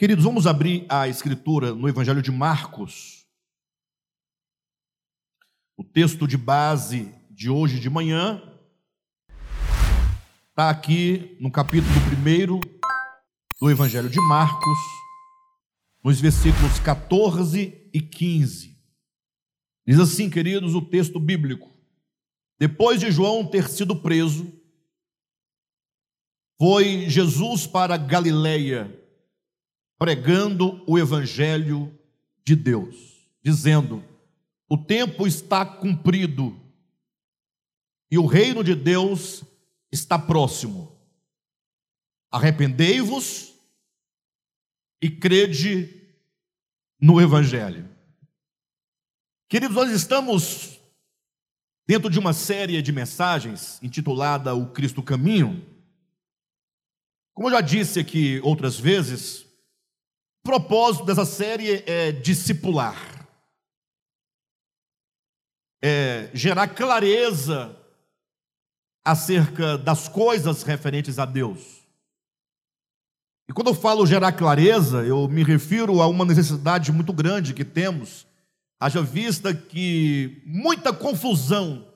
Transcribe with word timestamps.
Queridos, 0.00 0.24
vamos 0.24 0.46
abrir 0.46 0.86
a 0.88 1.08
escritura 1.08 1.74
no 1.74 1.86
Evangelho 1.86 2.22
de 2.22 2.32
Marcos. 2.32 3.26
O 5.76 5.84
texto 5.84 6.26
de 6.26 6.38
base 6.38 7.14
de 7.30 7.50
hoje 7.50 7.78
de 7.78 7.90
manhã 7.90 8.42
está 10.48 10.70
aqui 10.70 11.36
no 11.38 11.52
capítulo 11.52 11.92
1 11.92 12.60
do 13.60 13.70
Evangelho 13.70 14.08
de 14.08 14.18
Marcos, 14.20 14.78
nos 16.02 16.18
versículos 16.18 16.78
14 16.78 17.90
e 17.92 18.00
15. 18.00 18.82
Diz 19.86 20.00
assim, 20.00 20.30
queridos, 20.30 20.74
o 20.74 20.80
texto 20.80 21.20
bíblico: 21.20 21.70
Depois 22.58 23.00
de 23.00 23.12
João 23.12 23.44
ter 23.44 23.68
sido 23.68 23.94
preso, 23.94 24.50
foi 26.58 27.06
Jesus 27.06 27.66
para 27.66 27.98
Galileia 27.98 28.98
pregando 30.00 30.82
o 30.86 30.98
evangelho 30.98 31.94
de 32.42 32.56
Deus, 32.56 33.28
dizendo: 33.42 34.02
o 34.66 34.78
tempo 34.78 35.26
está 35.26 35.66
cumprido 35.66 36.58
e 38.10 38.16
o 38.16 38.24
reino 38.24 38.64
de 38.64 38.74
Deus 38.74 39.44
está 39.92 40.18
próximo. 40.18 40.98
Arrependei-vos 42.30 43.54
e 45.02 45.10
crede 45.10 46.02
no 46.98 47.20
evangelho. 47.20 47.86
Queridos, 49.50 49.76
nós 49.76 49.90
estamos 49.90 50.80
dentro 51.86 52.08
de 52.08 52.18
uma 52.18 52.32
série 52.32 52.80
de 52.80 52.90
mensagens 52.90 53.78
intitulada 53.82 54.54
O 54.54 54.70
Cristo 54.70 55.02
Caminho. 55.02 55.62
Como 57.34 57.48
eu 57.48 57.52
já 57.52 57.60
disse 57.60 57.98
aqui 58.00 58.40
outras 58.42 58.78
vezes, 58.78 59.49
propósito 60.42 61.04
dessa 61.04 61.24
série 61.24 61.82
é 61.86 62.12
discipular, 62.12 62.96
é 65.82 66.30
gerar 66.34 66.68
clareza 66.68 67.76
acerca 69.04 69.78
das 69.78 70.08
coisas 70.08 70.62
referentes 70.62 71.18
a 71.18 71.24
Deus. 71.24 71.80
E 73.48 73.52
quando 73.52 73.68
eu 73.68 73.74
falo 73.74 74.06
gerar 74.06 74.32
clareza, 74.32 75.04
eu 75.04 75.26
me 75.26 75.42
refiro 75.42 76.00
a 76.00 76.06
uma 76.06 76.24
necessidade 76.24 76.92
muito 76.92 77.12
grande 77.12 77.54
que 77.54 77.64
temos, 77.64 78.26
haja 78.78 79.02
vista 79.02 79.52
que 79.52 80.42
muita 80.46 80.92
confusão 80.92 81.86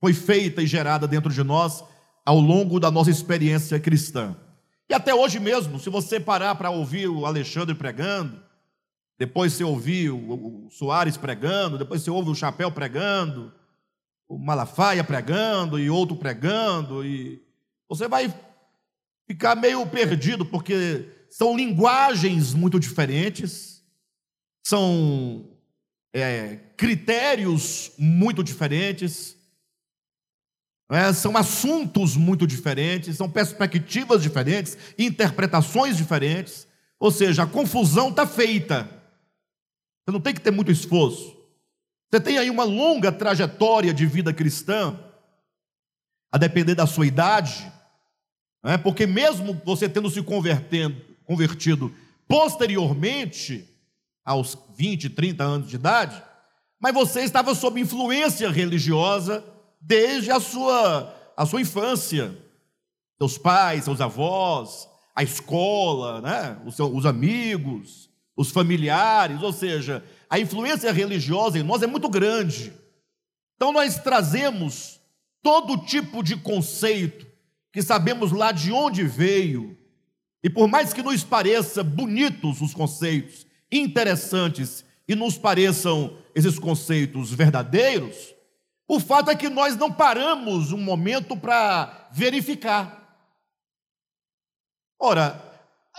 foi 0.00 0.14
feita 0.14 0.62
e 0.62 0.66
gerada 0.66 1.08
dentro 1.08 1.32
de 1.32 1.42
nós 1.42 1.82
ao 2.24 2.38
longo 2.38 2.78
da 2.78 2.90
nossa 2.90 3.10
experiência 3.10 3.80
cristã. 3.80 4.36
E 4.88 4.94
até 4.94 5.14
hoje 5.14 5.40
mesmo, 5.40 5.78
se 5.80 5.90
você 5.90 6.20
parar 6.20 6.54
para 6.54 6.70
ouvir 6.70 7.08
o 7.08 7.26
Alexandre 7.26 7.74
pregando, 7.74 8.40
depois 9.18 9.52
você 9.52 9.64
ouvir 9.64 10.10
o 10.10 10.68
Soares 10.70 11.16
pregando, 11.16 11.78
depois 11.78 12.02
você 12.02 12.10
ouve 12.10 12.30
o 12.30 12.34
Chapéu 12.34 12.70
pregando, 12.70 13.52
o 14.28 14.38
Malafaia 14.38 15.02
pregando 15.02 15.78
e 15.78 15.88
outro 15.88 16.16
pregando, 16.16 17.04
e 17.04 17.42
você 17.88 18.06
vai 18.06 18.32
ficar 19.26 19.56
meio 19.56 19.86
perdido, 19.86 20.44
porque 20.44 21.08
são 21.30 21.56
linguagens 21.56 22.54
muito 22.54 22.78
diferentes, 22.78 23.82
são 24.64 25.48
é, 26.12 26.56
critérios 26.76 27.92
muito 27.98 28.42
diferentes, 28.42 29.35
é, 30.88 31.12
são 31.12 31.36
assuntos 31.36 32.16
muito 32.16 32.46
diferentes, 32.46 33.16
são 33.16 33.28
perspectivas 33.28 34.22
diferentes, 34.22 34.78
interpretações 34.98 35.96
diferentes. 35.96 36.66
Ou 36.98 37.10
seja, 37.10 37.42
a 37.42 37.46
confusão 37.46 38.10
está 38.10 38.26
feita. 38.26 38.88
Você 40.04 40.12
não 40.12 40.20
tem 40.20 40.32
que 40.32 40.40
ter 40.40 40.52
muito 40.52 40.70
esforço. 40.70 41.36
Você 42.10 42.20
tem 42.20 42.38
aí 42.38 42.48
uma 42.48 42.64
longa 42.64 43.10
trajetória 43.10 43.92
de 43.92 44.06
vida 44.06 44.32
cristã, 44.32 44.98
a 46.30 46.38
depender 46.38 46.74
da 46.74 46.86
sua 46.86 47.06
idade, 47.06 47.70
é? 48.64 48.76
porque 48.76 49.06
mesmo 49.06 49.60
você 49.64 49.88
tendo 49.88 50.10
se 50.10 50.22
convertido 50.22 51.94
posteriormente, 52.28 53.68
aos 54.24 54.58
20, 54.76 55.10
30 55.10 55.44
anos 55.44 55.68
de 55.68 55.76
idade, 55.76 56.20
mas 56.80 56.92
você 56.92 57.20
estava 57.20 57.54
sob 57.54 57.80
influência 57.80 58.50
religiosa 58.50 59.44
desde 59.86 60.32
a 60.32 60.40
sua, 60.40 61.14
a 61.36 61.46
sua 61.46 61.60
infância. 61.60 62.36
Seus 63.18 63.38
pais, 63.38 63.84
seus 63.84 64.00
avós, 64.00 64.88
a 65.14 65.22
escola, 65.22 66.20
né? 66.20 66.60
os, 66.66 66.74
seus, 66.74 66.90
os 66.92 67.06
amigos, 67.06 68.10
os 68.36 68.50
familiares, 68.50 69.42
ou 69.42 69.52
seja, 69.52 70.04
a 70.28 70.38
influência 70.38 70.92
religiosa 70.92 71.58
em 71.58 71.62
nós 71.62 71.82
é 71.82 71.86
muito 71.86 72.08
grande. 72.08 72.72
Então 73.54 73.72
nós 73.72 73.98
trazemos 73.98 75.00
todo 75.42 75.78
tipo 75.78 76.22
de 76.22 76.36
conceito 76.36 77.26
que 77.72 77.80
sabemos 77.80 78.32
lá 78.32 78.52
de 78.52 78.72
onde 78.72 79.04
veio. 79.04 79.78
E 80.42 80.50
por 80.50 80.68
mais 80.68 80.92
que 80.92 81.02
nos 81.02 81.24
pareça 81.24 81.82
bonitos 81.82 82.60
os 82.60 82.74
conceitos, 82.74 83.46
interessantes 83.72 84.84
e 85.08 85.14
nos 85.14 85.38
pareçam 85.38 86.18
esses 86.34 86.58
conceitos 86.58 87.32
verdadeiros, 87.32 88.35
o 88.88 89.00
fato 89.00 89.30
é 89.30 89.34
que 89.34 89.48
nós 89.48 89.76
não 89.76 89.92
paramos 89.92 90.72
um 90.72 90.78
momento 90.78 91.36
para 91.36 92.08
verificar. 92.12 93.04
Ora, 94.98 95.42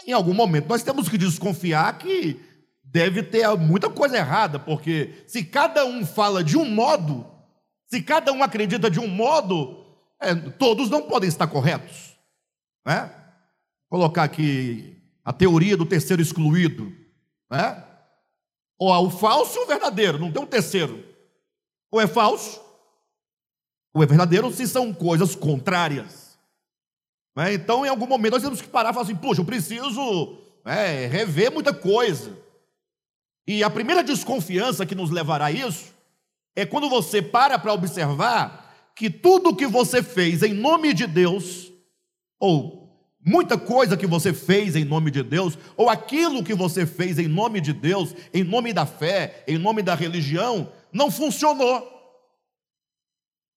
em 0.05 0.13
algum 0.13 0.33
momento 0.33 0.69
nós 0.69 0.83
temos 0.83 1.09
que 1.09 1.17
desconfiar 1.17 1.97
que 1.97 2.39
deve 2.83 3.21
ter 3.23 3.45
muita 3.57 3.89
coisa 3.89 4.17
errada, 4.17 4.57
porque 4.57 5.23
se 5.27 5.43
cada 5.43 5.85
um 5.85 6.05
fala 6.05 6.41
de 6.43 6.57
um 6.57 6.65
modo, 6.65 7.29
se 7.87 8.01
cada 8.01 8.31
um 8.31 8.41
acredita 8.41 8.89
de 8.89 8.99
um 8.99 9.07
modo, 9.07 9.85
é, 10.19 10.33
todos 10.33 10.89
não 10.89 11.01
podem 11.01 11.27
estar 11.27 11.47
corretos. 11.47 12.17
Né? 12.85 13.13
Colocar 13.89 14.23
aqui 14.23 14.97
a 15.25 15.33
teoria 15.33 15.75
do 15.75 15.85
terceiro 15.85 16.21
excluído. 16.21 16.91
Né? 17.51 17.83
Ou 18.79 18.93
há 18.93 18.99
o 18.99 19.09
falso 19.09 19.59
e 19.59 19.63
o 19.63 19.67
verdadeiro, 19.67 20.17
não 20.17 20.31
tem 20.31 20.41
um 20.41 20.47
terceiro. 20.47 21.03
Ou 21.91 21.99
é 21.99 22.07
falso 22.07 22.66
ou 23.97 24.03
é 24.03 24.05
verdadeiro 24.05 24.53
se 24.53 24.67
são 24.67 24.93
coisas 24.93 25.33
contrárias. 25.33 26.37
Né? 27.35 27.55
Então, 27.55 27.83
em 27.83 27.89
algum 27.89 28.05
momento, 28.05 28.33
nós 28.33 28.43
temos 28.43 28.61
que 28.61 28.67
parar 28.67 28.91
e 28.91 28.93
falar 28.93 29.05
assim: 29.05 29.15
puxa, 29.15 29.41
eu 29.41 29.45
preciso 29.45 30.37
né, 30.63 31.07
rever 31.07 31.51
muita 31.51 31.73
coisa. 31.73 32.37
E 33.47 33.63
a 33.63 33.69
primeira 33.71 34.03
desconfiança 34.03 34.85
que 34.85 34.93
nos 34.93 35.09
levará 35.09 35.45
a 35.45 35.51
isso 35.51 35.85
é 36.55 36.63
quando 36.63 36.89
você 36.89 37.23
para 37.23 37.57
para 37.57 37.73
observar 37.73 38.91
que 38.95 39.09
tudo 39.09 39.55
que 39.55 39.65
você 39.65 40.03
fez 40.03 40.43
em 40.43 40.53
nome 40.53 40.93
de 40.93 41.07
Deus, 41.07 41.71
ou 42.39 42.93
muita 43.25 43.57
coisa 43.57 43.97
que 43.97 44.05
você 44.05 44.31
fez 44.31 44.75
em 44.75 44.85
nome 44.85 45.09
de 45.09 45.23
Deus, 45.23 45.57
ou 45.75 45.89
aquilo 45.89 46.43
que 46.43 46.53
você 46.53 46.85
fez 46.85 47.17
em 47.17 47.27
nome 47.27 47.61
de 47.61 47.73
Deus, 47.73 48.13
em 48.31 48.43
nome 48.43 48.73
da 48.73 48.85
fé, 48.85 49.43
em 49.47 49.57
nome 49.57 49.81
da 49.81 49.95
religião, 49.95 50.71
não 50.93 51.09
funcionou. 51.09 51.96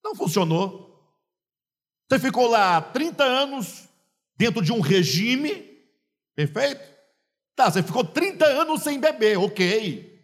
Não 0.03 0.15
funcionou. 0.15 0.91
Você 2.09 2.19
ficou 2.19 2.49
lá 2.49 2.81
30 2.81 3.23
anos 3.23 3.89
dentro 4.37 4.63
de 4.63 4.73
um 4.73 4.81
regime, 4.81 5.79
perfeito? 6.35 6.83
Tá, 7.55 7.71
você 7.71 7.83
ficou 7.83 8.05
30 8.05 8.45
anos 8.47 8.83
sem 8.83 8.99
beber, 8.99 9.39
ok. 9.39 10.19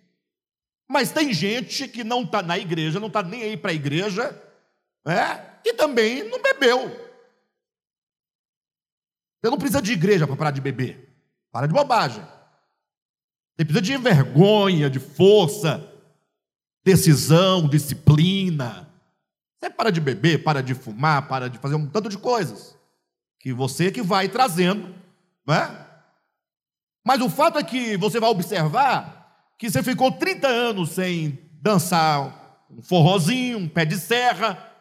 Mas 0.88 1.12
tem 1.12 1.32
gente 1.32 1.86
que 1.88 2.02
não 2.02 2.22
está 2.22 2.42
na 2.42 2.58
igreja, 2.58 2.98
não 2.98 3.08
está 3.08 3.22
nem 3.22 3.42
aí 3.42 3.56
para 3.56 3.72
a 3.72 3.74
igreja, 3.74 4.42
é, 5.06 5.68
e 5.68 5.74
também 5.74 6.28
não 6.28 6.40
bebeu. 6.40 6.88
Você 9.40 9.50
não 9.50 9.58
precisa 9.58 9.82
de 9.82 9.92
igreja 9.92 10.26
para 10.26 10.36
parar 10.36 10.50
de 10.50 10.60
beber. 10.60 11.06
Para 11.52 11.66
de 11.66 11.72
bobagem. 11.72 12.22
Você 13.56 13.64
precisa 13.64 13.82
de 13.82 13.96
vergonha, 13.96 14.90
de 14.90 14.98
força, 14.98 15.88
decisão, 16.84 17.68
disciplina. 17.68 18.88
Você 19.58 19.70
para 19.70 19.90
de 19.90 20.00
beber, 20.00 20.44
para 20.44 20.62
de 20.62 20.74
fumar, 20.74 21.28
para 21.28 21.48
de 21.48 21.58
fazer 21.58 21.74
um 21.74 21.86
tanto 21.86 22.08
de 22.08 22.18
coisas 22.18 22.76
que 23.38 23.52
você 23.52 23.90
que 23.90 24.02
vai 24.02 24.28
trazendo, 24.28 24.94
né? 25.46 25.86
Mas 27.04 27.20
o 27.20 27.30
fato 27.30 27.58
é 27.58 27.62
que 27.62 27.96
você 27.96 28.18
vai 28.18 28.28
observar 28.28 29.52
que 29.56 29.70
você 29.70 29.82
ficou 29.82 30.10
30 30.10 30.48
anos 30.48 30.90
sem 30.90 31.38
dançar 31.62 32.66
um 32.68 32.82
forrozinho, 32.82 33.58
um 33.58 33.68
pé 33.68 33.84
de 33.84 33.96
serra. 33.96 34.72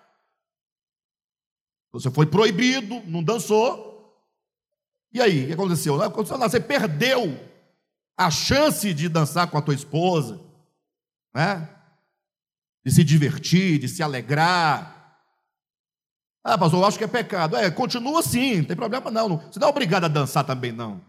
Você 1.91 2.09
foi 2.09 2.25
proibido, 2.25 3.01
não 3.05 3.23
dançou. 3.23 3.95
E 5.13 5.21
aí, 5.21 5.43
o 5.43 5.47
que 5.47 5.53
aconteceu? 5.53 6.01
aconteceu 6.01 6.37
Você 6.37 6.59
perdeu 6.59 7.39
a 8.17 8.31
chance 8.31 8.93
de 8.93 9.07
dançar 9.07 9.49
com 9.49 9.57
a 9.57 9.61
tua 9.61 9.75
esposa, 9.75 10.41
né? 11.33 11.69
De 12.85 12.91
se 12.91 13.03
divertir, 13.03 13.79
de 13.79 13.89
se 13.89 14.03
alegrar. 14.03 15.19
Ah, 16.43 16.57
pastor, 16.57 16.79
eu 16.79 16.85
acho 16.85 16.97
que 16.97 17.03
é 17.03 17.07
pecado. 17.07 17.55
É, 17.55 17.71
continua 17.71 18.19
assim, 18.19 18.57
não 18.57 18.65
tem 18.65 18.75
problema 18.75 19.09
não. 19.09 19.37
Você 19.37 19.59
não 19.59 19.67
é 19.67 19.71
obrigado 19.71 20.03
a 20.03 20.07
dançar 20.07 20.43
também, 20.43 20.71
não. 20.71 21.01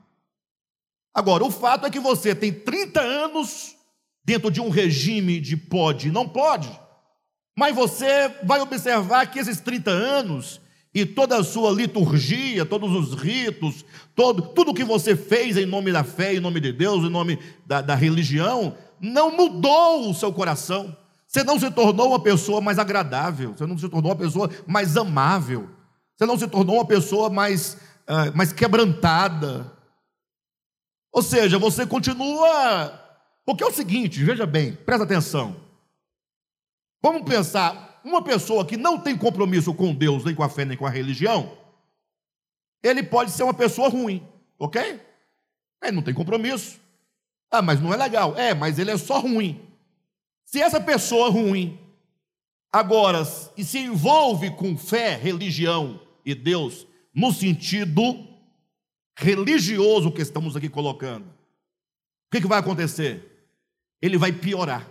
Agora, 1.15 1.45
o 1.45 1.51
fato 1.51 1.87
é 1.87 1.91
que 1.91 2.01
você 2.01 2.35
tem 2.35 2.53
30 2.53 3.01
anos 3.01 3.77
dentro 4.25 4.51
de 4.51 4.61
um 4.61 4.71
regime 4.71 5.39
de 5.39 5.57
pode 5.57 6.09
e 6.09 6.11
não 6.11 6.29
pode, 6.29 6.69
mas 7.57 7.75
você 7.75 8.29
vai 8.43 8.61
observar 8.61 9.31
que 9.31 9.39
esses 9.39 9.61
30 9.61 9.91
anos 9.91 10.61
e 10.93 11.05
toda 11.07 11.37
a 11.37 11.45
sua 11.45 11.71
liturgia, 11.71 12.67
todos 12.67 12.91
os 12.93 13.15
ritos, 13.15 13.85
todo, 14.15 14.43
tudo 14.43 14.75
que 14.75 14.83
você 14.83 15.15
fez 15.15 15.57
em 15.57 15.67
nome 15.67 15.93
da 15.93 16.03
fé, 16.03 16.35
em 16.35 16.41
nome 16.41 16.59
de 16.59 16.73
Deus, 16.73 17.05
em 17.05 17.11
nome 17.11 17.39
da, 17.67 17.83
da 17.83 17.95
religião, 17.95 18.75
não 19.01 19.31
mudou 19.31 20.11
o 20.11 20.15
seu 20.15 20.33
coração. 20.33 20.97
Você 21.27 21.43
não 21.43 21.59
se 21.59 21.71
tornou 21.71 22.09
uma 22.09 22.21
pessoa 22.21 22.61
mais 22.61 22.79
agradável, 22.79 23.53
você 23.53 23.67
não 23.67 23.77
se 23.77 23.89
tornou 23.89 24.13
uma 24.13 24.19
pessoa 24.19 24.51
mais 24.67 24.97
amável, 24.97 25.69
você 26.17 26.25
não 26.25 26.39
se 26.39 26.47
tornou 26.47 26.77
uma 26.77 26.87
pessoa 26.87 27.29
mais, 27.29 27.75
uh, 28.09 28.35
mais 28.35 28.53
quebrantada. 28.53 29.73
Ou 31.13 31.23
seja, 31.23 31.59
você 31.59 31.87
continua. 31.87 33.03
Porque 33.45 33.63
é 33.63 33.67
o 33.67 33.73
seguinte, 33.73 34.23
veja 34.23 34.47
bem, 34.47 34.75
presta 34.75 35.05
atenção. 35.05 35.57
Vamos 37.03 37.23
pensar, 37.23 38.01
uma 38.05 38.23
pessoa 38.23 38.65
que 38.65 38.77
não 38.77 38.99
tem 38.99 39.17
compromisso 39.17 39.75
com 39.75 39.95
Deus, 39.95 40.25
nem 40.25 40.35
com 40.35 40.43
a 40.43 40.49
fé, 40.49 40.65
nem 40.65 40.77
com 40.77 40.87
a 40.87 40.91
religião, 40.91 41.57
ele 42.83 43.03
pode 43.03 43.31
ser 43.33 43.43
uma 43.43 43.55
pessoa 43.55 43.89
ruim, 43.89 44.27
ok? 44.59 45.01
Ele 45.83 45.93
não 45.93 46.03
tem 46.03 46.15
compromisso. 46.15 46.79
Ah, 47.51 47.63
mas 47.63 47.81
não 47.81 47.93
é 47.93 47.97
legal. 47.97 48.37
É, 48.37 48.55
mas 48.55 48.79
ele 48.79 48.91
é 48.91 48.97
só 48.97 49.19
ruim. 49.19 49.61
Se 50.47 50.61
essa 50.61 50.81
pessoa 50.81 51.29
ruim 51.29 51.77
agora 52.73 53.23
e 53.57 53.65
se 53.65 53.79
envolve 53.79 54.53
com 54.53 54.79
fé, 54.79 55.17
religião 55.17 56.01
e 56.25 56.35
Deus 56.35 56.87
no 57.13 57.33
sentido 57.33 58.27
religioso 59.19 60.13
que 60.13 60.23
estamos 60.23 60.55
aqui 60.55 60.69
colocando, 60.69 61.27
o 61.27 62.31
que, 62.31 62.41
que 62.41 62.47
vai 62.47 62.61
acontecer? 62.61 63.49
Ele 64.01 64.17
vai 64.17 64.33
piorar. 64.33 64.89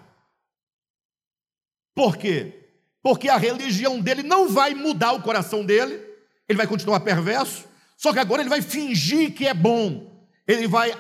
Por 1.96 2.18
quê? 2.18 2.68
Porque 3.02 3.30
a 3.30 3.38
religião 3.38 4.02
dele 4.02 4.24
não 4.24 4.50
vai 4.50 4.74
mudar 4.74 5.14
o 5.14 5.22
coração 5.22 5.64
dele, 5.66 5.96
ele 6.50 6.58
vai 6.58 6.68
continuar 6.68 7.00
perverso, 7.00 7.66
só 7.96 8.12
que 8.12 8.20
agora 8.20 8.42
ele 8.42 8.50
vai 8.50 8.62
fingir 8.62 9.34
que 9.34 9.48
é 9.48 9.54
bom, 9.54 10.12
ele 10.46 10.68
vai 10.68 10.92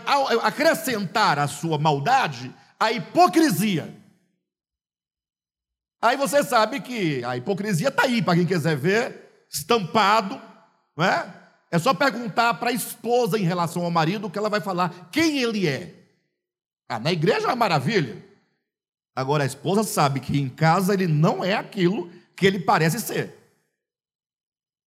acrescentar 0.43 1.39
à 1.39 1.47
sua 1.47 1.77
maldade 1.77 2.55
a 2.79 2.91
hipocrisia. 2.93 4.04
Aí 6.01 6.17
você 6.17 6.43
sabe 6.43 6.81
que 6.81 7.23
a 7.23 7.37
hipocrisia 7.37 7.89
está 7.89 8.03
aí, 8.03 8.21
para 8.21 8.35
quem 8.35 8.45
quiser 8.45 8.75
ver, 8.75 9.45
estampado, 9.49 10.39
não 10.95 11.05
é? 11.05 11.45
É 11.71 11.79
só 11.79 11.93
perguntar 11.93 12.53
para 12.55 12.69
a 12.69 12.73
esposa 12.73 13.37
em 13.37 13.43
relação 13.43 13.83
ao 13.83 13.91
marido 13.91 14.29
que 14.29 14.37
ela 14.37 14.49
vai 14.49 14.61
falar 14.61 15.09
quem 15.11 15.39
ele 15.39 15.67
é. 15.67 15.93
Ah, 16.87 16.99
na 16.99 17.11
igreja 17.11 17.47
é 17.47 17.49
uma 17.49 17.55
maravilha. 17.55 18.23
Agora 19.15 19.43
a 19.43 19.47
esposa 19.47 19.83
sabe 19.83 20.19
que 20.19 20.37
em 20.37 20.49
casa 20.49 20.93
ele 20.93 21.07
não 21.07 21.43
é 21.43 21.53
aquilo 21.53 22.09
que 22.35 22.45
ele 22.45 22.59
parece 22.59 22.99
ser. 22.99 23.33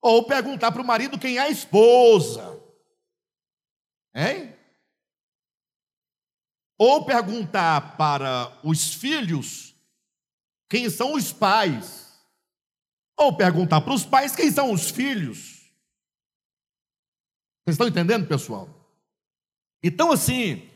Ou 0.01 0.23
perguntar 0.25 0.71
para 0.71 0.81
o 0.81 0.85
marido 0.85 1.17
quem 1.17 1.37
é 1.37 1.41
a 1.41 1.49
esposa. 1.49 2.61
Hein? 4.13 4.53
Ou 6.77 7.05
perguntar 7.05 7.97
para 7.97 8.51
os 8.63 8.93
filhos 8.93 9.75
quem 10.69 10.89
são 10.89 11.13
os 11.13 11.31
pais. 11.31 12.07
Ou 13.17 13.35
perguntar 13.35 13.81
para 13.81 13.93
os 13.93 14.05
pais 14.05 14.35
quem 14.35 14.51
são 14.51 14.71
os 14.71 14.89
filhos. 14.89 15.57
Vocês 17.65 17.73
estão 17.73 17.87
entendendo, 17.87 18.27
pessoal? 18.27 18.69
Então, 19.83 20.11
assim, 20.11 20.69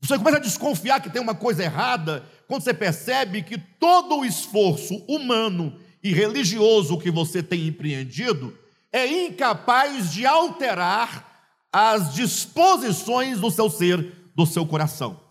você 0.00 0.16
começa 0.16 0.38
a 0.38 0.40
desconfiar 0.40 1.00
que 1.00 1.10
tem 1.10 1.20
uma 1.20 1.34
coisa 1.34 1.62
errada 1.62 2.24
quando 2.46 2.62
você 2.62 2.72
percebe 2.72 3.42
que 3.42 3.58
todo 3.58 4.18
o 4.18 4.24
esforço 4.24 4.94
humano 5.08 5.78
e 6.02 6.12
religioso 6.12 6.98
que 6.98 7.10
você 7.10 7.42
tem 7.42 7.66
empreendido 7.66 8.56
é 8.92 9.06
incapaz 9.06 10.12
de 10.12 10.24
alterar 10.24 11.26
as 11.72 12.14
disposições 12.14 13.40
do 13.40 13.50
seu 13.50 13.68
ser, 13.68 14.30
do 14.34 14.46
seu 14.46 14.64
coração. 14.64 15.25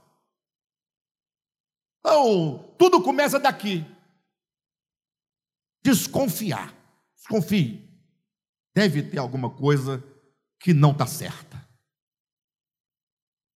Então, 2.06 2.64
tudo 2.78 3.02
começa 3.02 3.40
daqui. 3.40 3.84
Desconfiar. 5.84 6.72
Desconfie. 7.18 7.84
Deve 8.76 9.02
ter 9.02 9.18
alguma 9.18 9.50
coisa 9.50 10.04
que 10.60 10.72
não 10.72 10.92
está 10.92 11.08
certa. 11.08 11.68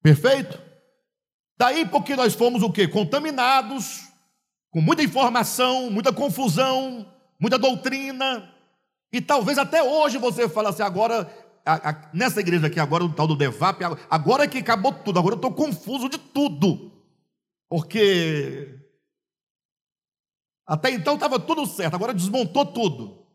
Perfeito? 0.01 0.59
Daí 1.59 1.87
porque 1.87 2.15
nós 2.15 2.33
fomos 2.33 2.63
o 2.63 2.71
quê? 2.71 2.87
Contaminados, 2.87 4.07
com 4.71 4.81
muita 4.81 5.03
informação, 5.03 5.91
muita 5.91 6.11
confusão, 6.11 7.05
muita 7.39 7.59
doutrina. 7.59 8.51
E 9.13 9.21
talvez 9.21 9.59
até 9.59 9.83
hoje 9.83 10.17
você 10.17 10.49
fale 10.49 10.69
assim, 10.69 10.81
agora, 10.81 11.31
a, 11.63 11.89
a, 11.91 12.09
nessa 12.15 12.39
igreja 12.39 12.65
aqui, 12.65 12.79
agora 12.79 13.05
o 13.05 13.13
tal 13.13 13.27
do 13.27 13.35
Devap, 13.35 13.79
agora 14.09 14.47
que 14.47 14.57
acabou 14.57 14.91
tudo, 14.91 15.19
agora 15.19 15.35
eu 15.35 15.37
estou 15.37 15.53
confuso 15.53 16.09
de 16.09 16.17
tudo. 16.17 16.98
Porque 17.69 18.79
até 20.69 20.91
então 20.91 21.15
estava 21.15 21.39
tudo 21.39 21.65
certo, 21.65 21.95
agora 21.95 22.13
desmontou 22.13 22.65
tudo. 22.65 23.25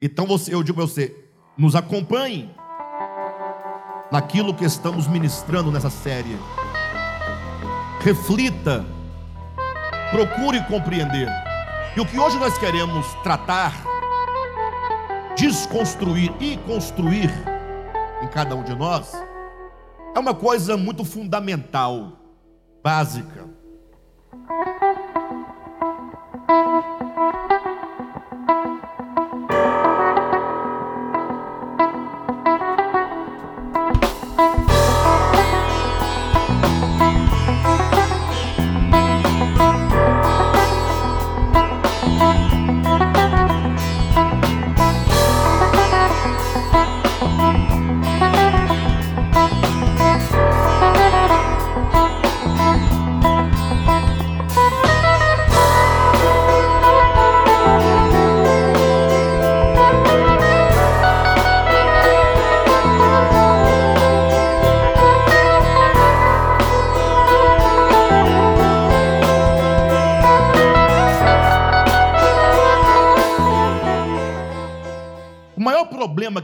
Então 0.00 0.26
você, 0.26 0.54
eu 0.54 0.62
digo 0.62 0.76
para 0.76 0.86
você, 0.86 1.14
nos 1.56 1.74
acompanhe 1.74 2.54
naquilo 4.10 4.54
que 4.54 4.64
estamos 4.64 5.06
ministrando 5.06 5.70
nessa 5.70 5.90
série. 5.90 6.38
Reflita, 8.00 8.86
procure 10.10 10.64
compreender. 10.64 11.28
E 11.96 12.00
o 12.00 12.06
que 12.06 12.18
hoje 12.18 12.38
nós 12.38 12.56
queremos 12.56 13.06
tratar, 13.22 13.72
desconstruir 15.36 16.32
e 16.40 16.56
construir 16.58 17.30
em 18.22 18.28
cada 18.28 18.54
um 18.54 18.62
de 18.62 18.74
nós, 18.74 19.12
é 20.14 20.18
uma 20.18 20.34
coisa 20.34 20.76
muito 20.76 21.04
fundamental, 21.04 22.18
básica. 22.82 23.57
Thank 24.48 24.66
you. 24.66 24.77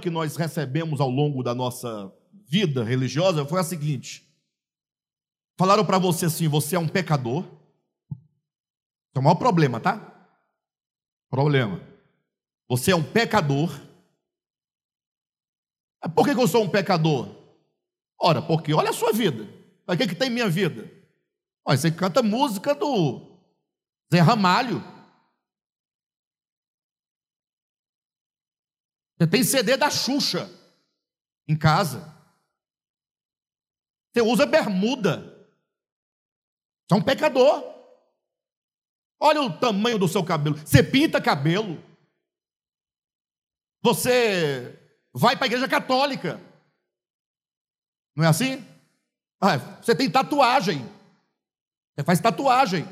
Que 0.04 0.10
nós 0.10 0.36
recebemos 0.36 1.00
ao 1.00 1.08
longo 1.08 1.42
da 1.42 1.54
nossa 1.54 2.12
vida 2.46 2.84
religiosa 2.84 3.46
foi 3.46 3.58
a 3.58 3.64
seguinte: 3.64 4.30
falaram 5.58 5.82
para 5.82 5.98
você 5.98 6.26
assim, 6.26 6.46
você 6.46 6.76
é 6.76 6.78
um 6.78 6.86
pecador. 6.86 7.42
É 9.14 9.18
o 9.18 9.22
maior 9.22 9.36
problema, 9.36 9.80
tá? 9.80 10.28
Problema. 11.30 11.80
Você 12.68 12.92
é 12.92 12.96
um 12.96 13.02
pecador. 13.02 13.70
Por 16.14 16.26
que, 16.26 16.32
eu 16.32 16.46
sou 16.46 16.64
um 16.64 16.68
pecador? 16.68 17.34
Ora, 18.20 18.42
porque 18.42 18.74
olha 18.74 18.90
a 18.90 18.94
sua 18.94 19.10
vida. 19.10 19.48
O 19.86 19.96
que, 19.96 20.08
que 20.08 20.14
tem 20.14 20.28
minha 20.28 20.50
vida? 20.50 20.90
Olha, 21.64 21.78
você 21.78 21.90
canta 21.90 22.22
música 22.22 22.74
do 22.74 23.38
Zé 24.12 24.20
Ramalho. 24.20 24.84
Você 29.16 29.26
tem 29.26 29.44
CD 29.44 29.76
da 29.76 29.90
Xuxa 29.90 30.50
em 31.46 31.56
casa. 31.56 32.12
Você 34.12 34.22
usa 34.22 34.46
bermuda. 34.46 35.20
Você 36.86 36.94
é 36.94 36.96
um 36.96 37.02
pecador. 37.02 37.62
Olha 39.20 39.42
o 39.42 39.58
tamanho 39.58 39.98
do 39.98 40.08
seu 40.08 40.24
cabelo. 40.24 40.56
Você 40.56 40.82
pinta 40.82 41.20
cabelo. 41.20 41.82
Você 43.82 44.78
vai 45.12 45.36
para 45.36 45.44
a 45.44 45.48
igreja 45.48 45.68
católica. 45.68 46.40
Não 48.16 48.24
é 48.24 48.28
assim? 48.28 48.66
Ah, 49.40 49.56
você 49.56 49.94
tem 49.94 50.10
tatuagem. 50.10 50.78
Você 51.94 52.04
faz 52.04 52.20
tatuagem. 52.20 52.86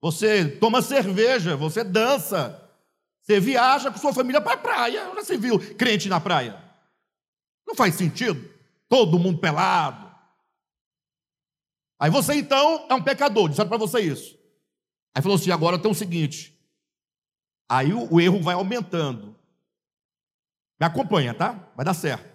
Você 0.00 0.48
toma 0.58 0.82
cerveja, 0.82 1.56
você 1.56 1.82
dança. 1.82 2.67
Você 3.28 3.40
viaja 3.40 3.90
com 3.90 3.98
sua 3.98 4.14
família 4.14 4.40
para 4.40 4.54
a 4.54 4.56
praia. 4.56 5.04
Já 5.04 5.14
você 5.14 5.36
viu 5.36 5.58
crente 5.76 6.08
na 6.08 6.18
praia? 6.18 6.64
Não 7.66 7.74
faz 7.74 7.94
sentido. 7.94 8.42
Todo 8.88 9.18
mundo 9.18 9.38
pelado. 9.38 10.08
Aí 12.00 12.10
você 12.10 12.36
então 12.36 12.86
é 12.88 12.94
um 12.94 13.02
pecador, 13.02 13.50
disseram 13.50 13.68
para 13.68 13.76
você 13.76 14.00
isso. 14.00 14.34
Aí 15.14 15.22
falou 15.22 15.36
assim: 15.36 15.50
agora 15.50 15.78
tem 15.78 15.90
o 15.90 15.94
seguinte. 15.94 16.58
Aí 17.68 17.92
o, 17.92 18.14
o 18.14 18.18
erro 18.18 18.40
vai 18.40 18.54
aumentando. 18.54 19.36
Me 20.80 20.86
acompanha, 20.86 21.34
tá? 21.34 21.68
Vai 21.76 21.84
dar 21.84 21.92
certo. 21.92 22.26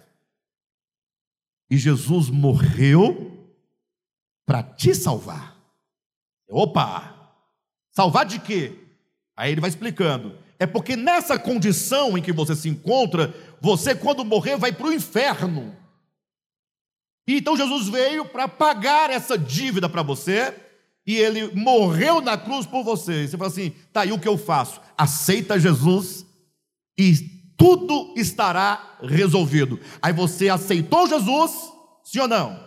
E 1.68 1.76
Jesus 1.76 2.30
morreu 2.30 3.52
para 4.46 4.62
te 4.62 4.94
salvar. 4.94 5.56
Opa! 6.48 7.34
Salvar 7.90 8.26
de 8.26 8.38
quê? 8.38 8.78
Aí 9.34 9.50
ele 9.50 9.60
vai 9.60 9.70
explicando. 9.70 10.43
É 10.58 10.66
porque 10.66 10.96
nessa 10.96 11.38
condição 11.38 12.16
em 12.16 12.22
que 12.22 12.32
você 12.32 12.54
se 12.54 12.68
encontra, 12.68 13.34
você, 13.60 13.94
quando 13.94 14.24
morrer, 14.24 14.56
vai 14.56 14.72
para 14.72 14.86
o 14.86 14.92
inferno. 14.92 15.74
E 17.26 17.38
então 17.38 17.56
Jesus 17.56 17.88
veio 17.88 18.24
para 18.26 18.46
pagar 18.46 19.10
essa 19.10 19.36
dívida 19.36 19.88
para 19.88 20.02
você, 20.02 20.54
e 21.06 21.16
ele 21.16 21.54
morreu 21.54 22.20
na 22.20 22.36
cruz 22.36 22.66
por 22.66 22.82
você. 22.82 23.24
E 23.24 23.28
você 23.28 23.36
fala 23.36 23.50
assim: 23.50 23.70
tá 23.92 24.02
aí 24.02 24.12
o 24.12 24.18
que 24.18 24.28
eu 24.28 24.38
faço? 24.38 24.80
Aceita 24.96 25.58
Jesus 25.58 26.24
e 26.98 27.14
tudo 27.56 28.14
estará 28.16 28.98
resolvido. 29.02 29.78
Aí 30.00 30.12
você 30.12 30.48
aceitou 30.48 31.08
Jesus, 31.08 31.50
sim 32.02 32.20
ou 32.20 32.28
não? 32.28 32.58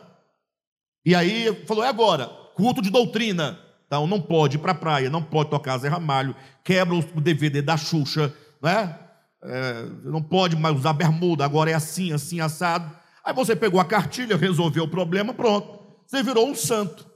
E 1.05 1.15
aí 1.15 1.65
falou: 1.65 1.83
é 1.83 1.87
agora, 1.87 2.27
culto 2.55 2.81
de 2.81 2.89
doutrina. 2.89 3.59
Então 3.87 4.05
não 4.05 4.21
pode 4.21 4.57
ir 4.57 4.59
para 4.59 4.73
a 4.73 4.75
praia, 4.75 5.09
não 5.09 5.23
pode 5.23 5.49
tocar 5.49 5.77
Zé 5.77 5.87
Ramalho, 5.87 6.35
quebra 6.63 6.93
o 6.93 7.21
DVD 7.21 7.61
da 7.61 7.77
Xuxa, 7.77 8.33
né? 8.61 8.99
É, 9.41 9.85
não 10.03 10.21
pode 10.21 10.55
mais 10.55 10.75
usar 10.75 10.93
bermuda, 10.93 11.45
agora 11.45 11.71
é 11.71 11.73
assim, 11.73 12.11
assim, 12.11 12.41
assado. 12.41 12.93
Aí 13.23 13.33
você 13.33 13.55
pegou 13.55 13.79
a 13.79 13.85
cartilha, 13.85 14.35
resolveu 14.35 14.83
o 14.83 14.89
problema, 14.89 15.33
pronto. 15.33 15.79
Você 16.05 16.21
virou 16.21 16.47
um 16.47 16.55
santo. 16.55 17.09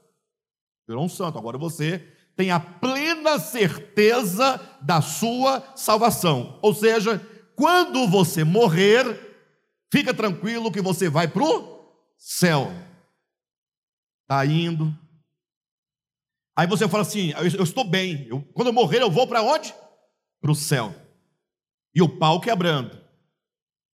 Virou 0.87 1.05
um 1.05 1.09
santo. 1.09 1.37
Agora 1.37 1.57
você 1.57 2.05
tem 2.35 2.51
a 2.51 2.59
plena 2.59 3.39
certeza 3.39 4.59
da 4.81 5.01
sua 5.01 5.63
salvação. 5.75 6.57
Ou 6.61 6.73
seja, 6.73 7.19
quando 7.55 8.07
você 8.07 8.43
morrer, 8.43 9.05
fica 9.91 10.13
tranquilo 10.13 10.71
que 10.71 10.81
você 10.81 11.09
vai 11.09 11.27
para 11.27 11.43
o 11.43 11.85
céu. 12.17 12.71
Está 14.23 14.45
indo, 14.45 14.93
Aí 16.55 16.67
você 16.67 16.87
fala 16.87 17.03
assim: 17.03 17.31
eu, 17.31 17.47
eu 17.47 17.63
estou 17.63 17.83
bem, 17.83 18.27
eu, 18.29 18.41
quando 18.53 18.67
eu 18.67 18.73
morrer, 18.73 19.01
eu 19.01 19.11
vou 19.11 19.27
para 19.27 19.41
onde? 19.41 19.73
Para 20.41 20.51
o 20.51 20.55
céu. 20.55 20.93
E 21.93 22.01
o 22.01 22.09
pau 22.09 22.39
quebrando. 22.39 22.99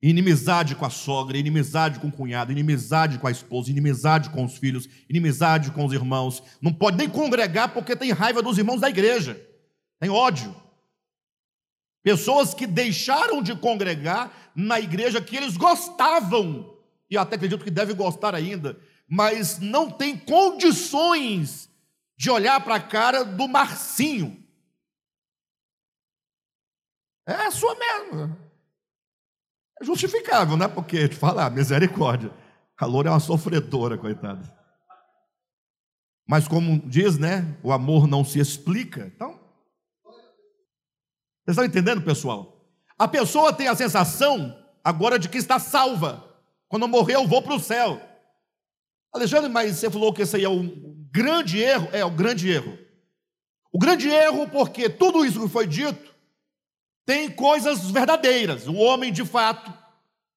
Inimizade 0.02 0.75
com 0.75 0.84
a 0.84 0.90
sogra, 0.90 1.38
inimizade 1.38 1.98
com 1.98 2.08
o 2.08 2.12
cunhado, 2.12 2.52
inimizade 2.52 3.18
com 3.18 3.26
a 3.26 3.30
esposa, 3.30 3.70
inimizade 3.70 4.30
com 4.30 4.44
os 4.44 4.56
filhos, 4.58 4.86
inimizade 5.08 5.70
com 5.70 5.84
os 5.84 5.92
irmãos. 5.92 6.42
Não 6.60 6.72
pode 6.72 6.98
nem 6.98 7.08
congregar 7.08 7.72
porque 7.72 7.96
tem 7.96 8.12
raiva 8.12 8.42
dos 8.42 8.58
irmãos 8.58 8.80
da 8.80 8.90
igreja, 8.90 9.40
tem 9.98 10.10
ódio. 10.10 10.54
Pessoas 12.02 12.54
que 12.54 12.66
deixaram 12.66 13.42
de 13.42 13.56
congregar 13.56 14.52
na 14.54 14.78
igreja 14.78 15.20
que 15.20 15.36
eles 15.36 15.56
gostavam, 15.56 16.76
e 17.10 17.16
até 17.16 17.34
acredito 17.34 17.64
que 17.64 17.70
devem 17.70 17.96
gostar 17.96 18.34
ainda, 18.34 18.78
mas 19.08 19.58
não 19.58 19.90
tem 19.90 20.16
condições 20.16 21.68
de 22.16 22.30
olhar 22.30 22.62
para 22.62 22.76
a 22.76 22.82
cara 22.82 23.25
do 23.25 23.46
Marcinho. 23.46 24.42
É 27.26 27.35
a 27.35 27.50
sua 27.50 27.75
mesmo. 27.75 28.37
É 29.80 29.85
justificável, 29.85 30.56
né? 30.56 30.68
Porque, 30.68 31.08
te 31.08 31.16
falar, 31.16 31.50
misericórdia. 31.50 32.32
A 32.78 32.87
loura 32.87 33.08
é 33.08 33.12
uma 33.12 33.20
sofredora, 33.20 33.99
coitada. 33.99 34.54
Mas 36.26 36.49
como 36.49 36.78
diz, 36.88 37.18
né? 37.18 37.56
O 37.62 37.73
amor 37.73 38.06
não 38.06 38.25
se 38.25 38.38
explica. 38.38 39.06
Então, 39.06 39.38
vocês 41.44 41.54
estão 41.54 41.64
entendendo, 41.64 42.02
pessoal? 42.02 42.56
A 42.99 43.06
pessoa 43.06 43.52
tem 43.52 43.68
a 43.68 43.76
sensação 43.76 44.56
agora 44.82 45.18
de 45.18 45.28
que 45.28 45.38
está 45.38 45.58
salva. 45.58 46.25
Quando 46.68 46.88
morrer, 46.88 47.14
eu 47.14 47.26
vou 47.26 47.42
para 47.42 47.54
o 47.54 47.61
céu. 47.61 48.00
Alexandre, 49.16 49.50
mas 49.50 49.76
você 49.76 49.90
falou 49.90 50.12
que 50.12 50.23
esse 50.23 50.37
aí 50.37 50.44
é 50.44 50.49
um 50.49 50.96
grande 51.11 51.58
erro, 51.58 51.88
é 51.92 52.04
o 52.04 52.11
grande 52.11 52.50
erro. 52.50 52.78
O 53.73 53.78
grande 53.78 54.08
erro, 54.08 54.49
porque 54.49 54.88
tudo 54.88 55.25
isso 55.25 55.40
que 55.40 55.49
foi 55.49 55.66
dito 55.66 56.14
tem 57.04 57.30
coisas 57.30 57.90
verdadeiras. 57.90 58.66
O 58.66 58.75
homem, 58.75 59.12
de 59.12 59.25
fato, 59.25 59.73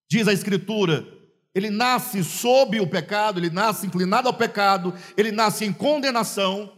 diz 0.10 0.28
a 0.28 0.34
Escritura, 0.34 1.08
ele 1.54 1.70
nasce 1.70 2.24
sob 2.24 2.80
o 2.80 2.88
pecado, 2.88 3.40
ele 3.40 3.50
nasce 3.50 3.88
inclinado 3.88 4.28
ao 4.28 4.34
pecado, 4.34 4.94
ele 5.18 5.32
nasce 5.32 5.66
em 5.66 5.74
condenação. 5.74 6.72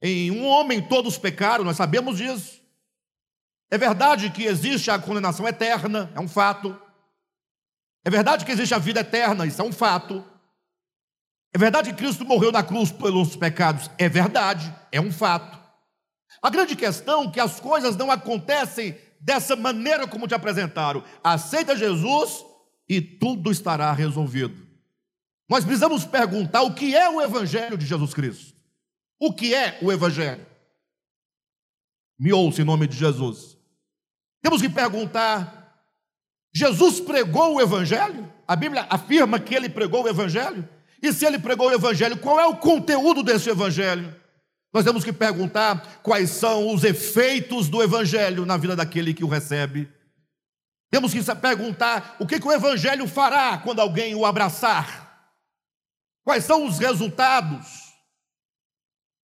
Em 0.00 0.30
um 0.30 0.46
homem 0.46 0.80
todos 0.80 1.18
pecaram, 1.18 1.64
nós 1.64 1.76
sabemos 1.76 2.18
disso. 2.18 2.60
É 3.70 3.76
verdade 3.76 4.30
que 4.30 4.44
existe 4.44 4.90
a 4.90 4.98
condenação 4.98 5.46
eterna, 5.46 6.10
é 6.14 6.20
um 6.20 6.28
fato. 6.28 6.80
É 8.04 8.10
verdade 8.10 8.44
que 8.44 8.52
existe 8.52 8.74
a 8.74 8.78
vida 8.78 9.00
eterna, 9.00 9.44
isso 9.44 9.60
é 9.60 9.64
um 9.64 9.72
fato. 9.72 10.24
É 11.56 11.58
verdade 11.58 11.88
que 11.90 11.96
Cristo 11.96 12.22
morreu 12.22 12.52
na 12.52 12.62
cruz 12.62 12.92
pelos 12.92 13.34
pecados? 13.34 13.90
É 13.96 14.10
verdade, 14.10 14.70
é 14.92 15.00
um 15.00 15.10
fato. 15.10 15.58
A 16.42 16.50
grande 16.50 16.76
questão 16.76 17.24
é 17.24 17.30
que 17.30 17.40
as 17.40 17.58
coisas 17.58 17.96
não 17.96 18.10
acontecem 18.10 18.94
dessa 19.18 19.56
maneira 19.56 20.06
como 20.06 20.28
te 20.28 20.34
apresentaram. 20.34 21.02
Aceita 21.24 21.74
Jesus 21.74 22.44
e 22.86 23.00
tudo 23.00 23.50
estará 23.50 23.90
resolvido. 23.90 24.68
Nós 25.48 25.64
precisamos 25.64 26.04
perguntar 26.04 26.60
o 26.60 26.74
que 26.74 26.94
é 26.94 27.08
o 27.08 27.22
Evangelho 27.22 27.78
de 27.78 27.86
Jesus 27.86 28.12
Cristo. 28.12 28.54
O 29.18 29.32
que 29.32 29.54
é 29.54 29.78
o 29.80 29.90
Evangelho? 29.90 30.46
Me 32.18 32.34
ouça 32.34 32.60
em 32.60 32.66
nome 32.66 32.86
de 32.86 32.98
Jesus. 32.98 33.56
Temos 34.42 34.60
que 34.60 34.68
perguntar: 34.68 35.82
Jesus 36.52 37.00
pregou 37.00 37.54
o 37.54 37.60
Evangelho? 37.62 38.30
A 38.46 38.54
Bíblia 38.54 38.86
afirma 38.90 39.40
que 39.40 39.54
ele 39.54 39.70
pregou 39.70 40.04
o 40.04 40.08
Evangelho? 40.08 40.75
E 41.02 41.12
se 41.12 41.26
ele 41.26 41.38
pregou 41.38 41.68
o 41.68 41.74
Evangelho, 41.74 42.16
qual 42.16 42.40
é 42.40 42.46
o 42.46 42.56
conteúdo 42.56 43.22
desse 43.22 43.50
Evangelho? 43.50 44.14
Nós 44.72 44.84
temos 44.84 45.04
que 45.04 45.12
perguntar 45.12 46.00
quais 46.02 46.30
são 46.30 46.72
os 46.72 46.84
efeitos 46.84 47.68
do 47.68 47.82
Evangelho 47.82 48.44
na 48.44 48.56
vida 48.56 48.76
daquele 48.76 49.14
que 49.14 49.24
o 49.24 49.28
recebe. 49.28 49.88
Temos 50.90 51.12
que 51.12 51.22
perguntar 51.36 52.16
o 52.18 52.26
que, 52.26 52.38
que 52.38 52.46
o 52.46 52.52
Evangelho 52.52 53.06
fará 53.08 53.58
quando 53.58 53.80
alguém 53.80 54.14
o 54.14 54.24
abraçar. 54.24 55.30
Quais 56.24 56.44
são 56.44 56.66
os 56.66 56.78
resultados? 56.78 57.86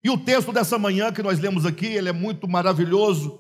E 0.05 0.11
o 0.11 0.19
texto 0.19 0.53
dessa 0.53 0.79
manhã 0.79 1.13
que 1.13 1.23
nós 1.23 1.39
lemos 1.39 1.65
aqui, 1.65 1.87
ele 1.87 2.09
é 2.09 2.13
muito 2.13 2.49
maravilhoso, 2.49 3.39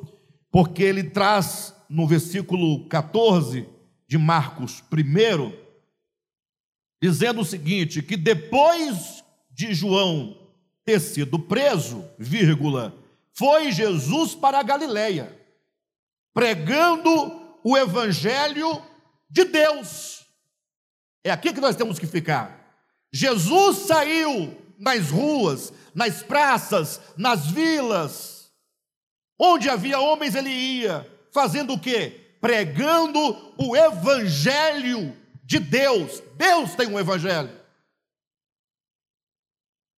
porque 0.50 0.82
ele 0.82 1.04
traz 1.04 1.74
no 1.88 2.06
versículo 2.06 2.88
14 2.88 3.68
de 4.06 4.18
Marcos 4.18 4.82
1, 4.92 5.61
dizendo 7.02 7.40
o 7.40 7.44
seguinte: 7.44 8.00
que 8.00 8.16
depois 8.16 9.24
de 9.50 9.74
João 9.74 10.38
ter 10.84 11.00
sido 11.00 11.36
preso, 11.36 12.08
vírgula, 12.16 12.96
foi 13.32 13.72
Jesus 13.72 14.36
para 14.36 14.60
a 14.60 14.62
Galileia, 14.62 15.36
pregando 16.32 17.10
o 17.64 17.76
evangelho 17.76 18.80
de 19.28 19.44
Deus. 19.44 20.24
É 21.24 21.30
aqui 21.30 21.52
que 21.52 21.60
nós 21.60 21.76
temos 21.76 21.98
que 21.98 22.06
ficar. 22.06 22.60
Jesus 23.12 23.78
saiu 23.78 24.56
nas 24.78 25.10
ruas, 25.10 25.72
nas 25.94 26.22
praças, 26.22 27.00
nas 27.16 27.46
vilas, 27.46 28.50
onde 29.38 29.68
havia 29.68 30.00
homens, 30.00 30.34
ele 30.34 30.50
ia, 30.50 31.08
fazendo 31.32 31.74
o 31.74 31.78
quê? 31.78 32.36
Pregando 32.40 33.54
o 33.56 33.76
evangelho 33.76 35.16
de 35.52 35.58
Deus. 35.58 36.22
Deus 36.36 36.74
tem 36.74 36.88
um 36.88 36.98
evangelho. 36.98 37.50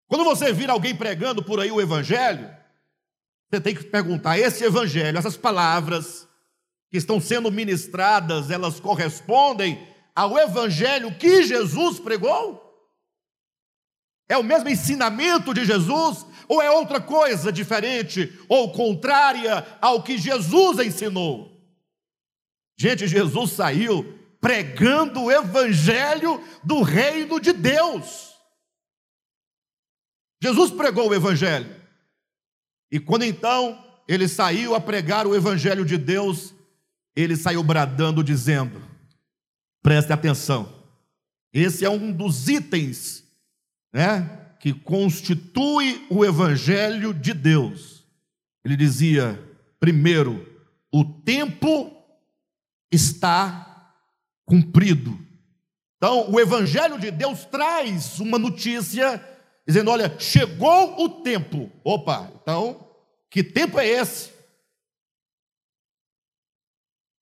Quando 0.08 0.24
você 0.24 0.52
vir 0.52 0.68
alguém 0.68 0.96
pregando 0.96 1.44
por 1.44 1.60
aí 1.60 1.70
o 1.70 1.80
evangelho, 1.80 2.52
você 3.48 3.60
tem 3.60 3.74
que 3.74 3.84
perguntar: 3.84 4.36
esse 4.36 4.64
evangelho, 4.64 5.16
essas 5.16 5.36
palavras 5.36 6.28
que 6.90 6.98
estão 6.98 7.20
sendo 7.20 7.52
ministradas, 7.52 8.50
elas 8.50 8.80
correspondem 8.80 9.88
ao 10.14 10.36
evangelho 10.36 11.16
que 11.16 11.44
Jesus 11.44 12.00
pregou? 12.00 12.60
É 14.28 14.36
o 14.36 14.42
mesmo 14.42 14.68
ensinamento 14.68 15.54
de 15.54 15.64
Jesus 15.64 16.26
ou 16.48 16.60
é 16.60 16.70
outra 16.70 17.00
coisa 17.00 17.52
diferente 17.52 18.36
ou 18.48 18.72
contrária 18.72 19.64
ao 19.80 20.02
que 20.02 20.18
Jesus 20.18 20.78
ensinou? 20.78 21.52
Gente, 22.76 23.06
Jesus 23.06 23.52
saiu 23.52 24.23
pregando 24.44 25.22
o 25.22 25.32
evangelho 25.32 26.38
do 26.62 26.82
reino 26.82 27.40
de 27.40 27.50
Deus. 27.50 28.34
Jesus 30.42 30.70
pregou 30.70 31.08
o 31.08 31.14
evangelho. 31.14 31.74
E 32.92 33.00
quando 33.00 33.24
então 33.24 33.82
ele 34.06 34.28
saiu 34.28 34.74
a 34.74 34.80
pregar 34.82 35.26
o 35.26 35.34
evangelho 35.34 35.82
de 35.82 35.96
Deus, 35.96 36.54
ele 37.16 37.36
saiu 37.36 37.62
bradando 37.62 38.22
dizendo: 38.22 38.82
Preste 39.82 40.12
atenção. 40.12 40.84
Esse 41.50 41.86
é 41.86 41.88
um 41.88 42.12
dos 42.12 42.46
itens, 42.46 43.24
né, 43.94 44.56
que 44.60 44.74
constitui 44.74 46.06
o 46.10 46.22
evangelho 46.22 47.14
de 47.14 47.32
Deus. 47.32 48.06
Ele 48.62 48.76
dizia: 48.76 49.42
primeiro, 49.80 50.46
o 50.92 51.02
tempo 51.02 51.96
está 52.92 53.73
cumprido. 54.46 55.18
Então, 55.96 56.30
o 56.30 56.38
Evangelho 56.38 56.98
de 56.98 57.10
Deus 57.10 57.44
traz 57.44 58.20
uma 58.20 58.38
notícia 58.38 59.22
dizendo: 59.66 59.90
olha, 59.90 60.18
chegou 60.18 61.02
o 61.02 61.08
tempo. 61.22 61.70
Opa, 61.82 62.30
então, 62.40 62.88
que 63.30 63.42
tempo 63.42 63.78
é 63.78 63.86
esse? 63.86 64.32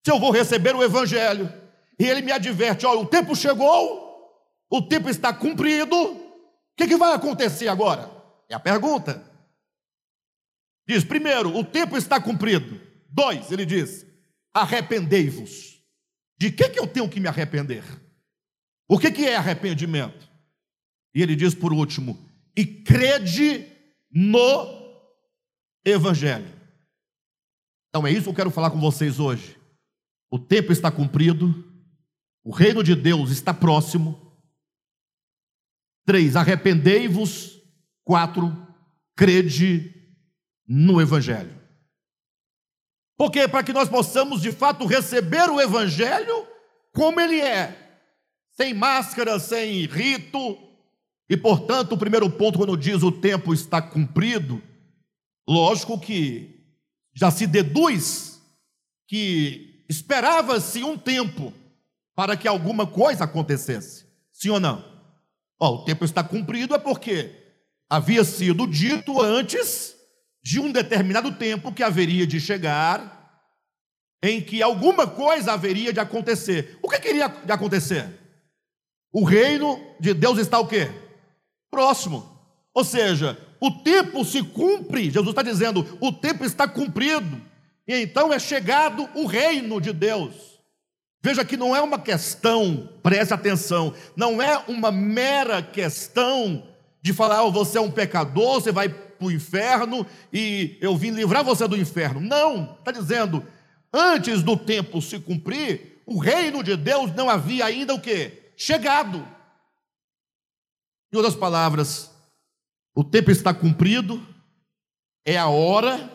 Se 0.05 0.11
eu 0.11 0.19
vou 0.19 0.33
receber 0.33 0.75
o 0.75 0.83
Evangelho 0.83 1.53
e 1.99 2.05
ele 2.05 2.23
me 2.23 2.33
adverte: 2.33 2.85
olha, 2.85 3.01
o 3.01 3.07
tempo 3.07 3.37
chegou, 3.37 4.29
o 4.69 4.83
tempo 4.83 5.09
está 5.09 5.33
cumprido, 5.33 5.97
o 5.97 6.77
que, 6.77 6.89
que 6.89 6.97
vai 6.97 7.15
acontecer 7.15 7.69
agora? 7.69 8.11
É 8.49 8.55
a 8.55 8.61
pergunta. 8.61 9.25
Diz: 10.89 11.05
primeiro, 11.05 11.57
o 11.57 11.65
tempo 11.65 11.97
está 11.97 12.21
cumprido. 12.21 12.81
Dois, 13.09 13.53
ele 13.53 13.65
diz: 13.65 14.05
arrependei-vos. 14.53 15.72
De 16.43 16.51
que, 16.51 16.71
que 16.71 16.81
eu 16.81 16.89
tenho 16.89 17.09
que 17.09 17.21
me 17.21 17.29
arrepender? 17.29 17.85
O 18.89 18.99
que, 18.99 19.13
que 19.13 19.25
é 19.25 19.37
arrependimento? 19.37 20.29
E 21.15 21.23
ele 21.23 21.37
diz 21.37 21.55
por 21.55 21.73
último: 21.73 22.19
e 22.57 22.67
crede 22.67 23.65
no 24.11 24.67
Evangelho. 25.85 26.53
Então 27.89 28.05
é 28.05 28.11
isso 28.11 28.25
que 28.25 28.31
eu 28.31 28.35
quero 28.35 28.51
falar 28.51 28.73
com 28.73 28.81
vocês 28.81 29.21
hoje. 29.21 29.57
O 30.33 30.37
tempo 30.37 30.73
está 30.73 30.91
cumprido, 30.91 31.65
o 32.43 32.51
reino 32.51 32.83
de 32.83 32.97
Deus 32.97 33.31
está 33.31 33.55
próximo. 33.55 34.37
Três, 36.05 36.35
arrependei-vos. 36.35 37.63
Quatro, 38.03 38.51
crede 39.15 39.95
no 40.67 41.01
Evangelho. 41.01 41.62
Porque 43.23 43.47
para 43.47 43.63
que 43.63 43.73
nós 43.73 43.89
possamos 43.89 44.43
de 44.43 44.51
fato 44.51 44.85
receber 44.85 45.49
o 45.49 45.61
Evangelho 45.61 46.45
como 46.93 47.21
ele 47.21 47.41
é, 47.41 48.01
sem 48.57 48.75
máscara, 48.75 49.39
sem 49.39 49.87
rito, 49.87 50.59
e 51.31 51.37
portanto, 51.37 51.93
o 51.93 51.97
primeiro 51.97 52.29
ponto, 52.29 52.59
quando 52.59 52.77
diz 52.77 53.01
o 53.05 53.13
tempo 53.13 53.55
está 53.55 53.81
cumprido, 53.81 54.61
lógico 55.49 56.01
que 56.01 56.65
já 57.15 57.31
se 57.31 57.47
deduz 57.47 58.43
que 59.07 59.85
esperava-se 59.89 60.83
um 60.83 60.99
tempo 60.99 61.53
para 62.17 62.37
que 62.37 62.49
alguma 62.49 62.89
coisa 62.89 63.23
acontecesse, 63.23 64.05
sim 64.33 64.49
ou 64.51 64.59
não? 64.59 64.85
Ó, 65.61 65.77
o 65.77 65.85
tempo 65.85 66.05
está 66.05 66.25
cumprido 66.25 66.75
é 66.75 66.79
porque 66.79 67.31
havia 67.89 68.25
sido 68.25 68.67
dito 68.67 69.23
antes 69.23 69.95
de 70.43 70.59
um 70.59 70.73
determinado 70.73 71.33
tempo 71.33 71.73
que 71.73 71.83
haveria 71.83 72.27
de 72.27 72.41
chegar, 72.41 73.21
em 74.23 74.41
que 74.41 74.63
alguma 74.63 75.07
coisa 75.07 75.53
haveria 75.53 75.93
de 75.93 76.01
acontecer. 76.01 76.79
O 76.83 76.89
que 76.89 76.99
queria 76.99 77.29
de 77.29 77.53
acontecer? 77.53 78.09
O 79.13 79.25
reino 79.25 79.81
de 80.01 80.15
Deus 80.15 80.39
está 80.39 80.59
o 80.59 80.67
quê? 80.67 80.91
Próximo. 81.71 82.29
Ou 82.75 82.85
seja, 82.85 83.39
o 83.61 83.71
tempo 83.71 84.25
se 84.25 84.43
cumpre, 84.43 85.11
Jesus 85.11 85.29
está 85.29 85.43
dizendo, 85.43 85.99
o 86.01 86.11
tempo 86.11 86.45
está 86.45 86.67
cumprido, 86.67 87.41
e 87.87 87.95
então 87.95 88.33
é 88.33 88.39
chegado 88.39 89.09
o 89.15 89.27
reino 89.27 89.81
de 89.81 89.93
Deus. 89.93 90.33
Veja 91.23 91.45
que 91.45 91.57
não 91.57 91.77
é 91.77 91.81
uma 91.81 91.99
questão, 91.99 92.89
preste 93.03 93.33
atenção, 93.33 93.95
não 94.17 94.43
é 94.43 94.59
uma 94.67 94.91
mera 94.91 95.63
questão 95.63 96.67
de 97.01 97.13
falar, 97.13 97.45
oh, 97.45 97.53
você 97.53 97.79
é 97.79 97.81
um 97.81 97.91
pecador, 97.91 98.61
você 98.61 98.73
vai 98.73 98.89
para 99.23 99.27
o 99.27 99.31
inferno 99.31 100.07
e 100.33 100.77
eu 100.81 100.97
vim 100.97 101.11
livrar 101.11 101.45
você 101.45 101.69
do 101.69 101.77
inferno. 101.77 102.21
Não, 102.21 102.75
está 102.75 102.91
dizendo, 102.91 103.47
antes 103.93 104.43
do 104.43 104.57
tempo 104.57 105.01
se 105.01 105.21
cumprir, 105.21 106.03
o 106.05 106.19
reino 106.19 106.63
de 106.63 106.77
Deus 106.77 107.15
não 107.15 107.31
havia 107.31 107.65
ainda 107.65 107.95
o 107.95 108.01
que? 108.01 108.53
Chegado. 108.57 109.27
Em 111.13 111.17
outras 111.17 111.37
palavras, 111.37 112.11
o 112.95 113.05
tempo 113.05 113.31
está 113.31 113.55
cumprido, 113.55 114.27
é 115.25 115.39
a 115.39 115.47
hora 115.47 116.11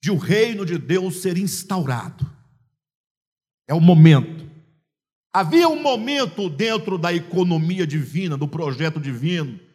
de 0.00 0.10
o 0.10 0.16
reino 0.16 0.64
de 0.64 0.78
Deus 0.78 1.16
ser 1.16 1.36
instaurado. 1.36 2.30
É 3.66 3.74
o 3.74 3.80
momento. 3.80 4.46
Havia 5.32 5.68
um 5.68 5.82
momento 5.82 6.48
dentro 6.48 6.96
da 6.96 7.12
economia 7.12 7.86
divina, 7.86 8.36
do 8.36 8.46
projeto 8.46 9.00
divino, 9.00 9.65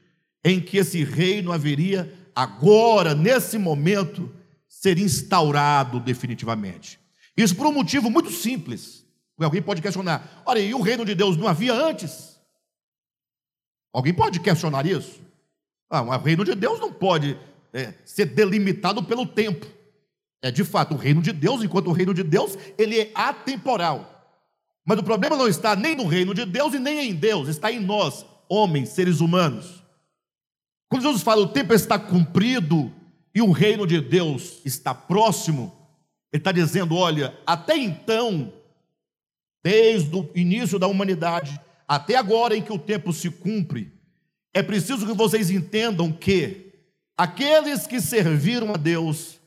em 0.43 0.59
que 0.59 0.77
esse 0.77 1.03
reino 1.03 1.51
haveria 1.51 2.13
agora, 2.35 3.13
nesse 3.13 3.57
momento, 3.57 4.33
ser 4.67 4.97
instaurado 4.97 5.99
definitivamente. 5.99 6.99
Isso 7.35 7.55
por 7.55 7.67
um 7.67 7.71
motivo 7.71 8.09
muito 8.09 8.31
simples. 8.31 9.05
Alguém 9.39 9.61
pode 9.61 9.81
questionar: 9.81 10.43
olha, 10.45 10.59
e 10.59 10.73
o 10.73 10.81
reino 10.81 11.05
de 11.05 11.15
Deus 11.15 11.37
não 11.37 11.47
havia 11.47 11.73
antes? 11.73 12.39
Alguém 13.93 14.13
pode 14.13 14.39
questionar 14.39 14.85
isso? 14.85 15.19
Ah, 15.89 16.01
o 16.01 16.23
reino 16.23 16.45
de 16.45 16.55
Deus 16.55 16.79
não 16.79 16.93
pode 16.93 17.37
é, 17.73 17.93
ser 18.05 18.25
delimitado 18.25 19.03
pelo 19.03 19.25
tempo. 19.25 19.67
É 20.41 20.49
de 20.49 20.63
fato 20.63 20.95
o 20.95 20.97
reino 20.97 21.21
de 21.21 21.31
Deus, 21.31 21.63
enquanto 21.63 21.87
o 21.87 21.91
reino 21.91 22.13
de 22.13 22.23
Deus 22.23 22.57
ele 22.77 22.99
é 22.99 23.11
atemporal. 23.13 24.07
Mas 24.85 24.97
o 24.97 25.03
problema 25.03 25.37
não 25.37 25.47
está 25.47 25.75
nem 25.75 25.95
no 25.95 26.07
reino 26.07 26.33
de 26.33 26.45
Deus 26.45 26.73
e 26.73 26.79
nem 26.79 27.09
em 27.09 27.13
Deus, 27.13 27.47
está 27.47 27.71
em 27.71 27.79
nós, 27.79 28.25
homens, 28.49 28.89
seres 28.89 29.19
humanos. 29.19 29.80
Quando 30.91 31.03
Jesus 31.03 31.23
fala 31.23 31.43
o 31.43 31.47
tempo 31.47 31.73
está 31.73 31.97
cumprido 31.97 32.91
e 33.33 33.41
o 33.41 33.53
reino 33.53 33.87
de 33.87 34.01
Deus 34.01 34.59
está 34.65 34.93
próximo, 34.93 35.73
ele 36.33 36.41
está 36.41 36.51
dizendo: 36.51 36.97
olha, 36.97 37.33
até 37.47 37.77
então, 37.77 38.51
desde 39.63 40.13
o 40.13 40.29
início 40.35 40.77
da 40.77 40.87
humanidade, 40.87 41.57
até 41.87 42.17
agora 42.17 42.57
em 42.57 42.61
que 42.61 42.73
o 42.73 42.77
tempo 42.77 43.13
se 43.13 43.29
cumpre, 43.29 43.89
é 44.53 44.61
preciso 44.61 45.07
que 45.07 45.13
vocês 45.13 45.49
entendam 45.49 46.11
que 46.11 46.73
aqueles 47.17 47.87
que 47.87 48.01
serviram 48.01 48.73
a 48.73 48.77
Deus, 48.77 49.39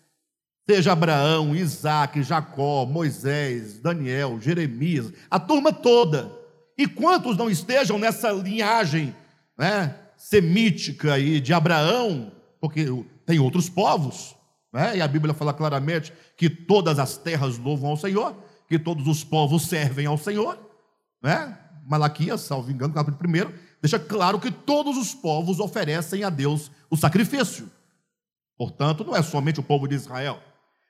seja 0.66 0.92
Abraão, 0.92 1.54
Isaac, 1.54 2.22
Jacó, 2.22 2.86
Moisés, 2.86 3.78
Daniel, 3.80 4.40
Jeremias, 4.40 5.12
a 5.30 5.38
turma 5.38 5.74
toda, 5.74 6.32
e 6.78 6.88
quantos 6.88 7.36
não 7.36 7.50
estejam 7.50 7.98
nessa 7.98 8.32
linhagem, 8.32 9.14
né? 9.58 10.03
Semítica 10.24 11.12
aí 11.12 11.38
de 11.38 11.52
Abraão, 11.52 12.32
porque 12.58 12.86
tem 13.26 13.38
outros 13.38 13.68
povos, 13.68 14.34
né? 14.72 14.96
e 14.96 15.02
a 15.02 15.06
Bíblia 15.06 15.34
fala 15.34 15.52
claramente 15.52 16.14
que 16.34 16.48
todas 16.48 16.98
as 16.98 17.18
terras 17.18 17.58
louvam 17.58 17.90
ao 17.90 17.96
Senhor, 17.98 18.34
que 18.66 18.78
todos 18.78 19.06
os 19.06 19.22
povos 19.22 19.64
servem 19.64 20.06
ao 20.06 20.16
Senhor, 20.16 20.58
né? 21.22 21.58
Malaquias, 21.86 22.40
salvo 22.40 22.70
engano, 22.70 22.94
capítulo 22.94 23.28
1, 23.28 23.52
deixa 23.82 23.98
claro 23.98 24.40
que 24.40 24.50
todos 24.50 24.96
os 24.96 25.14
povos 25.14 25.60
oferecem 25.60 26.24
a 26.24 26.30
Deus 26.30 26.70
o 26.88 26.96
sacrifício. 26.96 27.70
Portanto, 28.56 29.04
não 29.04 29.14
é 29.14 29.22
somente 29.22 29.60
o 29.60 29.62
povo 29.62 29.86
de 29.86 29.94
Israel. 29.94 30.40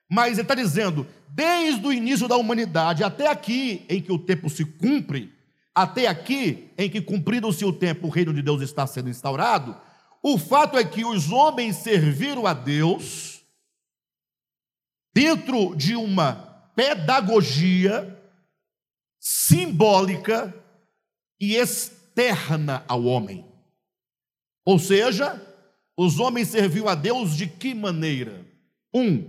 Mas 0.08 0.34
ele 0.34 0.42
está 0.42 0.54
dizendo, 0.54 1.08
desde 1.28 1.84
o 1.84 1.92
início 1.92 2.28
da 2.28 2.36
humanidade 2.36 3.02
até 3.02 3.28
aqui, 3.28 3.84
em 3.88 4.00
que 4.00 4.12
o 4.12 4.18
tempo 4.18 4.48
se 4.48 4.64
cumpre, 4.64 5.32
até 5.74 6.06
aqui, 6.06 6.70
em 6.78 6.88
que 6.88 7.00
cumprido-se 7.00 7.64
o 7.64 7.72
tempo, 7.72 8.06
o 8.06 8.10
reino 8.10 8.32
de 8.32 8.40
Deus 8.40 8.62
está 8.62 8.86
sendo 8.86 9.08
instaurado, 9.08 9.76
o 10.22 10.38
fato 10.38 10.78
é 10.78 10.84
que 10.84 11.04
os 11.04 11.32
homens 11.32 11.76
serviram 11.76 12.46
a 12.46 12.54
Deus 12.54 13.44
dentro 15.12 15.74
de 15.74 15.96
uma 15.96 16.70
pedagogia 16.74 18.20
simbólica 19.20 20.54
e 21.40 21.56
externa 21.56 22.84
ao 22.86 23.04
homem. 23.04 23.44
Ou 24.64 24.78
seja, 24.78 25.40
os 25.96 26.18
homens 26.18 26.48
serviam 26.48 26.88
a 26.88 26.94
Deus 26.94 27.36
de 27.36 27.46
que 27.46 27.74
maneira? 27.74 28.46
Um, 28.94 29.28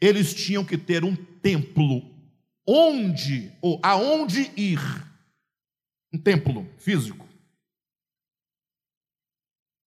eles 0.00 0.34
tinham 0.34 0.64
que 0.64 0.76
ter 0.76 1.04
um 1.04 1.16
templo 1.16 2.02
onde 2.66 3.52
ou 3.60 3.80
aonde 3.82 4.50
ir 4.56 4.80
um 6.12 6.18
templo 6.18 6.68
físico. 6.78 7.26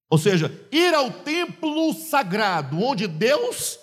Ou 0.09 0.17
seja, 0.17 0.51
ir 0.71 0.93
ao 0.93 1.11
templo 1.11 1.93
sagrado, 1.93 2.81
onde 2.81 3.07
Deus 3.07 3.79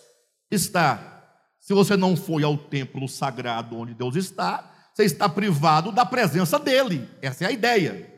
está. 0.51 1.13
Se 1.61 1.75
você 1.75 1.97
não 1.97 2.17
foi 2.17 2.43
ao 2.43 2.57
templo 2.57 3.09
sagrado 3.09 3.77
onde 3.77 3.95
Deus 3.95 4.17
está, 4.17 4.73
você 4.93 5.05
está 5.05 5.29
privado 5.29 5.93
da 5.93 6.05
presença 6.05 6.59
dele. 6.59 7.09
Essa 7.21 7.45
é 7.45 7.47
a 7.49 7.53
ideia. 7.53 8.13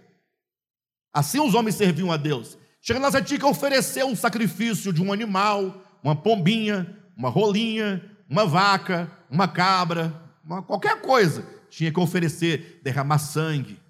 Assim 1.12 1.40
os 1.40 1.54
homens 1.54 1.76
serviam 1.76 2.10
a 2.10 2.16
Deus. 2.16 2.58
Você 2.80 3.22
tinha 3.22 3.38
que 3.38 3.46
oferecer 3.46 4.04
um 4.04 4.16
sacrifício 4.16 4.92
de 4.92 5.02
um 5.02 5.12
animal, 5.12 5.82
uma 6.02 6.14
pombinha, 6.14 6.98
uma 7.16 7.30
rolinha, 7.30 8.04
uma 8.28 8.44
vaca, 8.44 9.10
uma 9.30 9.48
cabra, 9.48 10.12
uma, 10.44 10.62
qualquer 10.62 11.00
coisa. 11.00 11.46
Tinha 11.70 11.92
que 11.92 12.00
oferecer, 12.00 12.80
derramar 12.82 13.18
sangue. 13.18 13.80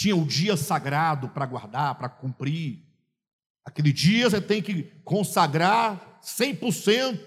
Tinha 0.00 0.16
o 0.16 0.24
dia 0.24 0.56
sagrado 0.56 1.28
para 1.28 1.44
guardar, 1.44 1.94
para 1.94 2.08
cumprir. 2.08 2.82
Aquele 3.62 3.92
dia 3.92 4.30
você 4.30 4.40
tem 4.40 4.62
que 4.62 4.84
consagrar 5.04 6.18
100% 6.24 7.20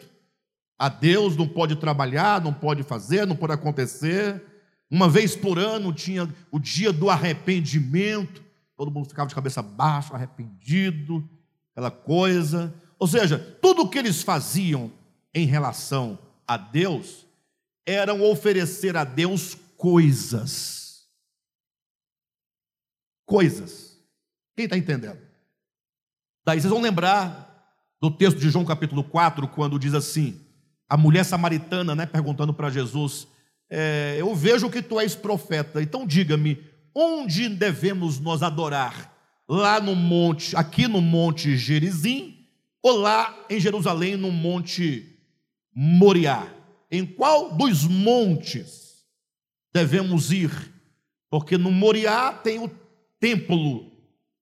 a 0.80 0.90
Deus, 0.90 1.38
não 1.38 1.48
pode 1.48 1.76
trabalhar, 1.76 2.42
não 2.42 2.52
pode 2.52 2.82
fazer, 2.82 3.28
não 3.28 3.36
pode 3.36 3.54
acontecer. 3.54 4.44
Uma 4.90 5.08
vez 5.08 5.36
por 5.36 5.60
ano 5.60 5.94
tinha 5.94 6.28
o 6.52 6.58
dia 6.58 6.92
do 6.92 7.12
arrependimento, 7.12 8.42
todo 8.76 8.90
mundo 8.90 9.08
ficava 9.08 9.30
de 9.30 9.36
cabeça 9.36 9.62
baixa, 9.62 10.16
arrependido, 10.16 11.30
aquela 11.74 11.92
coisa. 11.92 12.74
Ou 12.98 13.06
seja, 13.06 13.38
tudo 13.62 13.84
o 13.84 13.88
que 13.88 14.00
eles 14.00 14.24
faziam 14.24 14.92
em 15.32 15.46
relação 15.46 16.18
a 16.48 16.58
Deus 16.58 17.28
eram 17.86 18.24
oferecer 18.24 18.98
a 18.98 19.04
Deus 19.04 19.56
coisas. 19.78 20.83
Coisas. 23.34 23.98
Quem 24.56 24.66
está 24.66 24.78
entendendo? 24.78 25.18
Daí 26.46 26.62
vocês 26.62 26.72
vão 26.72 26.84
lembrar 26.84 27.66
do 28.00 28.12
texto 28.12 28.38
de 28.38 28.48
João 28.48 28.64
capítulo 28.64 29.04
4, 29.04 29.48
quando 29.48 29.80
diz 29.80 29.96
assim: 29.96 30.40
a 30.88 30.96
mulher 30.96 31.26
samaritana, 31.26 31.96
né, 31.96 32.06
perguntando 32.06 32.54
para 32.54 32.70
Jesus: 32.70 33.28
é, 33.72 34.18
Eu 34.20 34.36
vejo 34.36 34.70
que 34.70 34.84
tu 34.84 35.00
és 35.00 35.16
profeta, 35.16 35.82
então 35.82 36.06
diga-me, 36.06 36.64
onde 36.94 37.50
devemos 37.50 38.20
nós 38.20 38.44
adorar? 38.44 39.12
Lá 39.50 39.80
no 39.80 39.96
monte, 39.96 40.56
aqui 40.56 40.88
no 40.88 41.02
monte 41.02 41.58
Gerizim, 41.58 42.38
ou 42.84 42.98
lá 42.98 43.36
em 43.50 43.60
Jerusalém, 43.60 44.16
no 44.16 44.32
monte 44.32 45.18
Moriá? 45.74 46.54
Em 46.92 47.04
qual 47.04 47.56
dos 47.56 47.84
montes 47.86 49.04
devemos 49.74 50.32
ir? 50.32 50.52
Porque 51.32 51.58
no 51.58 51.72
Moriá 51.72 52.32
tem 52.32 52.60
o 52.60 52.83
templo, 53.24 53.90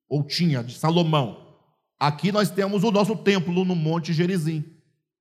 ou 0.10 0.24
tinha, 0.24 0.64
de 0.64 0.74
Salomão. 0.74 1.56
Aqui 2.00 2.32
nós 2.32 2.50
temos 2.50 2.84
o 2.84 2.90
nosso 2.90 3.16
templo 3.16 3.64
no 3.64 3.76
Monte 3.76 4.12
Gerizim. 4.12 4.66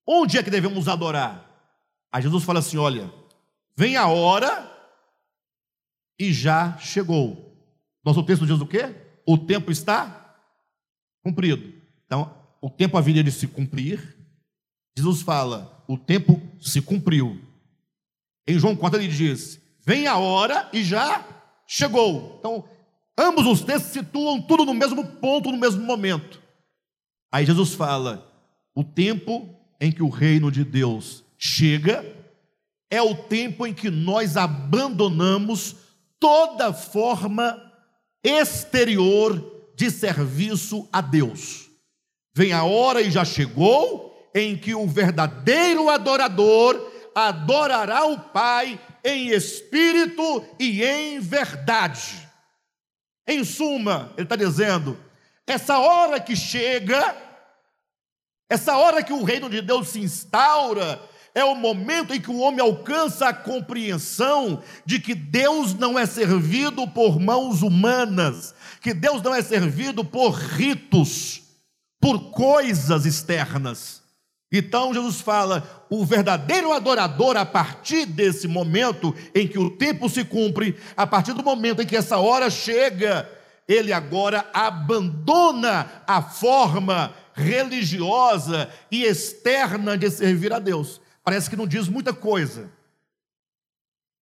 Onde 0.07 0.38
é 0.38 0.42
que 0.42 0.51
devemos 0.51 0.88
adorar? 0.88 1.46
Aí 2.11 2.23
Jesus 2.23 2.42
fala 2.42 2.61
assim: 2.61 2.79
olha, 2.79 3.12
vem 3.77 3.99
a 3.99 4.09
hora 4.09 4.66
e 6.18 6.33
já 6.33 6.79
chegou. 6.79 7.55
Nosso 8.03 8.23
texto 8.23 8.46
diz 8.46 8.59
o 8.59 8.66
quê? 8.66 8.94
O 9.27 9.37
tempo 9.37 9.70
está 9.70 10.38
cumprido. 11.23 11.70
Então, 12.07 12.35
o 12.62 12.70
tempo 12.70 12.96
haveria 12.96 13.23
de 13.23 13.31
se 13.31 13.46
cumprir. 13.46 14.16
Jesus 14.96 15.20
fala: 15.20 15.85
o 15.87 15.99
tempo 15.99 16.40
se 16.59 16.81
cumpriu. 16.81 17.38
Em 18.49 18.59
João 18.59 18.75
4 18.75 18.99
ele 18.99 19.12
diz: 19.12 19.61
vem 19.85 20.07
a 20.07 20.16
hora 20.16 20.66
e 20.73 20.83
já 20.83 21.23
chegou. 21.66 22.37
Então, 22.38 22.64
ambos 23.20 23.46
os 23.46 23.61
textos 23.61 23.92
situam 23.92 24.40
tudo 24.40 24.64
no 24.64 24.72
mesmo 24.72 25.04
ponto, 25.04 25.52
no 25.52 25.59
mesmo 25.59 25.83
momento. 25.83 26.40
Aí 27.30 27.44
Jesus 27.44 27.74
fala: 27.74 28.26
o 28.74 28.83
tempo 28.83 29.54
em 29.80 29.92
que 29.92 30.02
o 30.02 30.09
reino 30.09 30.50
de 30.50 30.64
Deus 30.64 31.22
chega 31.38 32.04
é 32.90 33.00
o 33.00 33.14
tempo 33.14 33.66
em 33.66 33.72
que 33.72 33.90
nós 33.90 34.37
abandonamos 34.37 35.76
toda 36.18 36.72
forma 36.72 37.59
exterior 38.22 39.72
de 39.76 39.90
serviço 39.90 40.88
a 40.92 41.00
Deus. 41.00 41.70
Vem 42.35 42.52
a 42.52 42.64
hora 42.64 43.00
e 43.00 43.11
já 43.11 43.24
chegou 43.24 44.30
em 44.35 44.56
que 44.56 44.74
o 44.74 44.87
verdadeiro 44.87 45.88
adorador 45.88 46.90
adorará 47.14 48.04
o 48.06 48.18
Pai 48.18 48.78
em 49.04 49.28
espírito 49.28 50.44
e 50.59 50.83
em 50.83 51.18
verdade. 51.20 52.30
Em 53.31 53.45
suma, 53.45 54.11
ele 54.16 54.25
está 54.25 54.35
dizendo: 54.35 54.99
essa 55.47 55.79
hora 55.79 56.19
que 56.19 56.35
chega, 56.35 57.16
essa 58.49 58.77
hora 58.77 59.05
que 59.05 59.12
o 59.12 59.23
reino 59.23 59.49
de 59.49 59.62
Deus 59.62 59.90
se 59.90 60.01
instaura, 60.01 61.01
é 61.33 61.45
o 61.45 61.55
momento 61.55 62.12
em 62.12 62.21
que 62.21 62.29
o 62.29 62.38
homem 62.38 62.59
alcança 62.59 63.29
a 63.29 63.33
compreensão 63.33 64.61
de 64.85 64.99
que 64.99 65.14
Deus 65.14 65.75
não 65.75 65.97
é 65.97 66.07
servido 66.07 66.88
por 66.88 67.21
mãos 67.21 67.62
humanas, 67.62 68.53
que 68.81 68.93
Deus 68.93 69.23
não 69.23 69.33
é 69.33 69.40
servido 69.40 70.05
por 70.05 70.33
ritos, 70.33 71.40
por 72.01 72.33
coisas 72.33 73.07
externas. 73.07 74.00
Então 74.53 74.93
Jesus 74.93 75.21
fala: 75.21 75.87
o 75.89 76.05
verdadeiro 76.05 76.73
adorador, 76.73 77.37
a 77.37 77.47
partir 77.47 78.07
desse 78.07 78.49
momento 78.49 79.15
em 79.35 79.47
que 79.47 79.59
o 79.59 79.71
tempo 79.71 80.09
se 80.09 80.25
cumpre, 80.25 80.77
a 80.97 81.07
partir 81.07 81.33
do 81.33 81.43
momento 81.43 81.83
em 81.83 81.87
que 81.87 81.97
essa 81.97 82.19
hora 82.19 82.51
chega, 82.51 83.31
ele 83.69 83.93
agora 83.93 84.49
abandona 84.53 86.03
a 86.07 86.21
forma 86.21 87.15
religiosa 87.33 88.69
e 88.91 89.05
externa 89.05 89.97
de 89.97 90.11
servir 90.11 90.53
a 90.53 90.59
Deus. 90.59 91.01
Parece 91.23 91.49
que 91.49 91.57
não 91.57 91.67
diz 91.67 91.89
muita 91.89 92.13
coisa. 92.13 92.71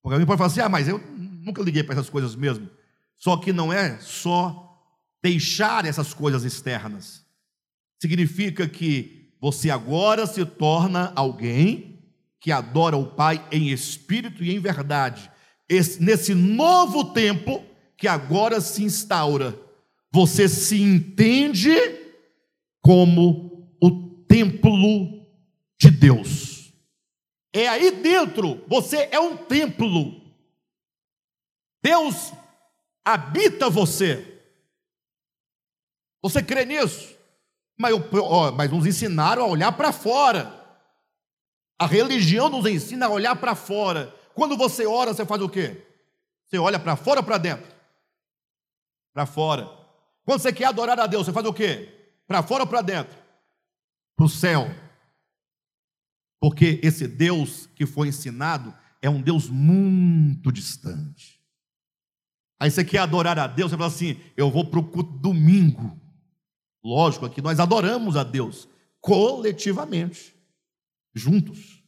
Porque 0.03 0.15
alguém 0.15 0.27
pode 0.27 0.39
falar 0.39 0.51
assim: 0.51 0.61
ah, 0.61 0.69
mas 0.69 0.89
eu 0.89 0.99
nunca 0.99 1.63
liguei 1.63 1.83
para 1.83 1.95
essas 1.95 2.11
coisas 2.11 2.37
mesmo. 2.37 2.69
Só 3.17 3.37
que 3.39 3.53
não 3.53 3.73
é 3.73 3.99
só 3.99 4.79
deixar 5.23 5.87
essas 5.87 6.13
coisas 6.13 6.45
externas. 6.45 7.25
Significa 8.01 8.69
que 8.69 9.18
você 9.41 9.71
agora 9.71 10.27
se 10.27 10.45
torna 10.45 11.13
alguém 11.15 12.01
que 12.41 12.53
adora 12.53 12.97
o 12.97 13.07
Pai 13.07 13.47
em 13.51 13.69
espírito 13.71 14.43
e 14.43 14.55
em 14.55 14.59
verdade. 14.59 15.31
Esse, 15.69 16.03
nesse 16.03 16.35
novo 16.35 17.13
tempo, 17.13 17.65
que 17.97 18.07
agora 18.07 18.61
se 18.61 18.85
instaura, 18.85 19.59
você 20.11 20.49
se 20.49 20.81
entende 20.81 21.75
como 22.81 23.77
o 23.83 24.25
templo 24.27 25.27
de 25.79 25.91
Deus. 25.91 26.73
É 27.53 27.69
aí 27.69 27.91
dentro, 27.91 28.65
você 28.69 29.09
é 29.11 29.19
um 29.19 29.37
templo. 29.37 30.23
Deus 31.83 32.33
habita 33.05 33.69
você. 33.69 34.41
Você 36.23 36.43
crê 36.43 36.65
nisso? 36.65 37.18
Mas, 37.79 37.95
ó, 38.13 38.51
mas 38.51 38.71
nos 38.71 38.85
ensinaram 38.85 39.45
a 39.45 39.47
olhar 39.47 39.73
para 39.73 39.93
fora. 39.93 40.59
A 41.79 41.87
religião 41.87 42.49
nos 42.49 42.67
ensina 42.67 43.07
a 43.07 43.11
olhar 43.11 43.37
para 43.37 43.55
fora. 43.55 44.13
Quando 44.35 44.57
você 44.57 44.85
ora, 44.85 45.15
você 45.15 45.25
faz 45.25 45.41
o 45.41 45.49
quê? 45.49 45.87
Você 46.45 46.59
olha 46.59 46.79
para 46.79 46.97
fora 46.97 47.21
ou 47.21 47.25
para 47.25 47.39
dentro? 47.39 47.73
Para 49.15 49.27
fora. 49.27 49.69
Quando 50.25 50.41
você 50.41 50.53
quer 50.53 50.65
adorar 50.65 50.99
a 50.99 51.07
Deus, 51.07 51.25
você 51.25 51.33
faz 51.33 51.47
o 51.47 51.53
quê? 51.53 51.95
Para 52.27 52.43
fora 52.43 52.65
ou 52.65 52.69
para 52.69 52.83
dentro? 52.83 53.17
Para 54.17 54.27
o 54.27 54.29
céu. 54.29 54.69
Porque 56.41 56.81
esse 56.83 57.07
Deus 57.07 57.69
que 57.75 57.87
foi 57.87 58.09
ensinado 58.09 58.75
é 59.01 59.09
um 59.09 59.23
Deus 59.23 59.49
muito 59.49 60.51
distante. 60.51 61.41
Aí 62.61 62.71
você 62.71 62.85
quer 62.85 62.99
adorar 62.99 63.39
a 63.39 63.47
Deus, 63.47 63.71
você 63.71 63.77
fala 63.77 63.89
assim: 63.89 64.21
eu 64.37 64.51
vou 64.51 64.65
para 64.65 64.81
o 64.81 64.85
culto 64.85 65.13
domingo. 65.13 65.99
Lógico, 66.89 67.27
aqui 67.27 67.43
nós 67.43 67.61
adoramos 67.61 68.17
a 68.17 68.25
Deus 68.25 68.67
coletivamente, 68.99 70.35
juntos. 71.15 71.85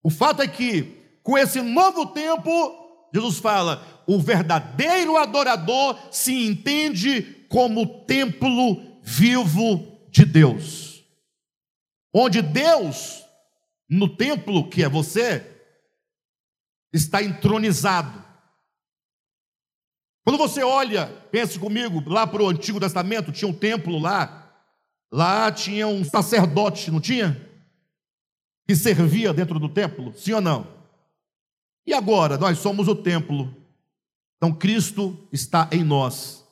O 0.00 0.08
fato 0.08 0.40
é 0.40 0.46
que, 0.46 1.18
com 1.20 1.36
esse 1.36 1.60
novo 1.60 2.06
tempo, 2.06 3.10
Jesus 3.12 3.40
fala: 3.40 4.04
o 4.06 4.20
verdadeiro 4.20 5.16
adorador 5.16 5.98
se 6.12 6.46
entende 6.46 7.44
como 7.48 8.04
templo 8.04 9.00
vivo 9.02 10.08
de 10.12 10.24
Deus. 10.24 11.04
Onde 12.14 12.40
Deus, 12.40 13.24
no 13.90 14.16
templo 14.16 14.70
que 14.70 14.84
é 14.84 14.88
você, 14.88 15.44
está 16.92 17.20
entronizado. 17.20 18.27
Quando 20.28 20.36
você 20.36 20.62
olha, 20.62 21.06
pense 21.32 21.58
comigo, 21.58 22.06
lá 22.06 22.26
para 22.26 22.42
o 22.42 22.50
Antigo 22.50 22.78
Testamento, 22.78 23.32
tinha 23.32 23.48
um 23.48 23.54
templo 23.54 23.98
lá, 23.98 24.52
lá 25.10 25.50
tinha 25.50 25.88
um 25.88 26.04
sacerdote, 26.04 26.90
não 26.90 27.00
tinha? 27.00 27.50
Que 28.66 28.76
servia 28.76 29.32
dentro 29.32 29.58
do 29.58 29.70
templo, 29.70 30.12
sim 30.14 30.34
ou 30.34 30.42
não? 30.42 30.66
E 31.86 31.94
agora, 31.94 32.36
nós 32.36 32.58
somos 32.58 32.88
o 32.88 32.94
templo 32.94 33.56
então 34.36 34.52
Cristo 34.52 35.26
está 35.32 35.66
em 35.72 35.82
nós, 35.82 36.46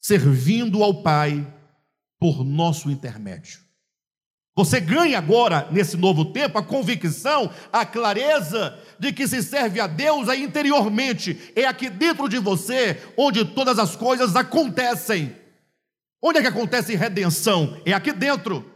servindo 0.00 0.82
ao 0.82 1.02
Pai 1.02 1.46
por 2.18 2.42
nosso 2.42 2.90
intermédio. 2.90 3.60
Você 4.54 4.80
ganha 4.80 5.16
agora, 5.16 5.66
nesse 5.70 5.96
novo 5.96 6.26
tempo, 6.26 6.58
a 6.58 6.62
convicção, 6.62 7.50
a 7.72 7.86
clareza 7.86 8.78
de 8.98 9.10
que 9.10 9.26
se 9.26 9.42
serve 9.42 9.80
a 9.80 9.86
Deus 9.86 10.28
é 10.28 10.36
interiormente, 10.36 11.52
é 11.56 11.64
aqui 11.64 11.88
dentro 11.88 12.28
de 12.28 12.38
você 12.38 13.02
onde 13.16 13.46
todas 13.46 13.78
as 13.78 13.96
coisas 13.96 14.36
acontecem. 14.36 15.34
Onde 16.20 16.38
é 16.38 16.42
que 16.42 16.48
acontece 16.48 16.94
redenção? 16.94 17.80
É 17.86 17.94
aqui 17.94 18.12
dentro. 18.12 18.70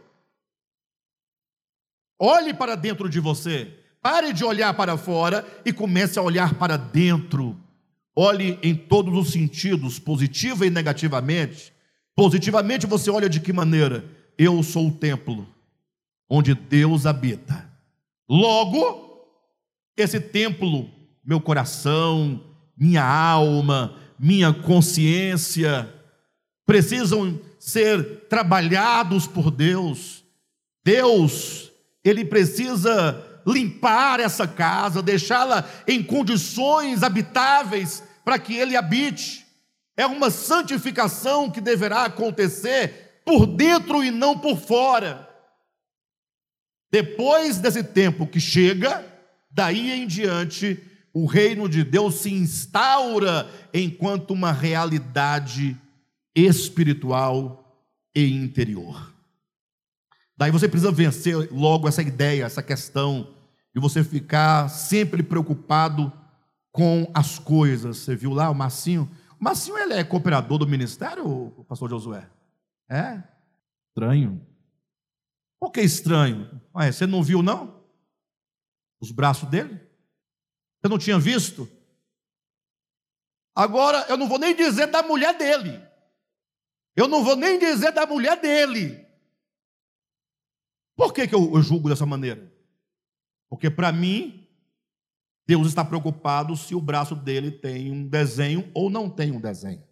Olhe 2.19 2.55
para 2.55 2.75
dentro 2.75 3.07
de 3.07 3.19
você. 3.19 3.71
Pare 4.01 4.33
de 4.33 4.43
olhar 4.43 4.73
para 4.73 4.97
fora 4.97 5.45
e 5.63 5.71
comece 5.71 6.17
a 6.17 6.23
olhar 6.23 6.55
para 6.55 6.75
dentro. 6.75 7.55
Olhe 8.15 8.57
em 8.63 8.73
todos 8.73 9.15
os 9.15 9.31
sentidos, 9.31 9.99
positiva 9.99 10.65
e 10.65 10.71
negativamente. 10.71 11.71
Positivamente 12.15 12.87
você 12.87 13.11
olha 13.11 13.29
de 13.29 13.39
que 13.39 13.53
maneira? 13.53 14.03
Eu 14.37 14.63
sou 14.63 14.87
o 14.87 14.91
templo 14.91 15.47
onde 16.29 16.53
Deus 16.53 17.05
habita. 17.05 17.69
Logo, 18.29 19.25
esse 19.95 20.19
templo, 20.19 20.89
meu 21.23 21.39
coração, 21.39 22.43
minha 22.77 23.03
alma, 23.03 23.95
minha 24.19 24.53
consciência, 24.53 25.91
precisam 26.65 27.39
ser 27.59 28.27
trabalhados 28.27 29.25
por 29.25 29.49
Deus. 29.49 30.23
Deus, 30.83 31.71
Ele 32.03 32.25
precisa 32.25 33.23
limpar 33.45 34.19
essa 34.19 34.47
casa, 34.47 35.01
deixá-la 35.01 35.67
em 35.87 36.03
condições 36.03 37.01
habitáveis 37.03 38.03
para 38.23 38.37
que 38.37 38.55
Ele 38.55 38.75
habite. 38.75 39.45
É 39.95 40.05
uma 40.05 40.29
santificação 40.29 41.49
que 41.49 41.61
deverá 41.61 42.03
acontecer 42.03 43.21
por 43.25 43.47
dentro 43.47 44.03
e 44.03 44.11
não 44.11 44.37
por 44.37 44.57
fora. 44.57 45.26
Depois 46.91 47.59
desse 47.59 47.83
tempo 47.83 48.25
que 48.25 48.39
chega, 48.39 49.05
daí 49.51 49.91
em 49.91 50.07
diante, 50.07 50.81
o 51.13 51.25
reino 51.25 51.67
de 51.67 51.83
Deus 51.83 52.15
se 52.15 52.31
instaura 52.31 53.49
enquanto 53.73 54.31
uma 54.31 54.51
realidade 54.51 55.75
espiritual 56.35 57.85
e 58.15 58.31
interior. 58.31 59.13
Daí 60.37 60.51
você 60.51 60.67
precisa 60.67 60.91
vencer 60.91 61.51
logo 61.51 61.87
essa 61.87 62.01
ideia, 62.01 62.45
essa 62.45 62.61
questão 62.61 63.33
de 63.73 63.81
você 63.81 64.03
ficar 64.03 64.69
sempre 64.69 65.23
preocupado 65.23 66.13
com 66.71 67.09
as 67.13 67.39
coisas. 67.39 67.97
Você 67.97 68.15
viu 68.15 68.33
lá 68.33 68.49
o 68.49 68.55
Massinho? 68.55 69.09
O 69.39 69.43
Massinho 69.43 69.77
ele 69.77 69.93
é 69.93 70.03
cooperador 70.03 70.59
do 70.59 70.67
ministério, 70.67 71.51
pastor 71.67 71.89
Josué? 71.89 72.29
É? 72.87 73.21
Estranho. 73.89 74.39
Por 75.59 75.71
que 75.71 75.81
estranho? 75.81 76.61
Ué, 76.75 76.91
você 76.91 77.07
não 77.07 77.23
viu, 77.23 77.41
não? 77.41 77.83
Os 78.99 79.11
braços 79.11 79.49
dele? 79.49 79.79
Você 80.79 80.87
não 80.87 80.97
tinha 80.97 81.17
visto? 81.17 81.69
Agora, 83.55 84.05
eu 84.07 84.17
não 84.17 84.27
vou 84.27 84.37
nem 84.37 84.55
dizer 84.55 84.87
da 84.87 85.01
mulher 85.01 85.35
dele. 85.37 85.81
Eu 86.95 87.07
não 87.07 87.23
vou 87.23 87.35
nem 87.35 87.57
dizer 87.57 87.91
da 87.91 88.05
mulher 88.05 88.39
dele. 88.39 89.05
Por 90.95 91.13
que, 91.13 91.27
que 91.27 91.35
eu, 91.35 91.53
eu 91.55 91.61
julgo 91.61 91.89
dessa 91.89 92.05
maneira? 92.05 92.51
Porque 93.49 93.69
para 93.69 93.91
mim, 93.91 94.47
Deus 95.47 95.67
está 95.67 95.83
preocupado 95.85 96.55
se 96.57 96.75
o 96.75 96.81
braço 96.81 97.15
dele 97.15 97.51
tem 97.51 97.91
um 97.91 98.07
desenho 98.07 98.69
ou 98.73 98.89
não 98.89 99.09
tem 99.09 99.31
um 99.31 99.39
desenho. 99.39 99.83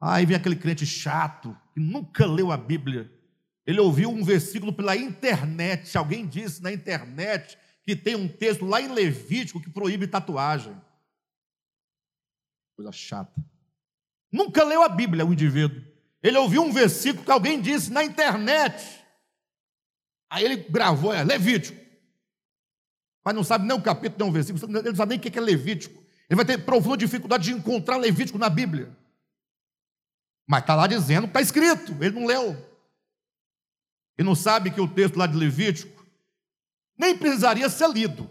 Aí 0.00 0.24
vem 0.24 0.36
aquele 0.36 0.56
crente 0.56 0.86
chato, 0.86 1.56
que 1.72 1.80
nunca 1.80 2.26
leu 2.26 2.50
a 2.50 2.56
Bíblia, 2.56 3.12
ele 3.70 3.78
ouviu 3.78 4.10
um 4.10 4.24
versículo 4.24 4.72
pela 4.72 4.96
internet. 4.96 5.96
Alguém 5.96 6.26
disse 6.26 6.60
na 6.60 6.72
internet 6.72 7.56
que 7.84 7.94
tem 7.94 8.16
um 8.16 8.26
texto 8.26 8.64
lá 8.64 8.80
em 8.80 8.92
Levítico 8.92 9.60
que 9.60 9.70
proíbe 9.70 10.08
tatuagem. 10.08 10.76
Coisa 12.74 12.90
chata. 12.90 13.32
Nunca 14.32 14.64
leu 14.64 14.82
a 14.82 14.88
Bíblia 14.88 15.24
o 15.24 15.32
indivíduo. 15.32 15.84
Ele 16.20 16.36
ouviu 16.36 16.62
um 16.62 16.72
versículo 16.72 17.24
que 17.24 17.30
alguém 17.30 17.60
disse 17.60 17.92
na 17.92 18.02
internet. 18.02 19.04
Aí 20.28 20.44
ele 20.44 20.56
gravou, 20.56 21.14
é 21.14 21.22
Levítico. 21.22 21.78
Mas 23.24 23.34
não 23.36 23.44
sabe 23.44 23.66
nem 23.66 23.76
o 23.76 23.82
capítulo, 23.82 24.18
nem 24.18 24.28
o 24.28 24.32
versículo, 24.32 24.78
ele 24.78 24.88
não 24.88 24.96
sabe 24.96 25.10
nem 25.10 25.18
o 25.18 25.22
que 25.22 25.38
é 25.38 25.40
Levítico. 25.40 26.02
Ele 26.28 26.36
vai 26.36 26.44
ter 26.44 26.58
profunda 26.64 26.96
dificuldade 26.96 27.44
de 27.44 27.52
encontrar 27.52 27.98
Levítico 27.98 28.36
na 28.36 28.50
Bíblia. 28.50 28.90
Mas 30.44 30.62
está 30.62 30.74
lá 30.74 30.88
dizendo, 30.88 31.28
está 31.28 31.40
escrito, 31.40 31.92
ele 32.02 32.18
não 32.18 32.26
leu 32.26 32.69
e 34.18 34.22
não 34.22 34.34
sabe 34.34 34.70
que 34.70 34.80
o 34.80 34.88
texto 34.88 35.16
lá 35.16 35.26
de 35.26 35.36
Levítico 35.36 36.04
nem 36.98 37.16
precisaria 37.16 37.68
ser 37.68 37.90
lido. 37.90 38.28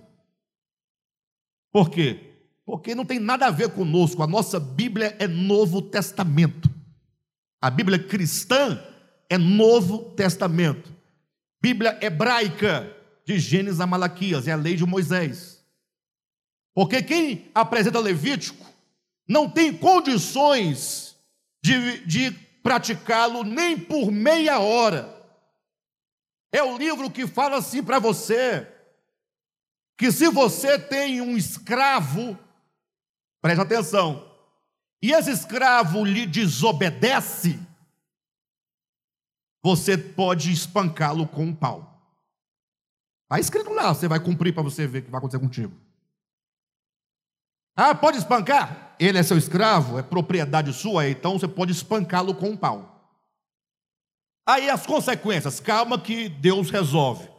Por 1.72 1.90
quê? 1.90 2.20
Porque 2.66 2.94
não 2.94 3.06
tem 3.06 3.20
nada 3.20 3.48
a 3.48 3.52
ver 3.52 3.72
conosco. 3.72 4.22
A 4.22 4.28
nossa 4.28 4.60
Bíblia 4.60 5.16
é 5.20 5.28
Novo 5.28 5.82
Testamento. 5.82 6.70
A 7.62 7.70
Bíblia 7.70 7.98
cristã 7.98 8.82
é 9.30 9.38
Novo 9.38 10.12
Testamento. 10.16 10.94
Bíblia 11.62 11.98
hebraica, 12.02 12.96
de 13.26 13.40
Gênesis 13.40 13.80
a 13.80 13.88
Malaquias, 13.88 14.48
é 14.48 14.52
a 14.52 14.56
lei 14.56 14.76
de 14.76 14.86
Moisés. 14.86 15.64
Porque 16.74 17.02
quem 17.04 17.50
apresenta 17.54 18.00
Levítico 18.00 18.66
não 19.28 19.50
tem 19.50 19.76
condições 19.76 21.16
de, 21.64 22.06
de 22.06 22.32
praticá-lo 22.64 23.44
nem 23.44 23.78
por 23.78 24.12
meia 24.12 24.60
hora. 24.60 25.19
É 26.52 26.64
o 26.64 26.78
livro 26.78 27.12
que 27.12 27.28
fala 27.28 27.58
assim 27.58 27.84
para 27.84 28.00
você: 28.00 28.68
que 29.98 30.12
se 30.12 30.30
você 30.30 30.80
tem 30.80 31.22
um 31.22 31.38
escravo, 31.38 32.38
preste 33.42 33.62
atenção, 33.62 34.26
e 35.02 35.12
esse 35.12 35.32
escravo 35.32 36.04
lhe 36.04 36.26
desobedece, 36.26 37.60
você 39.62 39.98
pode 39.98 40.52
espancá-lo 40.52 41.28
com 41.28 41.44
um 41.44 41.56
pau. 41.56 41.86
Está 43.24 43.40
escrito 43.40 43.72
lá, 43.72 43.94
você 43.94 44.08
vai 44.08 44.20
cumprir 44.20 44.54
para 44.54 44.64
você 44.64 44.88
ver 44.88 45.00
o 45.00 45.04
que 45.04 45.12
vai 45.12 45.20
acontecer 45.20 45.40
contigo. 45.40 45.74
Ah, 47.76 47.94
pode 47.94 48.18
espancar? 48.18 48.96
Ele 49.00 49.18
é 49.18 49.24
seu 49.24 49.38
escravo, 49.38 50.00
é 50.00 50.04
propriedade 50.04 50.74
sua, 50.74 51.08
então 51.08 51.38
você 51.38 51.48
pode 51.48 51.72
espancá-lo 51.72 52.34
com 52.34 52.50
um 52.50 52.58
pau. 52.58 52.89
Aí 54.50 54.68
as 54.68 54.84
consequências, 54.84 55.60
calma 55.60 56.02
que 56.02 56.28
Deus 56.28 56.72
resolve. 56.72 57.30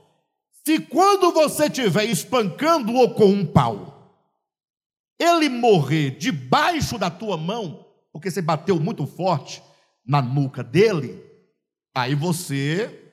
Se 0.65 0.79
quando 0.79 1.33
você 1.33 1.67
estiver 1.67 2.05
espancando-o 2.05 3.13
com 3.17 3.25
um 3.25 3.45
pau, 3.45 4.17
ele 5.19 5.49
morrer 5.49 6.13
debaixo 6.13 6.97
da 6.97 7.11
tua 7.11 7.37
mão, 7.37 7.85
porque 8.13 8.31
você 8.31 8.41
bateu 8.41 8.79
muito 8.79 9.09
forte 9.09 9.61
na 10.07 10.23
nuca 10.23 10.63
dele, 10.63 11.21
aí 11.93 12.15
você 12.15 13.13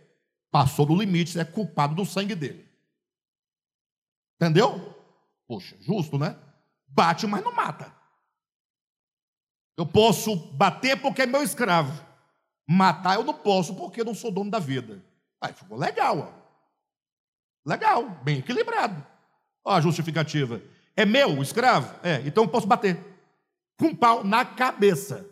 passou 0.51 0.86
do 0.86 0.95
limite, 0.95 1.31
você 1.31 1.39
é 1.39 1.45
culpado 1.45 1.95
do 1.95 2.05
sangue 2.05 2.36
dele. 2.36 2.69
Entendeu? 4.36 4.95
Poxa, 5.47 5.75
justo, 5.81 6.19
né? 6.19 6.38
Bate, 6.88 7.25
mas 7.25 7.43
não 7.43 7.51
mata. 7.51 7.91
Eu 9.75 9.88
posso 9.88 10.36
bater 10.53 11.01
porque 11.01 11.23
é 11.23 11.25
meu 11.25 11.41
escravo. 11.41 12.06
Matar 12.67 13.15
eu 13.15 13.23
não 13.23 13.34
posso 13.34 13.73
porque 13.75 14.01
eu 14.01 14.06
não 14.06 14.13
sou 14.13 14.30
dono 14.30 14.51
da 14.51 14.60
vida. 14.60 15.01
Aí 15.39 15.53
ficou 15.53 15.77
legal. 15.77 16.19
Ó. 16.19 16.47
Legal, 17.65 18.10
bem 18.23 18.39
equilibrado. 18.39 19.06
Ó, 19.63 19.73
a 19.73 19.82
justificativa. 19.82 20.62
É 20.95 21.06
meu, 21.06 21.38
o 21.38 21.43
escravo? 21.43 21.93
É, 22.03 22.21
então 22.25 22.43
eu 22.43 22.49
posso 22.49 22.67
bater. 22.67 22.99
Com 23.77 23.88
um 23.88 23.95
pau 23.95 24.23
na 24.23 24.43
cabeça. 24.43 25.30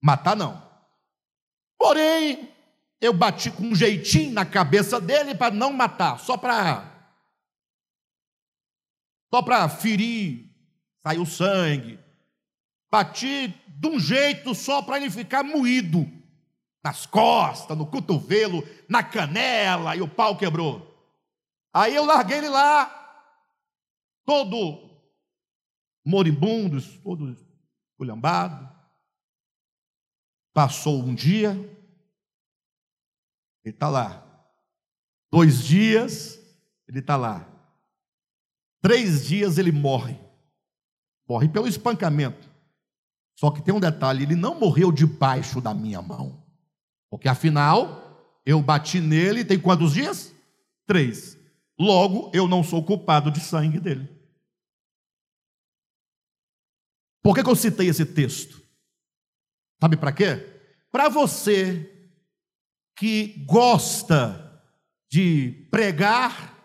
Matar 0.00 0.34
não. 0.34 0.60
Porém, 1.78 2.52
eu 3.00 3.12
bati 3.12 3.50
com 3.50 3.64
um 3.64 3.74
jeitinho 3.74 4.32
na 4.32 4.46
cabeça 4.46 5.00
dele 5.00 5.34
para 5.34 5.52
não 5.52 5.72
matar, 5.72 6.18
só 6.20 6.36
para 6.36 6.88
só 9.32 9.40
para 9.42 9.68
ferir, 9.68 10.50
saiu 11.02 11.24
sangue. 11.24 11.98
Bati 12.92 13.48
de 13.66 13.88
um 13.88 13.98
jeito 13.98 14.54
só 14.54 14.82
para 14.82 14.98
ele 14.98 15.10
ficar 15.10 15.42
moído. 15.42 16.06
Nas 16.84 17.06
costas, 17.06 17.78
no 17.78 17.86
cotovelo, 17.86 18.62
na 18.86 19.02
canela, 19.02 19.96
e 19.96 20.02
o 20.02 20.08
pau 20.08 20.36
quebrou. 20.36 20.92
Aí 21.72 21.94
eu 21.94 22.04
larguei 22.04 22.38
ele 22.38 22.50
lá, 22.50 22.86
todo 24.26 24.90
moribundo, 26.04 26.82
todo 27.02 27.34
culhambado. 27.96 28.68
Passou 30.52 31.02
um 31.02 31.14
dia, 31.14 31.52
ele 33.64 33.74
está 33.74 33.88
lá. 33.88 34.22
Dois 35.30 35.64
dias, 35.64 36.38
ele 36.86 36.98
está 36.98 37.16
lá. 37.16 37.48
Três 38.82 39.24
dias 39.24 39.56
ele 39.56 39.72
morre. 39.72 40.18
Morre 41.26 41.48
pelo 41.48 41.66
espancamento. 41.66 42.51
Só 43.42 43.50
que 43.50 43.60
tem 43.60 43.74
um 43.74 43.80
detalhe: 43.80 44.22
ele 44.22 44.36
não 44.36 44.56
morreu 44.60 44.92
debaixo 44.92 45.60
da 45.60 45.74
minha 45.74 46.00
mão. 46.00 46.46
Porque 47.10 47.28
afinal, 47.28 48.00
Eu 48.46 48.60
bati 48.62 49.00
nele, 49.00 49.44
tem 49.44 49.58
quantos 49.58 49.94
dias? 49.94 50.32
Três. 50.86 51.36
Logo, 51.78 52.30
eu 52.32 52.46
não 52.46 52.62
sou 52.62 52.84
culpado 52.84 53.30
de 53.32 53.40
sangue 53.40 53.80
dele. 53.80 54.08
Por 57.22 57.34
que, 57.34 57.42
que 57.42 57.50
eu 57.50 57.56
citei 57.56 57.88
esse 57.88 58.04
texto? 58.04 58.60
Sabe 59.80 59.96
para 59.96 60.12
quê? 60.12 60.44
Para 60.90 61.08
você 61.08 62.10
que 62.96 63.44
gosta 63.46 64.60
de 65.08 65.68
pregar 65.70 66.58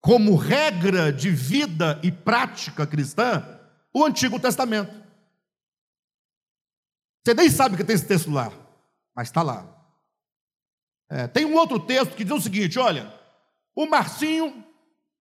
como 0.00 0.36
regra 0.36 1.12
de 1.12 1.30
vida 1.30 2.00
e 2.02 2.10
prática 2.10 2.86
cristã 2.86 3.44
o 3.92 4.04
Antigo 4.04 4.40
Testamento. 4.40 5.05
Você 7.26 7.34
nem 7.34 7.50
sabe 7.50 7.76
que 7.76 7.82
tem 7.82 7.96
esse 7.96 8.06
texto 8.06 8.30
lá, 8.30 8.52
mas 9.12 9.26
está 9.26 9.42
lá. 9.42 9.66
É, 11.10 11.26
tem 11.26 11.44
um 11.44 11.56
outro 11.56 11.80
texto 11.80 12.14
que 12.14 12.22
diz 12.22 12.32
o 12.32 12.40
seguinte: 12.40 12.78
olha, 12.78 13.12
o 13.74 13.84
Marcinho 13.84 14.64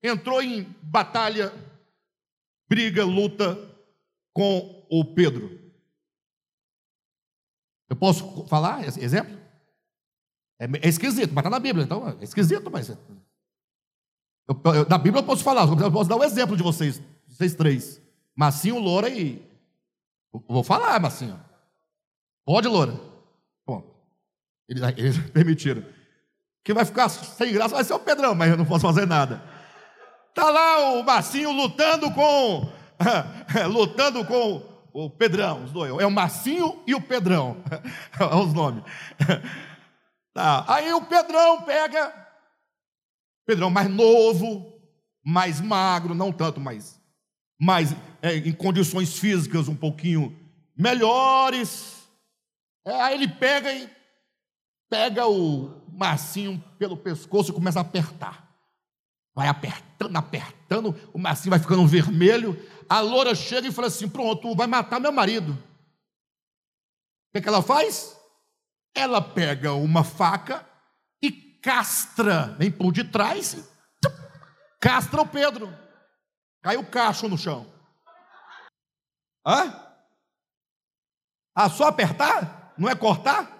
entrou 0.04 0.40
em 0.40 0.62
batalha, 0.84 1.52
briga, 2.70 3.04
luta 3.04 3.58
com 4.32 4.86
o 4.88 5.16
Pedro. 5.16 5.60
Eu 7.90 7.96
posso 7.96 8.46
falar 8.46 8.86
exemplo? 8.86 9.36
É, 10.60 10.66
é 10.66 10.88
esquisito, 10.88 11.34
mas 11.34 11.42
está 11.44 11.50
na 11.50 11.60
Bíblia, 11.60 11.86
então 11.86 12.08
é 12.08 12.24
esquisito, 12.24 12.70
mas. 12.70 12.88
Eu, 12.88 13.00
eu, 14.76 14.88
na 14.88 15.00
Bíblia 15.00 15.24
eu 15.24 15.26
posso 15.26 15.44
falar, 15.44 15.68
eu 15.68 15.92
posso 15.92 16.08
dar 16.08 16.18
um 16.18 16.24
exemplo 16.24 16.56
de 16.56 16.62
vocês, 16.62 17.02
vocês 17.28 17.56
três. 17.56 18.00
Massinho, 18.36 18.78
Loura 18.78 19.10
e. 19.10 19.44
Vou 20.48 20.64
falar, 20.64 21.00
Massinho. 21.00 21.44
Pode, 22.46 22.68
Loura. 22.68 22.94
Bom, 23.66 23.84
eles, 24.70 24.84
eles 24.98 25.18
permitiram. 25.32 25.84
Que 26.64 26.74
vai 26.74 26.86
ficar 26.86 27.10
sem 27.10 27.54
graça 27.54 27.76
vai 27.76 27.84
ser 27.84 27.94
o 27.94 28.00
Pedrão, 28.00 28.34
mas 28.34 28.50
eu 28.50 28.58
não 28.58 28.66
posso 28.66 28.86
fazer 28.86 29.06
nada. 29.06 29.42
Tá 30.34 30.50
lá 30.50 30.92
o 30.94 31.04
Massinho 31.04 31.52
lutando 31.52 32.12
com. 32.12 32.70
lutando 33.72 34.26
com 34.26 34.62
o 34.94 35.10
Pedrão, 35.10 35.64
os 35.64 35.72
dois. 35.72 35.92
É 36.00 36.06
o 36.06 36.12
Massinho 36.12 36.82
e 36.88 36.96
o 36.96 37.02
Pedrão. 37.02 37.58
Olha 38.20 38.36
os 38.44 38.54
nomes. 38.54 38.84
Tá. 40.34 40.66
Aí 40.68 40.94
o 40.94 41.02
Pedrão 41.02 41.62
pega. 41.62 42.14
Pedrão 43.46 43.70
mais 43.70 43.90
novo, 43.90 44.74
mais 45.24 45.62
magro, 45.62 46.16
não 46.16 46.32
tanto, 46.32 46.60
mas 46.60 47.00
mais 47.60 47.96
é, 48.22 48.36
em 48.36 48.52
condições 48.52 49.18
físicas 49.18 49.68
um 49.68 49.76
pouquinho 49.76 50.36
melhores. 50.78 51.95
É, 52.86 53.02
aí 53.02 53.16
ele 53.16 53.28
pega 53.28 53.74
e 53.74 53.90
pega 54.90 55.28
o 55.28 55.82
Marcinho 55.92 56.64
pelo 56.78 56.96
pescoço 56.96 57.52
e 57.52 57.54
começa 57.54 57.80
a 57.80 57.82
apertar. 57.82 58.46
Vai 59.34 59.48
apertando, 59.48 60.16
apertando, 60.16 61.12
o 61.14 61.18
Marcinho 61.18 61.50
vai 61.50 61.60
ficando 61.60 61.86
vermelho. 61.88 62.56
A 62.88 63.00
loura 63.00 63.34
chega 63.34 63.68
e 63.68 63.72
fala 63.72 63.88
assim: 63.88 64.08
Pronto, 64.08 64.56
vai 64.56 64.68
matar 64.68 65.00
meu 65.00 65.12
marido. 65.12 65.52
O 65.52 65.58
que, 67.34 67.40
é 67.40 67.42
que 67.42 67.50
ela 67.50 67.62
faz? 67.62 68.16
Ela 68.96 69.22
pega 69.22 69.74
uma 69.74 70.04
faca 70.04 70.66
e 71.22 71.32
castra, 71.32 72.56
vem 72.58 72.72
por 72.72 72.94
de 72.94 73.04
trás, 73.04 73.58
castra 74.80 75.22
o 75.22 75.28
Pedro. 75.28 75.76
Cai 76.62 76.78
o 76.78 76.86
cacho 76.86 77.28
no 77.28 77.38
chão. 77.38 77.72
Hã? 79.46 79.82
Ah, 81.54 81.70
só 81.70 81.88
apertar? 81.88 82.55
Não 82.78 82.90
é 82.90 82.96
cortar? 82.96 83.52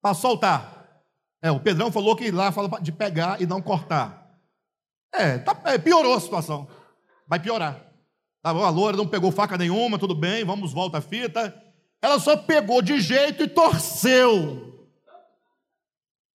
Para 0.00 0.14
soltar. 0.14 1.02
É, 1.42 1.50
o 1.50 1.60
Pedrão 1.60 1.90
falou 1.90 2.14
que 2.16 2.30
lá 2.30 2.52
fala 2.52 2.80
de 2.80 2.92
pegar 2.92 3.40
e 3.40 3.46
não 3.46 3.60
cortar. 3.60 4.38
É, 5.12 5.38
tá, 5.38 5.60
é, 5.64 5.78
piorou 5.78 6.14
a 6.14 6.20
situação. 6.20 6.68
Vai 7.26 7.40
piorar. 7.40 7.92
Tá 8.42 8.52
bom, 8.52 8.64
a 8.64 8.70
loura 8.70 8.96
não 8.96 9.06
pegou 9.06 9.30
faca 9.30 9.56
nenhuma, 9.56 9.98
tudo 9.98 10.14
bem, 10.14 10.44
vamos, 10.44 10.72
volta 10.72 10.98
a 10.98 11.00
fita. 11.00 11.54
Ela 12.00 12.18
só 12.18 12.36
pegou 12.36 12.82
de 12.82 13.00
jeito 13.00 13.44
e 13.44 13.48
torceu. 13.48 14.72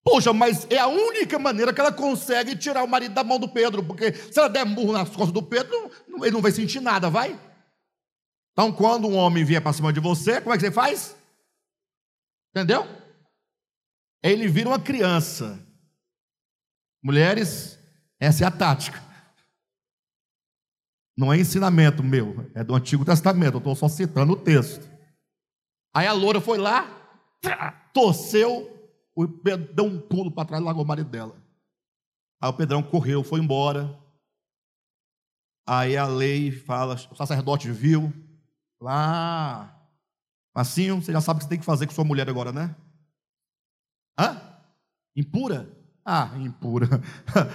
Poxa, 0.03 0.31
mas 0.31 0.65
é 0.69 0.77
a 0.77 0.87
única 0.87 1.37
maneira 1.37 1.73
que 1.73 1.81
ela 1.81 1.91
consegue 1.91 2.55
tirar 2.55 2.81
o 2.81 2.87
marido 2.87 3.13
da 3.13 3.25
mão 3.25 3.37
do 3.37 3.49
Pedro, 3.49 3.83
porque 3.83 4.13
se 4.13 4.39
ela 4.39 4.47
der 4.47 4.65
murro 4.65 4.93
nas 4.93 5.09
costas 5.09 5.33
do 5.33 5.43
Pedro, 5.43 5.91
ele 6.21 6.31
não 6.31 6.41
vai 6.41 6.51
sentir 6.53 6.79
nada, 6.79 7.09
vai? 7.09 7.37
Então, 8.57 8.73
quando 8.73 9.07
um 9.07 9.15
homem 9.15 9.45
vier 9.45 9.61
para 9.61 9.71
cima 9.71 9.93
de 9.93 9.99
você, 9.99 10.41
como 10.41 10.51
é 10.51 10.57
que 10.57 10.65
você 10.65 10.71
faz? 10.71 11.15
Entendeu? 12.49 12.85
Ele 14.23 14.47
vira 14.47 14.69
uma 14.69 14.79
criança. 14.79 15.63
Mulheres, 17.03 17.77
essa 18.19 18.43
é 18.43 18.47
a 18.47 18.49
tática. 18.49 18.99
Não 21.15 21.31
é 21.31 21.39
ensinamento 21.39 22.03
meu, 22.03 22.49
é 22.55 22.63
do 22.63 22.73
Antigo 22.73 23.05
Testamento, 23.05 23.53
eu 23.53 23.59
estou 23.59 23.75
só 23.75 23.87
citando 23.87 24.33
o 24.33 24.43
texto. 24.43 24.89
Aí 25.93 26.07
a 26.07 26.13
loura 26.13 26.41
foi 26.41 26.57
lá, 26.57 26.83
torceu, 27.93 28.91
o 29.15 29.27
Pedro 29.27 29.71
deu 29.71 29.85
um 29.85 30.01
pulo 30.01 30.31
para 30.31 30.47
trás 30.47 30.63
e 30.63 30.65
largou 30.65 30.83
o 30.83 30.87
marido 30.87 31.11
dela. 31.11 31.39
Aí 32.41 32.49
o 32.49 32.53
Pedrão 32.53 32.81
correu, 32.81 33.23
foi 33.23 33.39
embora. 33.39 33.95
Aí 35.67 35.95
a 35.95 36.07
lei 36.07 36.51
fala, 36.51 36.95
o 36.95 37.15
sacerdote 37.15 37.71
viu, 37.71 38.11
lá, 38.79 39.79
assim, 40.53 40.91
você 40.91 41.11
já 41.11 41.21
sabe 41.21 41.37
o 41.37 41.39
que 41.39 41.45
você 41.45 41.49
tem 41.49 41.59
que 41.59 41.65
fazer 41.65 41.87
com 41.87 41.93
sua 41.93 42.03
mulher 42.03 42.29
agora, 42.29 42.51
né? 42.51 42.75
Hã? 44.19 44.41
Impura? 45.15 45.69
Ah, 46.05 46.31
impura. 46.37 46.87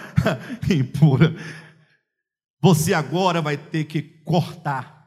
impura. 0.71 1.35
Você 2.61 2.95
agora 2.95 3.41
vai 3.43 3.57
ter 3.57 3.85
que 3.85 4.03
cortar 4.03 5.03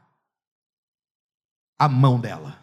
a 1.80 1.88
mão 1.88 2.20
dela. 2.20 2.60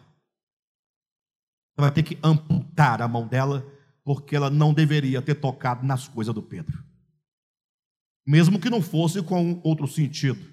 Você 1.73 1.81
vai 1.81 1.91
ter 1.91 2.03
que 2.03 2.19
amputar 2.21 3.01
a 3.01 3.07
mão 3.07 3.27
dela, 3.27 3.65
porque 4.03 4.35
ela 4.35 4.49
não 4.49 4.73
deveria 4.73 5.21
ter 5.21 5.35
tocado 5.35 5.85
nas 5.85 6.07
coisas 6.07 6.33
do 6.33 6.43
Pedro. 6.43 6.83
Mesmo 8.25 8.59
que 8.59 8.69
não 8.69 8.81
fosse 8.81 9.21
com 9.23 9.59
outro 9.63 9.87
sentido. 9.87 10.51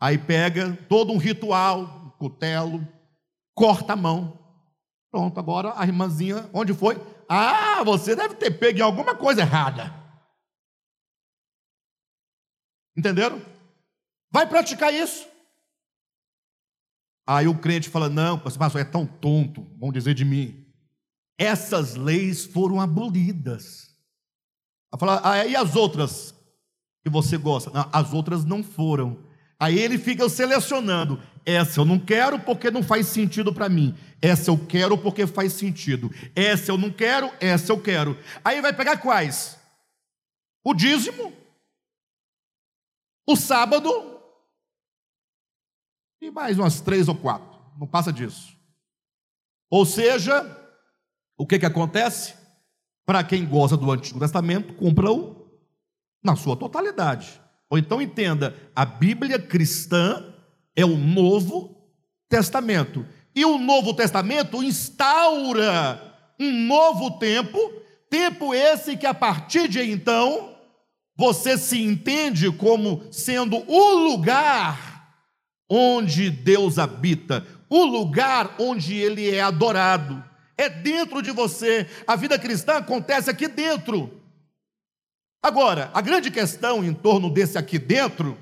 Aí 0.00 0.16
pega 0.16 0.76
todo 0.88 1.12
um 1.12 1.18
ritual, 1.18 2.01
cutelo, 2.22 2.86
corta 3.52 3.94
a 3.94 3.96
mão. 3.96 4.38
Pronto, 5.10 5.38
agora 5.40 5.74
a 5.76 5.84
irmãzinha, 5.84 6.48
onde 6.54 6.72
foi? 6.72 6.96
Ah, 7.28 7.82
você 7.82 8.14
deve 8.14 8.36
ter 8.36 8.52
pego 8.52 8.78
em 8.78 8.82
alguma 8.82 9.16
coisa 9.16 9.40
errada. 9.40 9.92
Entenderam? 12.96 13.42
Vai 14.30 14.48
praticar 14.48 14.94
isso. 14.94 15.26
Aí 17.26 17.48
o 17.48 17.58
crente 17.58 17.90
fala: 17.90 18.08
Não, 18.08 18.38
pastor, 18.38 18.80
é 18.80 18.84
tão 18.84 19.04
tonto, 19.04 19.66
vão 19.78 19.90
dizer 19.90 20.14
de 20.14 20.24
mim. 20.24 20.64
Essas 21.36 21.96
leis 21.96 22.44
foram 22.44 22.80
abolidas. 22.80 23.90
Fala, 24.98 25.20
ah, 25.24 25.44
e 25.46 25.56
as 25.56 25.74
outras 25.74 26.34
que 27.02 27.10
você 27.10 27.36
gosta? 27.36 27.70
Não, 27.70 27.88
as 27.92 28.12
outras 28.12 28.44
não 28.44 28.62
foram. 28.62 29.24
Aí 29.62 29.78
ele 29.78 29.96
fica 29.96 30.28
selecionando. 30.28 31.22
Essa 31.46 31.78
eu 31.78 31.84
não 31.84 31.96
quero 31.96 32.36
porque 32.36 32.68
não 32.68 32.82
faz 32.82 33.06
sentido 33.06 33.54
para 33.54 33.68
mim. 33.68 33.96
Essa 34.20 34.50
eu 34.50 34.58
quero 34.58 34.98
porque 34.98 35.24
faz 35.24 35.52
sentido. 35.52 36.10
Essa 36.34 36.72
eu 36.72 36.76
não 36.76 36.90
quero, 36.90 37.30
essa 37.38 37.70
eu 37.70 37.80
quero. 37.80 38.18
Aí 38.44 38.60
vai 38.60 38.72
pegar 38.72 38.96
quais? 38.96 39.56
O 40.64 40.74
dízimo, 40.74 41.32
o 43.24 43.36
sábado 43.36 44.20
e 46.20 46.28
mais 46.28 46.58
umas 46.58 46.80
três 46.80 47.06
ou 47.06 47.14
quatro, 47.14 47.56
não 47.78 47.86
passa 47.86 48.12
disso. 48.12 48.56
Ou 49.70 49.86
seja, 49.86 50.44
o 51.38 51.46
que, 51.46 51.60
que 51.60 51.66
acontece? 51.66 52.34
Para 53.06 53.22
quem 53.22 53.46
gosta 53.46 53.76
do 53.76 53.92
Antigo 53.92 54.18
Testamento, 54.18 54.74
cumpra-o 54.74 55.48
na 56.20 56.34
sua 56.34 56.56
totalidade. 56.56 57.41
Ou 57.72 57.78
então 57.78 58.02
entenda, 58.02 58.54
a 58.76 58.84
Bíblia 58.84 59.38
cristã 59.38 60.22
é 60.76 60.84
o 60.84 60.94
Novo 60.94 61.74
Testamento. 62.28 63.06
E 63.34 63.46
o 63.46 63.56
Novo 63.56 63.94
Testamento 63.94 64.62
instaura 64.62 65.98
um 66.38 66.66
novo 66.66 67.12
tempo, 67.12 67.58
tempo 68.10 68.52
esse 68.54 68.94
que 68.94 69.06
a 69.06 69.14
partir 69.14 69.68
de 69.68 69.80
então 69.80 70.54
você 71.16 71.56
se 71.56 71.80
entende 71.80 72.52
como 72.52 73.06
sendo 73.10 73.64
o 73.66 73.94
lugar 74.10 75.08
onde 75.66 76.28
Deus 76.28 76.78
habita, 76.78 77.46
o 77.70 77.84
lugar 77.86 78.54
onde 78.58 78.94
Ele 78.94 79.34
é 79.34 79.40
adorado. 79.40 80.22
É 80.58 80.68
dentro 80.68 81.22
de 81.22 81.30
você. 81.30 81.88
A 82.06 82.16
vida 82.16 82.38
cristã 82.38 82.74
acontece 82.74 83.30
aqui 83.30 83.48
dentro. 83.48 84.21
Agora, 85.42 85.90
a 85.92 86.00
grande 86.00 86.30
questão 86.30 86.84
em 86.84 86.94
torno 86.94 87.28
desse 87.28 87.58
aqui 87.58 87.78
dentro 87.78 88.38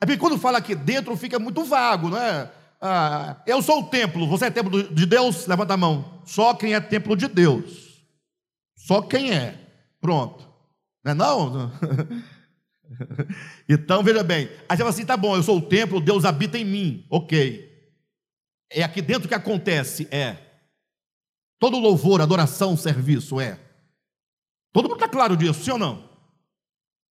é 0.00 0.04
porque 0.04 0.18
quando 0.18 0.38
fala 0.38 0.58
aqui 0.58 0.74
dentro 0.74 1.16
fica 1.16 1.38
muito 1.38 1.64
vago, 1.64 2.10
não 2.10 2.18
é? 2.18 2.52
Ah, 2.80 3.42
eu 3.46 3.62
sou 3.62 3.80
o 3.80 3.88
templo, 3.88 4.28
você 4.28 4.46
é 4.46 4.50
templo 4.50 4.82
de 4.82 5.06
Deus? 5.06 5.46
Levanta 5.46 5.74
a 5.74 5.78
mão. 5.78 6.20
Só 6.26 6.52
quem 6.52 6.74
é 6.74 6.80
templo 6.80 7.16
de 7.16 7.26
Deus. 7.26 8.04
Só 8.76 9.00
quem 9.00 9.32
é. 9.32 9.58
Pronto. 10.00 10.46
Não 11.02 11.12
é 11.12 11.14
não? 11.14 11.72
então, 13.66 14.02
veja 14.02 14.22
bem. 14.22 14.50
Aí 14.68 14.76
você 14.76 14.82
fala 14.82 14.90
assim: 14.90 15.06
tá 15.06 15.16
bom, 15.16 15.34
eu 15.34 15.42
sou 15.42 15.56
o 15.56 15.62
templo, 15.62 16.00
Deus 16.00 16.26
habita 16.26 16.58
em 16.58 16.64
mim. 16.64 17.06
Ok. 17.08 17.66
É 18.70 18.82
aqui 18.82 19.00
dentro 19.00 19.28
que 19.28 19.34
acontece? 19.34 20.06
É. 20.10 20.36
Todo 21.58 21.78
louvor, 21.78 22.20
adoração, 22.20 22.76
serviço, 22.76 23.40
é. 23.40 23.58
Todo 24.72 24.88
mundo 24.88 24.96
está 24.96 25.08
claro 25.08 25.36
disso, 25.36 25.64
sim 25.64 25.70
ou 25.70 25.78
não? 25.78 26.05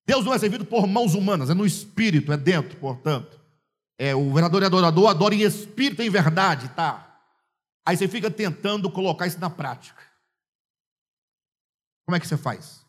Deus 0.06 0.24
não 0.24 0.34
é 0.34 0.40
servido 0.40 0.66
por 0.66 0.86
mãos 0.86 1.16
humanas, 1.16 1.50
é 1.50 1.54
no 1.54 1.66
espírito, 1.66 2.32
é 2.32 2.38
dentro, 2.38 2.78
portanto. 2.78 3.40
É, 3.98 4.14
o 4.14 4.34
verdadeiro 4.34 4.66
e 4.66 4.68
adorador 4.68 5.10
adora 5.10 5.34
em 5.34 5.42
espírito 5.42 6.02
em 6.02 6.10
verdade, 6.10 6.70
tá? 6.70 7.20
Aí 7.86 7.96
você 7.96 8.08
fica 8.08 8.30
tentando 8.30 8.92
colocar 8.92 9.26
isso 9.26 9.40
na 9.40 9.50
prática. 9.50 10.02
Como 12.06 12.16
é 12.16 12.20
que 12.20 12.28
você 12.28 12.38
faz? 12.38 12.86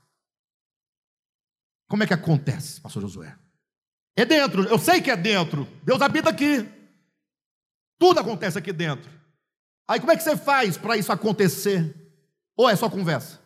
Como 1.89 2.03
é 2.03 2.07
que 2.07 2.15
acontece, 2.15 2.81
pastor 2.81 3.03
Josué? 3.03 3.37
É 4.17 4.25
dentro, 4.25 4.65
eu 4.65 4.79
sei 4.79 5.01
que 5.01 5.11
é 5.11 5.17
dentro. 5.17 5.67
Deus 5.85 6.03
habita 6.03 6.31
aqui. 6.31 6.69
Tudo 7.99 8.21
acontece 8.21 8.59
aqui 8.59 8.73
dentro. 8.73 9.11
Aí 9.89 10.01
como 10.01 10.11
é 10.11 10.17
que 10.17 10.23
você 10.23 10.37
faz 10.37 10.77
para 10.77 10.97
isso 10.97 11.13
acontecer? 11.13 11.95
Ou 12.57 12.69
é 12.69 12.75
só 12.75 12.91
conversa? 12.91 13.41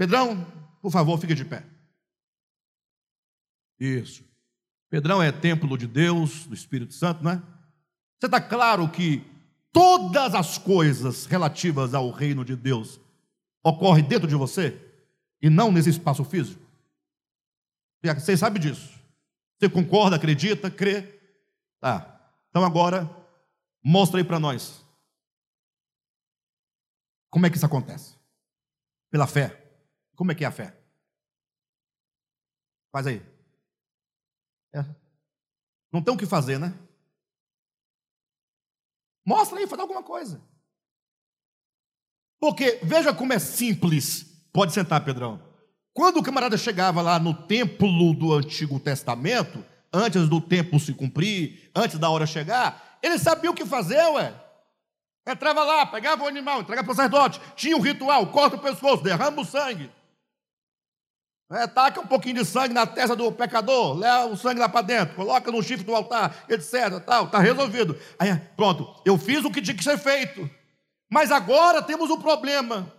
Pedrão, 0.00 0.46
por 0.80 0.90
favor, 0.90 1.20
fique 1.20 1.34
de 1.34 1.44
pé. 1.44 1.62
Isso. 3.78 4.24
Pedrão 4.88 5.22
é 5.22 5.30
templo 5.30 5.76
de 5.76 5.86
Deus, 5.86 6.46
do 6.46 6.54
Espírito 6.54 6.94
Santo, 6.94 7.22
não 7.22 7.32
é? 7.32 7.36
Você 8.18 8.24
está 8.24 8.40
claro 8.40 8.90
que 8.90 9.22
todas 9.70 10.34
as 10.34 10.56
coisas 10.56 11.26
relativas 11.26 11.92
ao 11.92 12.10
reino 12.10 12.46
de 12.46 12.56
Deus 12.56 12.98
ocorrem 13.62 14.02
dentro 14.02 14.26
de 14.26 14.34
você 14.34 14.74
e 15.42 15.50
não 15.50 15.70
nesse 15.70 15.90
espaço 15.90 16.24
físico? 16.24 16.66
Você 18.02 18.38
sabe 18.38 18.58
disso. 18.58 18.98
Você 19.58 19.68
concorda, 19.68 20.16
acredita, 20.16 20.70
crê? 20.70 21.20
Tá. 21.78 22.32
Então 22.48 22.64
agora, 22.64 23.04
mostra 23.84 24.18
aí 24.18 24.24
para 24.24 24.40
nós. 24.40 24.82
Como 27.28 27.44
é 27.44 27.50
que 27.50 27.56
isso 27.58 27.66
acontece? 27.66 28.14
Pela 29.10 29.26
fé. 29.26 29.59
Como 30.20 30.32
é 30.32 30.34
que 30.34 30.44
é 30.44 30.48
a 30.48 30.52
fé? 30.52 30.76
Faz 32.92 33.06
aí. 33.06 33.22
É. 34.74 34.84
Não 35.90 36.02
tem 36.02 36.12
o 36.12 36.16
que 36.18 36.26
fazer, 36.26 36.58
né? 36.58 36.78
Mostra 39.26 39.58
aí, 39.58 39.66
faz 39.66 39.80
alguma 39.80 40.02
coisa. 40.02 40.38
Porque 42.38 42.80
veja 42.82 43.14
como 43.14 43.32
é 43.32 43.38
simples. 43.38 44.44
Pode 44.52 44.74
sentar, 44.74 45.02
Pedrão. 45.02 45.42
Quando 45.94 46.18
o 46.18 46.22
camarada 46.22 46.58
chegava 46.58 47.00
lá 47.00 47.18
no 47.18 47.32
templo 47.46 48.12
do 48.12 48.34
Antigo 48.34 48.78
Testamento, 48.78 49.64
antes 49.90 50.28
do 50.28 50.38
tempo 50.38 50.78
se 50.78 50.92
cumprir, 50.92 51.70
antes 51.74 51.98
da 51.98 52.10
hora 52.10 52.26
chegar, 52.26 52.98
ele 53.02 53.18
sabia 53.18 53.50
o 53.50 53.54
que 53.54 53.64
fazer, 53.64 54.06
ué. 54.10 54.38
Entrava 55.26 55.64
lá, 55.64 55.86
pegava 55.86 56.24
o 56.24 56.28
animal, 56.28 56.60
entregava 56.60 56.84
para 56.84 56.92
o 56.92 56.96
sacerdote, 56.96 57.40
tinha 57.56 57.74
um 57.74 57.80
ritual, 57.80 58.30
corta 58.30 58.56
o 58.56 58.60
pescoço, 58.60 59.02
derrama 59.02 59.40
o 59.40 59.46
sangue. 59.46 59.90
É, 61.52 61.66
taca 61.66 62.00
um 62.00 62.06
pouquinho 62.06 62.36
de 62.36 62.44
sangue 62.44 62.72
na 62.72 62.86
testa 62.86 63.16
do 63.16 63.32
pecador, 63.32 63.96
leva 63.96 64.26
o 64.26 64.36
sangue 64.36 64.60
lá 64.60 64.68
para 64.68 64.82
dentro, 64.82 65.16
coloca 65.16 65.50
no 65.50 65.60
chifre 65.60 65.84
do 65.84 65.94
altar, 65.94 66.44
etc. 66.48 67.00
Tal, 67.04 67.24
está 67.24 67.40
resolvido. 67.40 67.98
Aí, 68.20 68.36
pronto, 68.56 69.02
eu 69.04 69.18
fiz 69.18 69.44
o 69.44 69.50
que 69.50 69.60
tinha 69.60 69.76
que 69.76 69.82
ser 69.82 69.98
feito. 69.98 70.48
Mas 71.10 71.32
agora 71.32 71.82
temos 71.82 72.08
um 72.08 72.20
problema. 72.20 72.94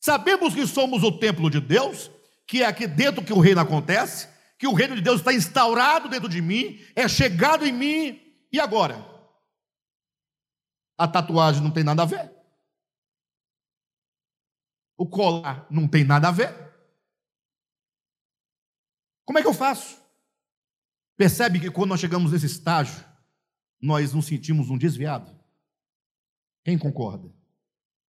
Sabemos 0.00 0.54
que 0.54 0.64
somos 0.64 1.02
o 1.02 1.10
templo 1.10 1.50
de 1.50 1.60
Deus, 1.60 2.08
que 2.46 2.62
é 2.62 2.66
aqui 2.66 2.86
dentro 2.86 3.24
que 3.24 3.32
o 3.32 3.40
reino 3.40 3.60
acontece, 3.60 4.28
que 4.56 4.68
o 4.68 4.72
reino 4.72 4.94
de 4.94 5.00
Deus 5.00 5.18
está 5.18 5.32
instaurado 5.32 6.08
dentro 6.08 6.28
de 6.28 6.40
mim, 6.40 6.78
é 6.94 7.08
chegado 7.08 7.66
em 7.66 7.72
mim, 7.72 8.20
e 8.52 8.60
agora? 8.60 9.04
A 10.96 11.08
tatuagem 11.08 11.60
não 11.60 11.72
tem 11.72 11.82
nada 11.82 12.02
a 12.02 12.06
ver. 12.06 12.32
O 14.96 15.04
colar 15.08 15.66
não 15.68 15.88
tem 15.88 16.04
nada 16.04 16.28
a 16.28 16.30
ver. 16.30 16.63
Como 19.24 19.38
é 19.38 19.42
que 19.42 19.48
eu 19.48 19.54
faço? 19.54 20.02
Percebe 21.16 21.60
que 21.60 21.70
quando 21.70 21.90
nós 21.90 22.00
chegamos 22.00 22.32
nesse 22.32 22.46
estágio, 22.46 23.04
nós 23.80 24.12
nos 24.12 24.26
sentimos 24.26 24.70
um 24.70 24.78
desviado? 24.78 25.30
Quem 26.64 26.78
concorda? 26.78 27.32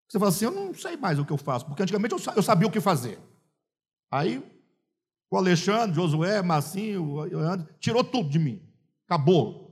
Você 0.07 0.19
fala 0.19 0.29
assim: 0.29 0.45
eu 0.45 0.51
não 0.51 0.73
sei 0.73 0.97
mais 0.97 1.19
o 1.19 1.25
que 1.25 1.31
eu 1.31 1.37
faço, 1.37 1.65
porque 1.65 1.83
antigamente 1.83 2.13
eu 2.13 2.43
sabia 2.43 2.67
o 2.67 2.71
que 2.71 2.81
fazer. 2.81 3.19
Aí, 4.11 4.43
o 5.29 5.37
Alexandre, 5.37 5.95
Josué, 5.95 6.41
Massinho, 6.41 7.27
tirou 7.79 8.03
tudo 8.03 8.29
de 8.29 8.39
mim. 8.39 8.61
Acabou. 9.05 9.65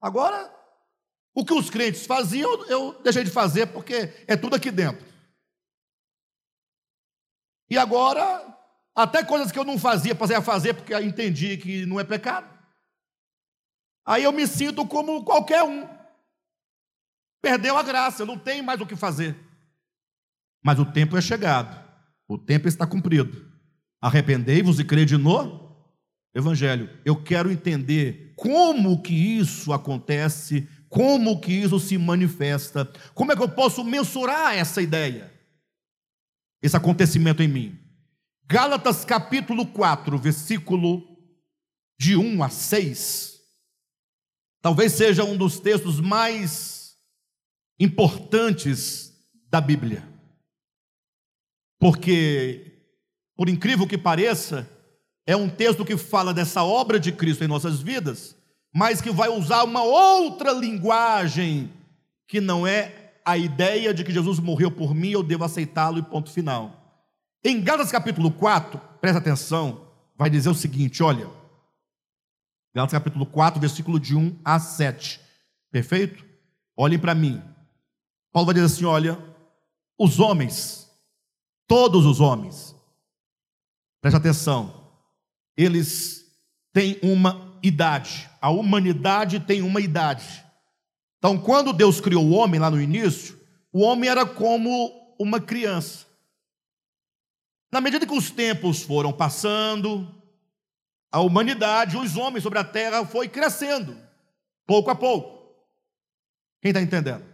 Agora, 0.00 0.52
o 1.34 1.44
que 1.44 1.52
os 1.52 1.70
crentes 1.70 2.06
faziam, 2.06 2.64
eu 2.66 3.00
deixei 3.02 3.24
de 3.24 3.30
fazer 3.30 3.66
porque 3.68 4.12
é 4.26 4.36
tudo 4.36 4.56
aqui 4.56 4.70
dentro. 4.70 5.06
E 7.70 7.78
agora, 7.78 8.58
até 8.94 9.24
coisas 9.24 9.50
que 9.50 9.58
eu 9.58 9.64
não 9.64 9.78
fazia, 9.78 10.14
passei 10.14 10.36
a 10.36 10.42
fazer 10.42 10.74
porque 10.74 10.94
entendi 11.00 11.56
que 11.56 11.86
não 11.86 11.98
é 11.98 12.04
pecado. 12.04 12.46
Aí 14.04 14.24
eu 14.24 14.32
me 14.32 14.46
sinto 14.46 14.86
como 14.86 15.24
qualquer 15.24 15.62
um. 15.62 15.88
Perdeu 17.40 17.76
a 17.76 17.82
graça, 17.82 18.26
não 18.26 18.38
tenho 18.38 18.62
mais 18.62 18.80
o 18.80 18.86
que 18.86 18.96
fazer. 18.96 19.36
Mas 20.62 20.78
o 20.78 20.84
tempo 20.84 21.16
é 21.16 21.20
chegado, 21.20 21.82
o 22.28 22.38
tempo 22.38 22.68
está 22.68 22.86
cumprido. 22.86 23.50
Arrependei-vos 24.00 24.78
e 24.78 24.84
crede 24.84 25.16
no 25.16 25.72
Evangelho. 26.34 26.90
Eu 27.04 27.22
quero 27.22 27.50
entender 27.50 28.32
como 28.36 29.00
que 29.00 29.14
isso 29.14 29.72
acontece, 29.72 30.68
como 30.88 31.40
que 31.40 31.52
isso 31.52 31.80
se 31.80 31.96
manifesta, 31.96 32.90
como 33.14 33.32
é 33.32 33.36
que 33.36 33.42
eu 33.42 33.48
posso 33.48 33.82
mensurar 33.82 34.54
essa 34.54 34.82
ideia, 34.82 35.32
esse 36.60 36.76
acontecimento 36.76 37.42
em 37.42 37.48
mim. 37.48 37.81
Gálatas 38.52 39.02
capítulo 39.02 39.64
4, 39.64 40.18
versículo 40.18 41.02
de 41.98 42.18
1 42.18 42.42
a 42.44 42.50
6, 42.50 43.40
talvez 44.60 44.92
seja 44.92 45.24
um 45.24 45.38
dos 45.38 45.58
textos 45.58 45.98
mais 45.98 46.94
importantes 47.80 49.10
da 49.48 49.58
Bíblia. 49.58 50.06
Porque, 51.80 52.90
por 53.34 53.48
incrível 53.48 53.86
que 53.86 53.96
pareça, 53.96 54.68
é 55.26 55.34
um 55.34 55.48
texto 55.48 55.82
que 55.82 55.96
fala 55.96 56.34
dessa 56.34 56.62
obra 56.62 57.00
de 57.00 57.10
Cristo 57.10 57.42
em 57.42 57.48
nossas 57.48 57.80
vidas, 57.80 58.36
mas 58.70 59.00
que 59.00 59.10
vai 59.10 59.30
usar 59.30 59.64
uma 59.64 59.82
outra 59.82 60.52
linguagem 60.52 61.72
que 62.28 62.38
não 62.38 62.66
é 62.66 63.14
a 63.24 63.38
ideia 63.38 63.94
de 63.94 64.04
que 64.04 64.12
Jesus 64.12 64.38
morreu 64.38 64.70
por 64.70 64.94
mim, 64.94 65.12
eu 65.12 65.22
devo 65.22 65.42
aceitá-lo 65.42 65.98
e 65.98 66.02
ponto 66.02 66.30
final. 66.30 66.81
Em 67.44 67.60
Gálatas 67.60 67.90
capítulo 67.90 68.30
4, 68.30 68.78
presta 69.00 69.18
atenção, 69.18 69.88
vai 70.16 70.30
dizer 70.30 70.48
o 70.48 70.54
seguinte: 70.54 71.02
olha, 71.02 71.28
Gálatas 72.72 72.92
capítulo 72.92 73.26
4, 73.26 73.60
versículo 73.60 73.98
de 73.98 74.14
1 74.14 74.38
a 74.44 74.60
7. 74.60 75.20
Perfeito? 75.70 76.24
Olhem 76.76 76.98
para 76.98 77.14
mim. 77.14 77.42
Paulo 78.32 78.46
vai 78.46 78.54
dizer 78.54 78.66
assim: 78.66 78.84
olha, 78.84 79.18
os 79.98 80.20
homens, 80.20 80.88
todos 81.66 82.06
os 82.06 82.20
homens, 82.20 82.76
presta 84.00 84.18
atenção, 84.18 84.88
eles 85.56 86.24
têm 86.72 86.96
uma 87.02 87.58
idade, 87.60 88.30
a 88.40 88.50
humanidade 88.50 89.40
tem 89.40 89.62
uma 89.62 89.80
idade. 89.80 90.44
Então, 91.18 91.36
quando 91.38 91.72
Deus 91.72 92.00
criou 92.00 92.24
o 92.24 92.32
homem 92.32 92.60
lá 92.60 92.70
no 92.70 92.80
início, 92.80 93.38
o 93.72 93.80
homem 93.80 94.08
era 94.08 94.24
como 94.24 95.14
uma 95.18 95.40
criança. 95.40 96.11
Na 97.72 97.80
medida 97.80 98.06
que 98.06 98.12
os 98.12 98.30
tempos 98.30 98.82
foram 98.82 99.10
passando, 99.10 100.06
a 101.10 101.20
humanidade, 101.20 101.96
os 101.96 102.18
homens 102.18 102.42
sobre 102.42 102.58
a 102.58 102.64
terra 102.64 103.06
foi 103.06 103.30
crescendo, 103.30 103.96
pouco 104.66 104.90
a 104.90 104.94
pouco. 104.94 105.56
Quem 106.60 106.68
está 106.68 106.82
entendendo? 106.82 107.24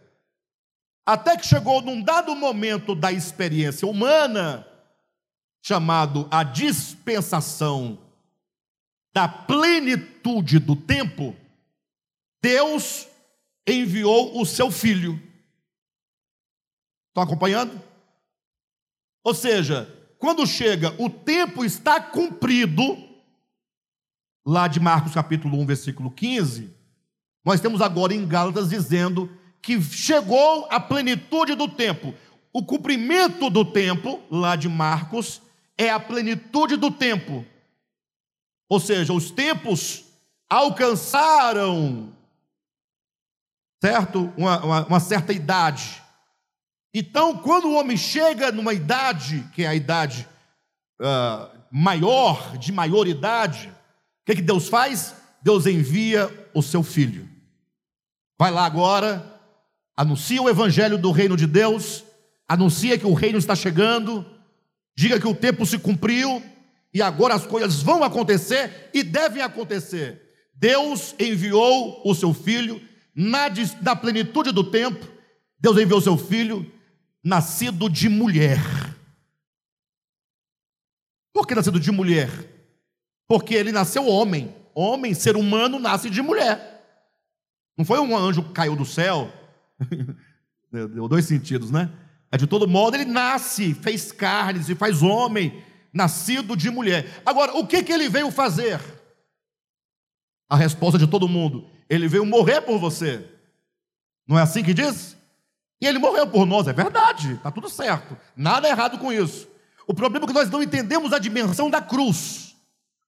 Até 1.04 1.36
que 1.36 1.44
chegou 1.44 1.82
num 1.82 2.00
dado 2.00 2.36
momento 2.36 2.94
da 2.94 3.10
experiência 3.10 3.88
humana, 3.88 4.64
chamado 5.60 6.28
a 6.30 6.44
dispensação 6.44 7.98
da 9.12 9.26
plenitude 9.26 10.60
do 10.60 10.76
tempo, 10.76 11.34
Deus 12.40 13.08
enviou 13.66 14.40
o 14.40 14.46
seu 14.46 14.70
filho. 14.70 15.20
Estão 17.08 17.24
acompanhando? 17.24 17.82
Ou 19.24 19.34
seja, 19.34 19.97
quando 20.18 20.46
chega 20.46 20.94
o 20.98 21.08
tempo 21.08 21.64
está 21.64 22.00
cumprido, 22.00 22.98
lá 24.44 24.66
de 24.66 24.80
Marcos 24.80 25.14
capítulo 25.14 25.58
1, 25.60 25.66
versículo 25.66 26.10
15, 26.10 26.74
nós 27.44 27.60
temos 27.60 27.80
agora 27.80 28.14
em 28.14 28.26
Gálatas 28.26 28.68
dizendo 28.68 29.30
que 29.62 29.80
chegou 29.82 30.66
à 30.70 30.80
plenitude 30.80 31.54
do 31.54 31.68
tempo. 31.68 32.14
O 32.52 32.64
cumprimento 32.64 33.48
do 33.48 33.64
tempo, 33.64 34.20
lá 34.30 34.56
de 34.56 34.68
Marcos, 34.68 35.40
é 35.76 35.90
a 35.90 36.00
plenitude 36.00 36.76
do 36.76 36.90
tempo. 36.90 37.44
Ou 38.68 38.80
seja, 38.80 39.12
os 39.12 39.30
tempos 39.30 40.04
alcançaram, 40.48 42.12
certo? 43.82 44.32
Uma, 44.36 44.64
uma, 44.64 44.86
uma 44.86 45.00
certa 45.00 45.32
idade. 45.32 46.02
Então, 46.92 47.36
quando 47.36 47.66
o 47.66 47.74
homem 47.74 47.96
chega 47.96 48.50
numa 48.50 48.72
idade, 48.72 49.44
que 49.54 49.62
é 49.62 49.68
a 49.68 49.74
idade 49.74 50.26
uh, 51.00 51.58
maior, 51.70 52.56
de 52.56 52.72
maioridade, 52.72 53.68
o 53.68 54.26
que, 54.26 54.36
que 54.36 54.42
Deus 54.42 54.68
faz? 54.68 55.14
Deus 55.42 55.66
envia 55.66 56.50
o 56.54 56.62
seu 56.62 56.82
filho. 56.82 57.28
Vai 58.38 58.50
lá 58.50 58.64
agora, 58.64 59.40
anuncia 59.96 60.40
o 60.40 60.48
evangelho 60.48 60.96
do 60.96 61.10
reino 61.10 61.36
de 61.36 61.46
Deus, 61.46 62.04
anuncia 62.48 62.98
que 62.98 63.06
o 63.06 63.14
reino 63.14 63.38
está 63.38 63.54
chegando, 63.54 64.24
diga 64.96 65.20
que 65.20 65.28
o 65.28 65.34
tempo 65.34 65.66
se 65.66 65.78
cumpriu 65.78 66.42
e 66.92 67.02
agora 67.02 67.34
as 67.34 67.46
coisas 67.46 67.82
vão 67.82 68.02
acontecer 68.02 68.90
e 68.94 69.02
devem 69.02 69.42
acontecer. 69.42 70.22
Deus 70.54 71.14
enviou 71.18 72.02
o 72.04 72.14
seu 72.14 72.32
filho 72.32 72.80
na, 73.14 73.48
na 73.82 73.94
plenitude 73.94 74.52
do 74.52 74.64
tempo, 74.64 75.06
Deus 75.60 75.76
enviou 75.76 75.98
o 75.98 76.02
seu 76.02 76.16
filho 76.16 76.77
nascido 77.22 77.88
de 77.88 78.08
mulher. 78.08 78.58
Por 81.32 81.46
que 81.46 81.54
nascido 81.54 81.78
de 81.78 81.90
mulher? 81.90 82.30
Porque 83.26 83.54
ele 83.54 83.72
nasceu 83.72 84.06
homem. 84.06 84.54
Homem, 84.74 85.14
ser 85.14 85.36
humano, 85.36 85.78
nasce 85.78 86.08
de 86.08 86.22
mulher. 86.22 86.78
Não 87.76 87.84
foi 87.84 87.98
um 88.00 88.16
anjo 88.16 88.42
que 88.42 88.52
caiu 88.52 88.74
do 88.74 88.84
céu. 88.84 89.32
Deu 90.70 91.08
dois 91.08 91.24
sentidos, 91.24 91.70
né? 91.70 91.90
É 92.30 92.36
de 92.36 92.46
todo 92.46 92.68
modo, 92.68 92.96
ele 92.96 93.06
nasce, 93.06 93.74
fez 93.74 94.12
carne, 94.12 94.62
se 94.62 94.74
faz 94.74 95.02
homem, 95.02 95.64
nascido 95.92 96.56
de 96.56 96.70
mulher. 96.70 97.22
Agora, 97.24 97.56
o 97.56 97.66
que, 97.66 97.82
que 97.82 97.92
ele 97.92 98.08
veio 98.08 98.30
fazer? 98.30 98.80
A 100.48 100.56
resposta 100.56 100.98
de 100.98 101.06
todo 101.06 101.28
mundo: 101.28 101.68
ele 101.88 102.06
veio 102.06 102.24
morrer 102.24 102.60
por 102.60 102.78
você. 102.78 103.28
Não 104.26 104.38
é 104.38 104.42
assim 104.42 104.62
que 104.62 104.74
diz? 104.74 105.17
E 105.80 105.86
ele 105.86 105.98
morreu 105.98 106.26
por 106.26 106.44
nós, 106.44 106.66
é 106.66 106.72
verdade, 106.72 107.34
está 107.34 107.50
tudo 107.50 107.68
certo, 107.68 108.16
nada 108.36 108.68
errado 108.68 108.98
com 108.98 109.12
isso. 109.12 109.48
O 109.86 109.94
problema 109.94 110.24
é 110.24 110.28
que 110.28 110.34
nós 110.34 110.50
não 110.50 110.62
entendemos 110.62 111.12
a 111.12 111.18
dimensão 111.18 111.70
da 111.70 111.80
cruz, 111.80 112.54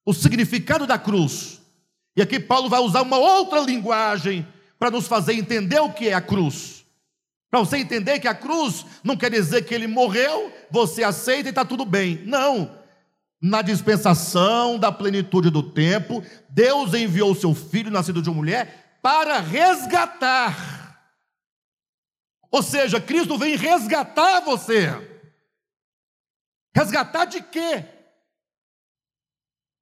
o 0.05 0.15
significado 0.15 0.87
da 0.87 0.99
cruz. 0.99 1.61
E 2.17 2.23
aqui 2.23 2.39
Paulo 2.39 2.69
vai 2.69 2.81
usar 2.81 3.03
uma 3.03 3.19
outra 3.19 3.61
linguagem 3.61 4.47
para 4.79 4.91
nos 4.91 5.07
fazer 5.07 5.35
entender 5.35 5.81
o 5.81 5.93
que 5.93 6.09
é 6.09 6.15
a 6.15 6.21
cruz. 6.21 6.85
Para 7.51 7.61
você 7.61 7.79
entender 7.79 8.21
que 8.21 8.29
a 8.29 8.35
cruz 8.35 8.87
não 9.03 9.17
quer 9.17 9.31
dizer 9.31 9.63
que 9.63 9.75
ele 9.75 9.89
morreu, 9.89 10.53
você 10.71 11.03
aceita 11.03 11.49
e 11.49 11.51
está 11.51 11.65
tudo 11.65 11.85
bem. 11.85 12.23
Não. 12.25 12.79
Na 13.43 13.61
dispensação 13.61 14.79
da 14.79 14.93
plenitude 14.93 15.51
do 15.51 15.63
tempo, 15.63 16.23
Deus 16.49 16.95
enviou 16.95 17.33
o 17.33 17.35
seu 17.35 17.55
filho, 17.55 17.91
nascido 17.91 18.23
de 18.23 18.31
uma 18.31 18.37
mulher, 18.37 18.99
para 19.03 19.41
resgatar 19.41 20.80
ou 22.51 22.63
seja, 22.63 23.01
Cristo 23.01 23.39
vem 23.39 23.57
resgatar 23.57 24.41
você. 24.41 24.89
Resgatar 26.75 27.25
de 27.27 27.43
quê? 27.43 27.85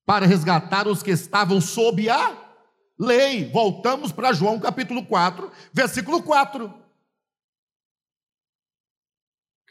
Para 0.07 0.27
resgatar 0.27 0.87
os 0.87 1.03
que 1.03 1.11
estavam 1.11 1.61
sob 1.61 2.09
a 2.09 2.37
lei. 2.99 3.51
Voltamos 3.51 4.12
para 4.12 4.33
João 4.33 4.61
capítulo 4.61 5.05
4, 5.07 5.51
versículo 5.73 6.23
4. 6.23 6.73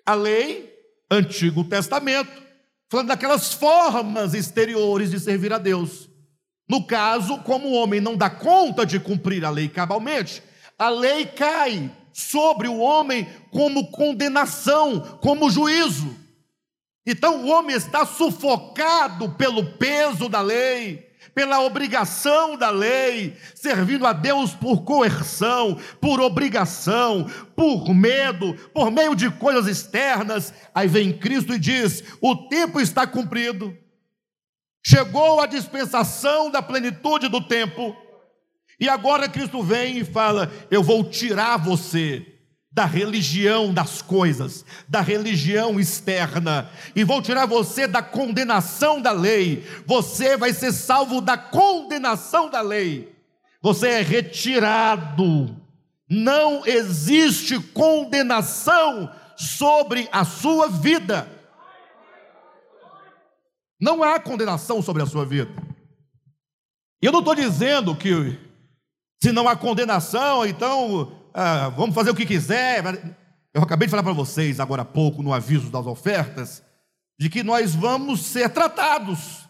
A 0.06 0.14
lei, 0.16 0.74
Antigo 1.12 1.64
Testamento, 1.64 2.32
falando 2.90 3.10
daquelas 3.10 3.54
formas 3.54 4.34
exteriores 4.34 5.12
de 5.12 5.20
servir 5.20 5.54
a 5.54 5.58
Deus. 5.58 6.10
No 6.70 6.86
caso, 6.86 7.40
como 7.44 7.70
o 7.70 7.74
homem 7.74 8.02
não 8.02 8.16
dá 8.16 8.30
conta 8.30 8.86
de 8.86 9.00
cumprir 9.00 9.46
a 9.46 9.50
lei 9.50 9.70
cabalmente, 9.70 10.42
a 10.78 10.90
lei 10.90 11.26
cai 11.26 11.92
sobre 12.18 12.68
o 12.68 12.80
homem 12.80 13.28
como 13.52 13.92
condenação, 13.92 15.00
como 15.22 15.52
juízo. 15.52 16.18
Então 17.06 17.46
o 17.46 17.48
homem 17.48 17.76
está 17.76 18.08
sufocado 18.08 19.30
pelo 19.34 19.64
peso 19.74 20.28
da 20.28 20.42
lei, 20.42 21.08
pela 21.36 21.62
obrigação 21.62 22.58
da 22.58 22.72
lei, 22.72 23.38
servindo 23.54 24.08
a 24.08 24.14
Deus 24.14 24.52
por 24.52 24.82
coerção, 24.82 25.80
por 26.02 26.20
obrigação, 26.20 27.30
por 27.56 27.94
medo, 27.94 28.56
por 28.74 28.90
meio 28.90 29.16
de 29.16 29.30
coisas 29.30 29.68
externas. 29.68 30.52
Aí 30.74 30.88
vem 30.88 31.16
Cristo 31.16 31.54
e 31.54 31.60
diz: 31.60 32.04
o 32.20 32.36
tempo 32.48 32.82
está 32.82 33.06
cumprido, 33.06 33.78
chegou 34.84 35.40
a 35.40 35.46
dispensação 35.46 36.50
da 36.50 36.64
plenitude 36.64 37.28
do 37.28 37.42
tempo 37.48 37.96
e 38.80 38.88
agora 38.88 39.28
Cristo 39.28 39.64
vem 39.64 39.98
e 39.98 40.06
fala: 40.06 40.52
Eu 40.70 40.84
vou 40.84 41.04
tirar 41.04 41.58
você 41.58 42.26
da 42.72 42.86
religião 42.86 43.74
das 43.74 44.04
coisas, 44.04 44.64
da 44.88 45.02
religião 45.02 45.80
externa, 45.80 46.70
e 46.96 47.04
vou 47.04 47.22
tirar 47.24 47.48
você 47.48 47.88
da 47.88 48.04
condenação 48.04 49.02
da 49.02 49.12
lei. 49.12 49.66
Você 49.86 50.38
vai 50.38 50.54
ser 50.54 50.72
salvo 50.72 51.20
da 51.20 51.36
condenação 51.36 52.50
da 52.52 52.62
lei. 52.62 53.16
Você 53.64 53.88
é 53.88 54.02
retirado. 54.02 55.60
Não 56.08 56.66
existe 56.66 57.60
condenação 57.60 59.12
sobre 59.36 60.08
a 60.12 60.24
sua 60.24 60.70
vida. 60.70 61.28
Não 63.82 64.04
há 64.04 64.20
condenação 64.20 64.84
sobre 64.84 65.02
a 65.02 65.08
sua 65.08 65.26
vida. 65.26 65.52
Eu 67.02 67.12
não 67.12 67.20
estou 67.20 67.36
dizendo 67.36 67.96
que 67.96 68.47
se 69.22 69.32
não 69.32 69.48
há 69.48 69.56
condenação, 69.56 70.46
então 70.46 71.12
ah, 71.34 71.70
vamos 71.70 71.96
fazer 71.96 72.12
o 72.12 72.16
que 72.16 72.26
quiser. 72.26 72.84
Eu 73.54 73.62
acabei 73.62 73.88
de 73.88 73.92
falar 73.92 74.04
para 74.04 74.14
vocês 74.14 74.60
agora 74.60 74.84
há 74.84 74.86
pouco, 74.86 75.24
no 75.24 75.34
aviso 75.34 75.70
das 75.70 75.86
ofertas, 75.86 76.64
de 77.20 77.30
que 77.30 77.44
nós 77.44 77.74
vamos 77.74 78.22
ser 78.22 78.50
tratados. 78.50 79.48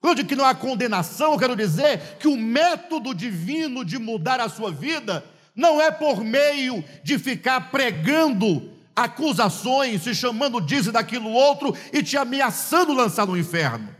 Quando 0.00 0.12
eu 0.12 0.16
digo 0.16 0.28
que 0.30 0.36
não 0.36 0.46
há 0.46 0.54
condenação, 0.54 1.32
eu 1.32 1.38
quero 1.38 1.54
dizer 1.54 2.16
que 2.18 2.26
o 2.26 2.36
método 2.36 3.14
divino 3.14 3.84
de 3.84 3.98
mudar 3.98 4.40
a 4.40 4.48
sua 4.48 4.72
vida 4.72 5.22
não 5.54 5.80
é 5.80 5.90
por 5.90 6.24
meio 6.24 6.82
de 7.04 7.18
ficar 7.18 7.70
pregando 7.70 8.70
acusações, 8.96 10.02
se 10.02 10.14
chamando 10.14 10.60
disso 10.60 10.88
e 10.88 10.92
daquilo 10.92 11.30
outro 11.30 11.76
e 11.92 12.02
te 12.02 12.16
ameaçando 12.16 12.94
lançar 12.94 13.26
no 13.26 13.36
inferno. 13.36 13.94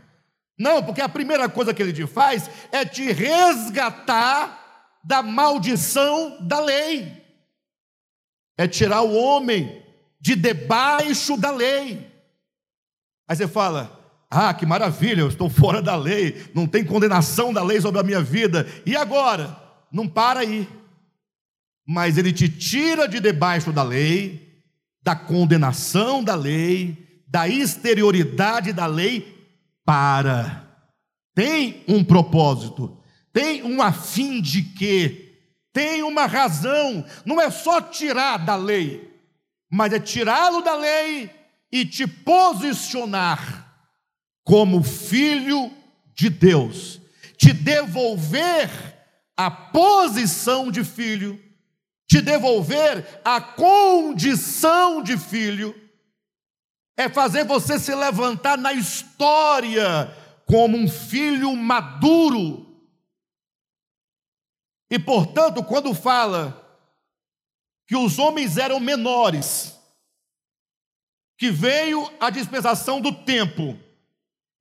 Não, 0.57 0.81
porque 0.83 1.01
a 1.01 1.09
primeira 1.09 1.47
coisa 1.49 1.73
que 1.73 1.81
ele 1.81 1.93
te 1.93 2.05
faz 2.07 2.49
é 2.71 2.83
te 2.85 3.11
resgatar 3.11 4.60
da 5.03 5.23
maldição 5.23 6.37
da 6.45 6.59
lei, 6.59 7.21
é 8.57 8.67
tirar 8.67 9.01
o 9.01 9.13
homem 9.13 9.83
de 10.19 10.35
debaixo 10.35 11.35
da 11.35 11.51
lei. 11.51 12.07
Aí 13.27 13.35
você 13.35 13.47
fala: 13.47 13.99
ah, 14.29 14.53
que 14.53 14.65
maravilha, 14.65 15.21
eu 15.21 15.27
estou 15.27 15.49
fora 15.49 15.81
da 15.81 15.95
lei, 15.95 16.49
não 16.53 16.67
tem 16.67 16.85
condenação 16.85 17.51
da 17.51 17.63
lei 17.63 17.81
sobre 17.81 17.99
a 17.99 18.03
minha 18.03 18.21
vida, 18.21 18.67
e 18.85 18.95
agora? 18.95 19.57
Não 19.91 20.07
para 20.07 20.39
aí, 20.39 20.69
mas 21.85 22.17
ele 22.17 22.31
te 22.31 22.47
tira 22.47 23.07
de 23.07 23.19
debaixo 23.19 23.73
da 23.73 23.83
lei, 23.83 24.63
da 25.03 25.15
condenação 25.15 26.23
da 26.23 26.35
lei, 26.35 27.23
da 27.27 27.47
exterioridade 27.47 28.71
da 28.71 28.85
lei, 28.85 29.37
para. 29.83 30.67
Tem 31.33 31.83
um 31.87 32.03
propósito, 32.03 33.00
tem 33.33 33.63
um 33.63 33.81
afim 33.81 34.41
de 34.41 34.61
quê? 34.61 35.37
Tem 35.73 36.03
uma 36.03 36.25
razão, 36.25 37.05
não 37.25 37.39
é 37.39 37.49
só 37.49 37.81
tirar 37.81 38.37
da 38.37 38.55
lei, 38.55 39.09
mas 39.71 39.93
é 39.93 39.99
tirá-lo 39.99 40.61
da 40.61 40.75
lei 40.75 41.29
e 41.71 41.85
te 41.85 42.05
posicionar 42.05 43.73
como 44.43 44.83
filho 44.83 45.71
de 46.13 46.29
Deus, 46.29 46.99
te 47.37 47.53
devolver 47.53 48.69
a 49.37 49.49
posição 49.49 50.69
de 50.69 50.83
filho, 50.83 51.41
te 52.05 52.21
devolver 52.21 53.21
a 53.23 53.39
condição 53.39 55.01
de 55.01 55.17
filho, 55.17 55.73
é 56.97 57.07
fazer 57.07 57.45
você 57.45 57.79
se 57.79 57.95
levantar 57.95 58.57
na 58.57 58.73
história 58.73 60.13
como 60.45 60.77
um 60.77 60.89
filho 60.89 61.55
maduro 61.55 62.70
e 64.91 64.99
portanto, 64.99 65.63
quando 65.63 65.95
fala 65.95 66.57
que 67.87 67.95
os 67.95 68.19
homens 68.19 68.57
eram 68.57 68.77
menores, 68.77 69.79
que 71.37 71.49
veio 71.49 72.11
a 72.19 72.29
dispensação 72.29 72.99
do 72.99 73.23
tempo, 73.23 73.79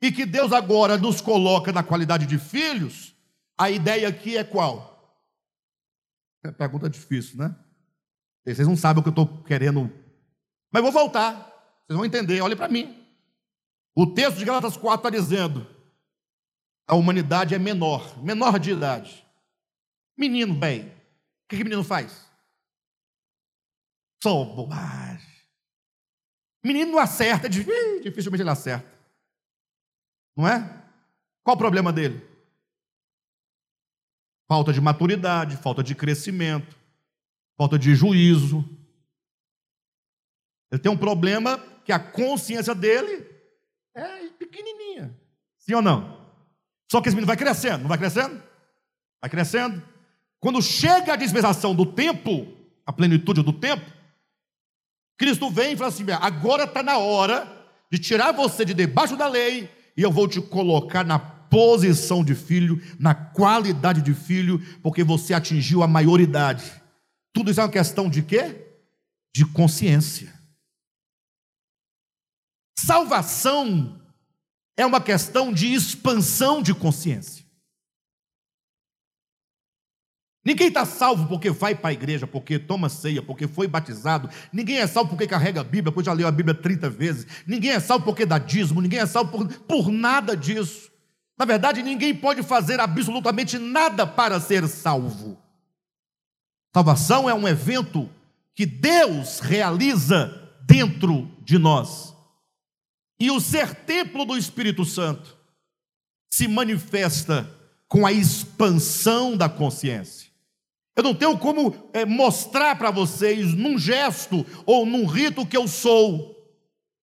e 0.01 0.11
que 0.13 0.25
Deus 0.25 0.53
agora 0.53 0.97
nos 0.97 1.21
coloca 1.21 1.73
na 1.73 1.83
qualidade 1.83 2.27
de 2.27 2.39
filhos, 2.39 3.15
a 3.59 3.71
ideia 3.71 4.09
aqui 4.09 4.37
é 4.37 4.45
qual? 4.45 5.21
É 6.45 6.51
pergunta 6.53 6.89
difícil, 6.89 7.37
né? 7.37 7.55
Vocês 8.45 8.67
não 8.67 8.77
sabem 8.77 9.01
o 9.01 9.03
que 9.03 9.09
eu 9.09 9.23
estou 9.23 9.43
querendo. 9.43 9.93
Mas 10.73 10.83
vou 10.83 10.91
voltar. 10.91 11.35
Vocês 11.87 11.97
vão 11.97 12.05
entender. 12.07 12.41
Olhem 12.41 12.57
para 12.57 12.69
mim. 12.69 13.05
O 13.95 14.07
texto 14.07 14.39
de 14.39 14.45
Galatas 14.45 14.77
4 14.77 15.09
está 15.09 15.11
dizendo: 15.11 15.67
a 16.87 16.95
humanidade 16.95 17.55
é 17.55 17.59
menor, 17.59 18.17
menor 18.23 18.59
de 18.59 18.71
idade. 18.71 19.27
Menino, 20.21 20.53
bem, 20.53 20.83
o 20.83 21.49
que, 21.49 21.57
que 21.57 21.65
menino 21.65 21.83
faz? 21.83 22.31
Só 24.23 24.45
bobagem. 24.45 25.27
Menino 26.63 26.93
não 26.93 26.99
acerta, 26.99 27.49
dificilmente 27.49 28.43
ele 28.43 28.51
acerta. 28.51 28.87
Não 30.37 30.47
é? 30.47 30.59
Qual 31.43 31.57
o 31.57 31.59
problema 31.59 31.91
dele? 31.91 32.23
Falta 34.47 34.75
de 34.75 34.81
maturidade, 34.83 35.57
falta 35.57 35.83
de 35.83 35.95
crescimento, 35.95 36.77
falta 37.57 37.79
de 37.79 37.95
juízo. 37.95 38.63
Ele 40.71 40.83
tem 40.83 40.93
um 40.93 40.99
problema 40.99 41.57
que 41.83 41.93
a 41.93 41.99
consciência 41.99 42.75
dele 42.75 43.27
é 43.95 44.29
pequenininha. 44.33 45.19
Sim 45.57 45.73
ou 45.77 45.83
não? 45.83 46.31
Só 46.93 47.01
que 47.01 47.09
esse 47.09 47.17
menino 47.17 47.27
vai 47.27 47.39
crescendo, 47.39 47.81
não 47.81 47.89
vai 47.89 47.97
crescendo? 47.97 48.43
Vai 49.23 49.31
crescendo. 49.31 49.83
Quando 50.41 50.63
chega 50.63 51.13
a 51.13 51.17
dispensação 51.17 51.75
do 51.75 51.85
tempo, 51.85 52.49
a 52.85 52.93
plenitude 52.93 53.43
do 53.43 53.53
tempo, 53.53 53.85
Cristo 55.19 55.51
vem 55.51 55.75
e 55.75 55.77
fala 55.77 55.91
assim: 55.91 56.05
agora 56.11 56.65
está 56.65 56.83
na 56.83 56.97
hora 56.97 57.47
de 57.93 57.99
tirar 57.99 58.33
você 58.33 58.65
de 58.65 58.73
debaixo 58.73 59.17
da 59.17 59.29
lei 59.29 59.71
e 59.97 60.03
eu 60.03 60.11
vou 60.11 60.27
te 60.27 60.41
colocar 60.41 61.05
na 61.05 61.19
posição 61.19 62.25
de 62.25 62.35
filho, 62.35 62.81
na 62.99 63.15
qualidade 63.15 64.01
de 64.01 64.15
filho, 64.15 64.61
porque 64.83 65.05
você 65.05 65.35
atingiu 65.35 65.83
a 65.83 65.87
maioridade. 65.87 66.81
Tudo 67.33 67.51
isso 67.51 67.61
é 67.61 67.65
uma 67.65 67.71
questão 67.71 68.09
de 68.09 68.23
quê? 68.23 68.67
De 69.35 69.45
consciência. 69.45 70.33
Salvação 72.79 74.01
é 74.77 74.87
uma 74.87 75.01
questão 75.01 75.53
de 75.53 75.73
expansão 75.75 76.63
de 76.63 76.73
consciência. 76.73 77.40
Ninguém 80.45 80.69
está 80.69 80.87
salvo 80.87 81.27
porque 81.29 81.51
vai 81.51 81.75
para 81.75 81.91
a 81.91 81.93
igreja, 81.93 82.27
porque 82.27 82.59
toma 82.59 82.89
ceia, 82.89 83.23
porque 83.23 83.47
foi 83.47 83.67
batizado. 83.67 84.31
Ninguém 84.53 84.79
é 84.79 84.87
salvo 84.87 85.11
porque 85.11 85.27
carrega 85.27 85.61
a 85.61 85.65
Bíblia, 85.65 85.93
porque 85.93 86.07
já 86.07 86.15
leu 86.15 86.27
a 86.27 86.33
Bíblia 86.33 86.55
30 86.55 86.89
vezes. 86.89 87.27
Ninguém 87.47 87.73
é 87.73 87.81
salvo 87.81 88.05
porque 88.05 88.25
dá 88.25 88.39
dízimo. 88.39 88.81
Ninguém 88.81 89.01
é 89.01 89.07
salvo 89.07 89.31
por, 89.31 89.47
por 89.47 89.91
nada 89.91 90.35
disso. 90.35 90.91
Na 91.39 91.45
verdade, 91.45 91.83
ninguém 91.83 92.15
pode 92.15 92.43
fazer 92.43 92.81
absolutamente 92.81 93.59
nada 93.59 94.07
para 94.07 94.41
ser 94.41 94.67
salvo. 94.67 95.39
Salvação 96.75 97.29
é 97.29 97.35
um 97.35 97.49
evento 97.49 98.09
que 98.55 98.65
Deus 98.65 99.41
realiza 99.41 100.53
dentro 100.63 101.31
de 101.43 101.59
nós. 101.59 102.15
E 103.19 103.31
o 103.31 103.41
ser 103.41 103.75
templo 103.75 104.25
do 104.25 104.37
Espírito 104.37 104.85
Santo 104.85 105.37
se 106.33 106.47
manifesta 106.47 107.51
com 107.89 108.07
a 108.07 108.13
expansão 108.13 109.37
da 109.37 109.49
consciência. 109.49 110.20
Eu 111.01 111.05
não 111.05 111.15
tenho 111.15 111.39
como 111.39 111.75
é, 111.95 112.05
mostrar 112.05 112.77
para 112.77 112.91
vocês 112.91 113.55
num 113.55 113.79
gesto 113.79 114.45
ou 114.67 114.85
num 114.85 115.07
rito 115.07 115.47
que 115.47 115.57
eu 115.57 115.67
sou. 115.67 116.37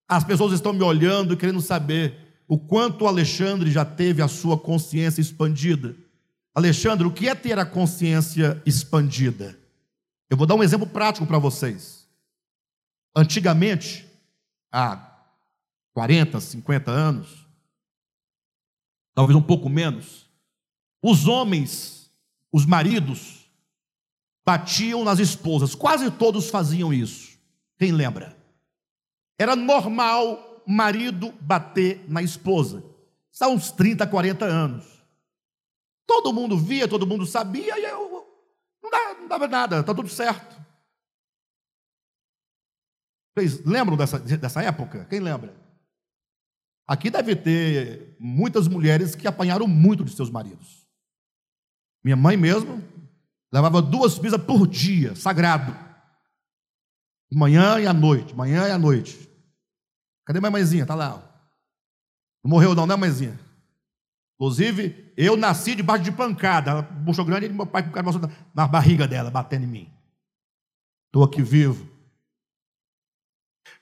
As 0.08 0.24
pessoas 0.24 0.54
estão 0.54 0.72
me 0.72 0.84
olhando 0.84 1.34
e 1.34 1.36
querendo 1.36 1.60
saber 1.62 2.44
o 2.48 2.60
quanto 2.60 3.06
o 3.06 3.08
Alexandre 3.08 3.72
já 3.72 3.84
teve 3.84 4.22
a 4.22 4.28
sua 4.28 4.56
consciência 4.56 5.20
expandida. 5.20 5.96
Alexandre, 6.54 7.08
o 7.08 7.12
que 7.12 7.28
é 7.28 7.34
ter 7.34 7.58
a 7.58 7.66
consciência 7.66 8.62
expandida? 8.68 9.58
Eu 10.30 10.38
vou 10.38 10.46
dar 10.46 10.54
um 10.54 10.62
exemplo 10.62 10.86
prático 10.86 11.26
para 11.26 11.40
vocês. 11.40 12.08
Antigamente, 13.16 14.08
há 14.72 15.12
40, 15.96 16.40
50 16.40 16.92
anos, 16.92 17.48
talvez 19.16 19.36
um 19.36 19.42
pouco 19.42 19.68
menos, 19.68 20.30
os 21.02 21.28
homens, 21.28 22.12
os 22.52 22.64
maridos, 22.64 23.47
batiam 24.48 25.04
nas 25.04 25.20
esposas, 25.20 25.76
quase 25.76 26.10
todos 26.10 26.50
faziam 26.50 26.94
isso. 26.94 27.38
Quem 27.78 27.92
lembra? 27.92 28.34
Era 29.38 29.58
normal 29.58 30.64
marido 30.66 31.34
bater 31.42 32.10
na 32.10 32.24
esposa. 32.24 32.82
Há 33.42 33.50
uns 33.50 33.72
30, 33.72 34.08
40 34.08 34.46
anos. 34.46 34.86
Todo 36.08 36.32
mundo 36.32 36.58
via, 36.58 36.88
todo 36.88 37.06
mundo 37.06 37.26
sabia, 37.26 37.78
e 37.78 37.84
eu 37.84 38.26
não 38.82 38.90
dava, 38.90 39.20
não 39.20 39.28
dava 39.28 39.48
nada, 39.50 39.82
está 39.82 39.94
tudo 39.94 40.08
certo. 40.08 40.56
Vocês 43.36 43.66
lembram 43.66 43.98
dessa, 43.98 44.18
dessa 44.18 44.64
época? 44.64 45.04
Quem 45.10 45.20
lembra? 45.20 45.54
Aqui 46.88 47.10
deve 47.10 47.36
ter 47.36 48.16
muitas 48.18 48.70
mulheres 48.70 49.14
que 49.14 49.28
apanharam 49.28 49.68
muito 49.68 50.06
de 50.06 50.14
seus 50.14 50.30
maridos. 50.30 50.88
Minha 52.02 52.16
mãe 52.16 52.38
mesmo 52.38 52.82
Levava 53.52 53.82
duas 53.82 54.18
pizzas 54.20 54.42
por 54.42 54.68
dia, 54.68 55.16
sagrado. 55.16 55.76
Manhã 57.32 57.80
e 57.80 57.88
à 57.88 57.94
noite, 57.94 58.36
manhã 58.36 58.68
e 58.68 58.72
à 58.72 58.78
noite. 58.78 59.30
Cadê 60.26 60.40
minha 60.40 60.52
mãezinha? 60.52 60.84
Está 60.84 60.96
lá. 60.96 61.24
Não 62.44 62.52
morreu 62.52 62.76
não, 62.76 62.86
né, 62.86 62.96
mãezinha? 62.96 63.40
Inclusive, 64.36 65.14
eu 65.18 65.36
nasci 65.36 65.74
debaixo 65.74 66.04
de 66.04 66.12
pancada. 66.12 66.82
Bucho 66.82 67.26
grande 67.26 67.48
e 67.48 67.50
meu 67.50 67.66
pai 67.66 67.84
com 67.84 67.98
o 67.98 68.32
na 68.54 68.68
barriga 68.68 69.08
dela, 69.08 69.32
batendo 69.32 69.64
em 69.64 69.68
mim. 69.68 69.94
Estou 71.08 71.24
aqui 71.24 71.42
vivo. 71.42 71.90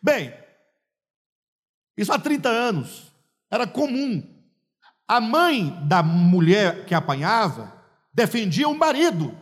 Bem, 0.01 0.34
isso 1.97 2.13
há 2.13 2.20
30 2.20 2.47
anos. 2.49 3.11
Era 3.51 3.68
comum. 3.68 4.24
A 5.07 5.20
mãe 5.20 5.70
da 5.88 6.01
mulher 6.01 6.86
que 6.86 6.93
apanhava 6.93 7.74
defendia 8.13 8.68
o 8.68 8.78
marido. 8.78 9.36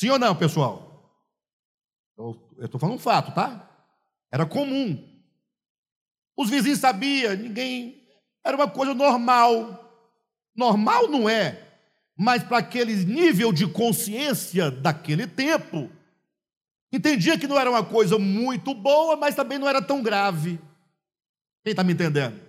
Sim 0.00 0.08
ou 0.08 0.18
não, 0.18 0.34
pessoal? 0.34 1.14
Eu 2.16 2.34
estou 2.58 2.80
falando 2.80 2.96
um 2.96 2.98
fato, 2.98 3.34
tá? 3.34 3.68
Era 4.32 4.46
comum. 4.46 4.98
Os 6.34 6.48
vizinhos 6.48 6.78
sabiam, 6.78 7.36
ninguém. 7.36 8.02
Era 8.42 8.56
uma 8.56 8.66
coisa 8.66 8.94
normal. 8.94 9.92
Normal 10.56 11.06
não 11.08 11.28
é, 11.28 11.62
mas 12.16 12.42
para 12.42 12.56
aquele 12.56 12.96
nível 13.04 13.52
de 13.52 13.66
consciência 13.66 14.70
daquele 14.70 15.26
tempo, 15.26 15.90
entendia 16.90 17.38
que 17.38 17.46
não 17.46 17.58
era 17.58 17.68
uma 17.68 17.84
coisa 17.84 18.18
muito 18.18 18.72
boa, 18.72 19.16
mas 19.16 19.34
também 19.34 19.58
não 19.58 19.68
era 19.68 19.82
tão 19.82 20.02
grave. 20.02 20.58
Quem 21.62 21.72
está 21.72 21.84
me 21.84 21.92
entendendo? 21.92 22.40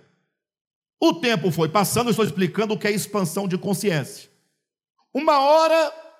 O 0.98 1.12
tempo 1.12 1.50
foi 1.50 1.68
passando, 1.68 2.06
eu 2.06 2.12
estou 2.12 2.24
explicando 2.24 2.72
o 2.72 2.78
que 2.78 2.88
é 2.88 2.92
expansão 2.92 3.46
de 3.46 3.58
consciência. 3.58 4.30
Uma 5.12 5.38
hora 5.38 6.11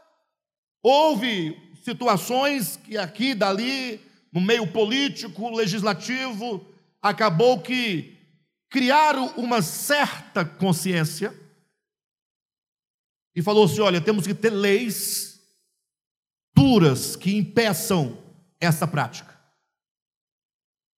Houve 0.82 1.56
situações 1.84 2.76
que 2.76 2.98
aqui, 2.98 3.34
dali, 3.34 4.00
no 4.32 4.40
meio 4.40 4.66
político, 4.66 5.54
legislativo, 5.54 6.66
acabou 7.00 7.60
que 7.60 8.18
criaram 8.68 9.28
uma 9.36 9.62
certa 9.62 10.44
consciência 10.44 11.32
e 13.34 13.42
falou 13.42 13.64
assim: 13.64 13.80
olha, 13.80 14.00
temos 14.00 14.26
que 14.26 14.34
ter 14.34 14.50
leis 14.50 15.40
duras 16.54 17.14
que 17.16 17.36
impeçam 17.36 18.18
essa 18.60 18.86
prática. 18.86 19.32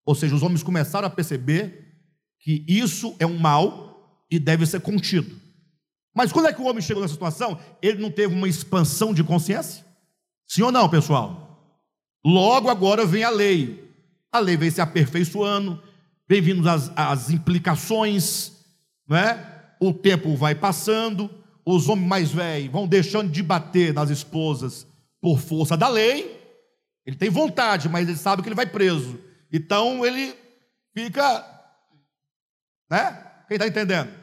Ou 0.05 0.15
seja, 0.15 0.35
os 0.35 0.43
homens 0.43 0.63
começaram 0.63 1.07
a 1.07 1.11
perceber 1.11 1.83
que 2.39 2.65
isso 2.69 3.17
é 3.19 3.27
um 3.27 3.39
mal 3.39 4.27
e 4.31 4.39
deve 4.39 4.67
ser 4.67 4.81
contido. 4.81 5.42
Mas 6.15 6.33
quando 6.33 6.49
é 6.49 6.53
que 6.53 6.61
o 6.61 6.67
homem 6.67 6.83
chegou 6.83 7.03
nessa 7.03 7.15
situação? 7.15 7.59
Ele 7.81 8.01
não 8.01 8.11
teve 8.11 8.35
uma 8.35 8.49
expansão 8.49 9.15
de 9.15 9.25
consciência? 9.25 9.85
Sim 10.47 10.63
ou 10.63 10.73
não, 10.73 10.89
pessoal? 10.89 11.77
Logo 12.25 12.69
agora 12.69 13.07
vem 13.07 13.25
a 13.25 13.31
lei. 13.31 13.91
A 14.31 14.39
lei 14.39 14.57
vem 14.57 14.71
se 14.71 14.81
aperfeiçoando, 14.81 15.83
vem 16.29 16.41
vindo 16.41 16.69
as, 16.69 16.91
as 16.97 17.31
implicações, 17.31 18.53
não 19.07 19.17
é? 19.17 19.53
o 19.83 19.93
tempo 19.93 20.37
vai 20.37 20.55
passando, 20.55 21.29
os 21.67 21.89
homens 21.89 22.07
mais 22.07 22.31
velhos 22.31 22.71
vão 22.71 22.87
deixando 22.87 23.31
de 23.31 23.43
bater 23.43 23.93
nas 23.93 24.11
esposas 24.11 24.87
por 25.21 25.41
força 25.41 25.77
da 25.77 25.89
lei. 25.89 26.41
Ele 27.05 27.17
tem 27.17 27.29
vontade, 27.29 27.89
mas 27.89 28.09
ele 28.09 28.17
sabe 28.17 28.43
que 28.43 28.49
ele 28.49 28.55
vai 28.55 28.67
preso. 28.67 29.19
Então 29.53 30.07
ele 30.07 30.35
fica, 30.95 31.45
né? 32.89 33.27
Quem 33.49 33.57
está 33.57 33.67
entendendo? 33.67 34.22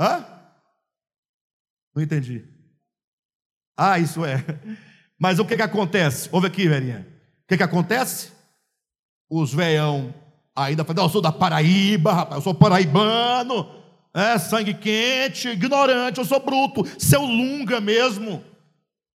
Hã? 0.00 0.24
Não 1.94 2.02
entendi. 2.02 2.42
Ah, 3.76 3.98
isso 3.98 4.24
é. 4.24 4.42
Mas 5.18 5.38
o 5.38 5.44
que 5.44 5.56
que 5.56 5.62
acontece? 5.62 6.28
Ouve 6.32 6.46
aqui, 6.46 6.66
velhinha. 6.66 7.06
O 7.44 7.48
que 7.48 7.58
que 7.58 7.62
acontece? 7.62 8.32
Os 9.28 9.52
veião 9.52 10.14
ainda 10.56 10.84
falam, 10.84 11.04
eu 11.04 11.10
sou 11.10 11.20
da 11.20 11.30
Paraíba, 11.32 12.12
rapaz, 12.12 12.36
eu 12.36 12.42
sou 12.42 12.54
paraibano, 12.54 13.68
é, 14.12 14.38
sangue 14.38 14.74
quente, 14.74 15.48
ignorante, 15.48 16.18
eu 16.18 16.24
sou 16.24 16.40
bruto, 16.40 16.84
seu 16.98 17.22
lunga 17.22 17.80
mesmo. 17.80 18.42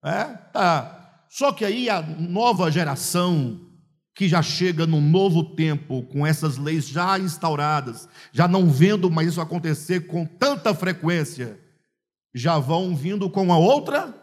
É, 0.04 0.24
tá. 0.52 1.24
Só 1.28 1.52
que 1.52 1.64
aí 1.64 1.90
a 1.90 2.00
nova 2.02 2.70
geração, 2.70 3.60
que 4.14 4.28
já 4.28 4.40
chega 4.40 4.86
num 4.86 5.00
novo 5.00 5.42
tempo, 5.42 6.04
com 6.04 6.24
essas 6.24 6.56
leis 6.56 6.86
já 6.86 7.18
instauradas, 7.18 8.08
já 8.32 8.46
não 8.46 8.70
vendo 8.70 9.10
mais 9.10 9.28
isso 9.28 9.40
acontecer 9.40 10.06
com 10.06 10.24
tanta 10.24 10.72
frequência, 10.72 11.58
já 12.32 12.58
vão 12.58 12.94
vindo 12.94 13.28
com 13.28 13.42
uma 13.42 13.58
outra 13.58 14.14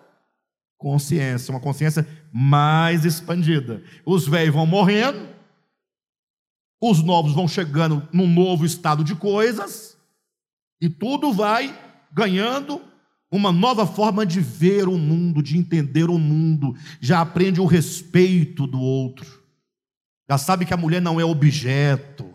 consciência, 0.78 1.52
uma 1.52 1.60
consciência 1.60 2.08
mais 2.32 3.04
expandida. 3.04 3.84
Os 4.06 4.28
velhos 4.28 4.56
vão 4.56 4.66
morrendo, 4.66 5.28
os 6.82 7.04
novos 7.04 7.34
vão 7.34 7.48
chegando 7.48 8.08
num 8.14 8.28
novo 8.28 8.66
estado 8.66 9.04
de 9.04 9.14
coisas, 9.14 9.98
e 10.80 10.90
tudo 10.90 11.34
vai 11.34 11.78
ganhando 12.14 12.82
uma 13.30 13.52
nova 13.52 13.86
forma 13.86 14.26
de 14.26 14.40
ver 14.42 14.88
o 14.88 14.98
mundo, 14.98 15.44
de 15.44 15.58
entender 15.58 16.10
o 16.10 16.18
mundo, 16.18 16.76
já 17.00 17.22
aprende 17.22 17.62
o 17.62 17.66
respeito 17.66 18.66
do 18.66 18.80
outro, 18.80 19.41
já 20.32 20.38
sabe 20.38 20.66
que 20.66 20.74
a 20.74 20.78
mulher 20.78 21.02
não 21.02 21.20
é 21.20 21.26
objeto, 21.26 22.34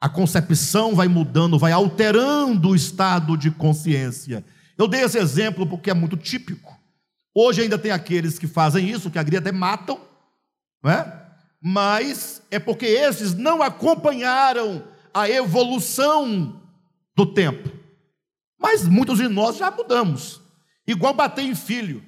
a 0.00 0.08
concepção 0.08 0.92
vai 0.92 1.06
mudando, 1.06 1.56
vai 1.56 1.70
alterando 1.70 2.70
o 2.70 2.74
estado 2.74 3.36
de 3.36 3.48
consciência. 3.48 4.44
Eu 4.76 4.88
dei 4.88 5.02
esse 5.02 5.16
exemplo 5.16 5.64
porque 5.64 5.88
é 5.88 5.94
muito 5.94 6.16
típico. 6.16 6.76
Hoje 7.32 7.62
ainda 7.62 7.78
tem 7.78 7.92
aqueles 7.92 8.40
que 8.40 8.48
fazem 8.48 8.90
isso, 8.90 9.08
que 9.08 9.20
agridem 9.20 9.38
até 9.38 9.52
matam, 9.52 10.00
não 10.82 10.90
é? 10.90 11.26
mas 11.62 12.42
é 12.50 12.58
porque 12.58 12.86
esses 12.86 13.34
não 13.34 13.62
acompanharam 13.62 14.82
a 15.14 15.30
evolução 15.30 16.60
do 17.14 17.24
tempo. 17.24 17.70
Mas 18.58 18.82
muitos 18.82 19.18
de 19.18 19.28
nós 19.28 19.58
já 19.58 19.70
mudamos. 19.70 20.40
Igual 20.84 21.14
bater 21.14 21.44
em 21.44 21.54
filho. 21.54 22.02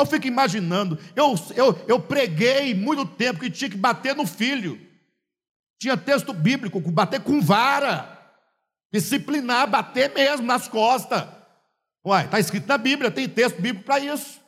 Eu 0.00 0.06
fico 0.06 0.26
imaginando, 0.26 0.98
eu, 1.14 1.34
eu, 1.54 1.84
eu 1.86 2.00
preguei 2.00 2.74
muito 2.74 3.04
tempo 3.04 3.40
que 3.40 3.50
tinha 3.50 3.68
que 3.68 3.76
bater 3.76 4.16
no 4.16 4.26
filho. 4.26 4.80
Tinha 5.78 5.94
texto 5.94 6.32
bíblico, 6.32 6.80
bater 6.80 7.20
com 7.20 7.40
vara. 7.40 8.18
Disciplinar, 8.90 9.68
bater 9.68 10.12
mesmo 10.14 10.46
nas 10.46 10.66
costas. 10.66 11.22
Uai, 12.04 12.24
está 12.24 12.40
escrito 12.40 12.66
na 12.66 12.78
Bíblia, 12.78 13.10
tem 13.10 13.28
texto 13.28 13.60
bíblico 13.60 13.84
para 13.84 14.00
isso. 14.00 14.40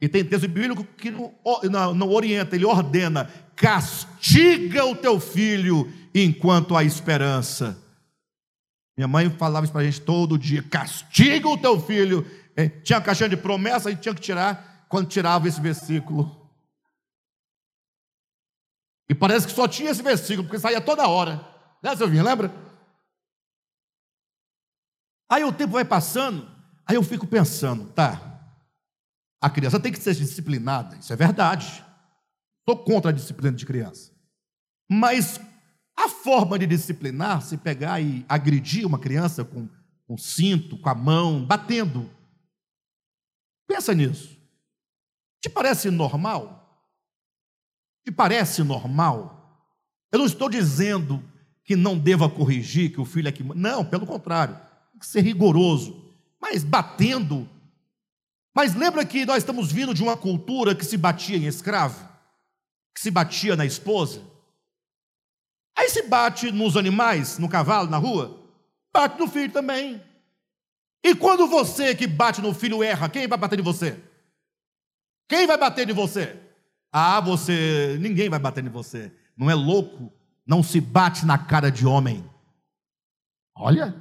E 0.00 0.08
tem 0.08 0.24
texto 0.24 0.48
bíblico 0.48 0.84
que 0.96 1.10
não, 1.10 1.34
não, 1.70 1.94
não 1.94 2.10
orienta, 2.10 2.56
ele 2.56 2.64
ordena: 2.64 3.30
castiga 3.54 4.86
o 4.86 4.96
teu 4.96 5.20
filho 5.20 5.92
enquanto 6.14 6.74
há 6.74 6.82
esperança. 6.82 7.81
Minha 8.96 9.08
mãe 9.08 9.30
falava 9.30 9.64
isso 9.64 9.72
para 9.72 9.82
a 9.82 9.84
gente 9.84 10.00
todo 10.00 10.38
dia: 10.38 10.62
castiga 10.62 11.48
o 11.48 11.58
teu 11.58 11.80
filho. 11.80 12.24
É, 12.54 12.68
tinha 12.68 12.98
uma 12.98 13.04
caixinha 13.04 13.28
de 13.28 13.36
promessa 13.36 13.90
e 13.90 13.96
tinha 13.96 14.14
que 14.14 14.20
tirar 14.20 14.86
quando 14.88 15.08
tirava 15.08 15.48
esse 15.48 15.60
versículo. 15.60 16.50
E 19.08 19.14
parece 19.14 19.46
que 19.46 19.52
só 19.52 19.66
tinha 19.66 19.90
esse 19.90 20.02
versículo, 20.02 20.46
porque 20.46 20.60
saía 20.60 20.80
toda 20.80 21.08
hora. 21.08 21.46
Né, 21.82 21.96
Silvinha? 21.96 22.22
Lembra? 22.22 22.52
Aí 25.30 25.44
o 25.44 25.52
tempo 25.52 25.72
vai 25.72 25.84
passando, 25.84 26.46
aí 26.86 26.96
eu 26.96 27.02
fico 27.02 27.26
pensando, 27.26 27.90
tá, 27.92 28.32
a 29.40 29.48
criança 29.48 29.80
tem 29.80 29.90
que 29.90 29.98
ser 29.98 30.14
disciplinada, 30.14 30.96
isso 30.96 31.12
é 31.12 31.16
verdade. 31.16 31.82
Estou 32.60 32.84
contra 32.84 33.10
a 33.10 33.14
disciplina 33.14 33.56
de 33.56 33.64
criança. 33.64 34.12
Mas 34.90 35.40
a 35.96 36.08
forma 36.08 36.58
de 36.58 36.66
disciplinar, 36.66 37.42
se 37.42 37.56
pegar 37.56 38.00
e 38.00 38.24
agredir 38.28 38.86
uma 38.86 38.98
criança 38.98 39.44
com, 39.44 39.68
com 40.06 40.16
cinto, 40.16 40.78
com 40.78 40.88
a 40.88 40.94
mão, 40.94 41.44
batendo. 41.44 42.10
Pensa 43.66 43.94
nisso. 43.94 44.36
Te 45.40 45.48
parece 45.48 45.90
normal? 45.90 46.86
Te 48.04 48.12
parece 48.12 48.62
normal? 48.62 49.38
Eu 50.10 50.18
não 50.18 50.26
estou 50.26 50.48
dizendo 50.48 51.22
que 51.64 51.76
não 51.76 51.98
deva 51.98 52.28
corrigir, 52.28 52.92
que 52.92 53.00
o 53.00 53.04
filho 53.04 53.28
é 53.28 53.32
que. 53.32 53.42
Não, 53.42 53.84
pelo 53.84 54.06
contrário. 54.06 54.56
Tem 54.90 55.00
que 55.00 55.06
ser 55.06 55.22
rigoroso. 55.22 56.12
Mas 56.40 56.64
batendo. 56.64 57.48
Mas 58.54 58.74
lembra 58.74 59.04
que 59.04 59.24
nós 59.24 59.38
estamos 59.38 59.72
vindo 59.72 59.94
de 59.94 60.02
uma 60.02 60.16
cultura 60.16 60.74
que 60.74 60.84
se 60.84 60.96
batia 60.96 61.36
em 61.36 61.46
escravo? 61.46 62.08
Que 62.94 63.00
se 63.00 63.10
batia 63.10 63.56
na 63.56 63.64
esposa? 63.64 64.22
Aí 65.76 65.88
se 65.88 66.02
bate 66.02 66.52
nos 66.52 66.76
animais, 66.76 67.38
no 67.38 67.48
cavalo, 67.48 67.88
na 67.88 67.96
rua, 67.96 68.40
bate 68.92 69.18
no 69.18 69.26
filho 69.26 69.52
também. 69.52 70.02
E 71.02 71.14
quando 71.14 71.46
você 71.46 71.94
que 71.94 72.06
bate 72.06 72.40
no 72.40 72.54
filho 72.54 72.82
erra, 72.82 73.08
quem 73.08 73.26
vai 73.26 73.38
bater 73.38 73.58
em 73.58 73.62
você? 73.62 73.98
Quem 75.28 75.46
vai 75.46 75.56
bater 75.56 75.88
em 75.88 75.94
você? 75.94 76.38
Ah, 76.92 77.20
você, 77.20 77.96
ninguém 78.00 78.28
vai 78.28 78.38
bater 78.38 78.64
em 78.64 78.68
você. 78.68 79.10
Não 79.36 79.50
é 79.50 79.54
louco? 79.54 80.12
Não 80.46 80.62
se 80.62 80.80
bate 80.80 81.24
na 81.24 81.38
cara 81.38 81.70
de 81.70 81.86
homem. 81.86 82.24
Olha. 83.56 83.94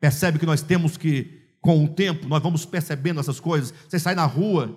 Percebe 0.00 0.38
que 0.38 0.46
nós 0.46 0.62
temos 0.62 0.96
que, 0.96 1.56
com 1.60 1.84
o 1.84 1.88
tempo, 1.88 2.26
nós 2.26 2.42
vamos 2.42 2.64
percebendo 2.64 3.20
essas 3.20 3.38
coisas. 3.38 3.72
Você 3.88 3.98
sai 3.98 4.14
na 4.14 4.24
rua, 4.24 4.76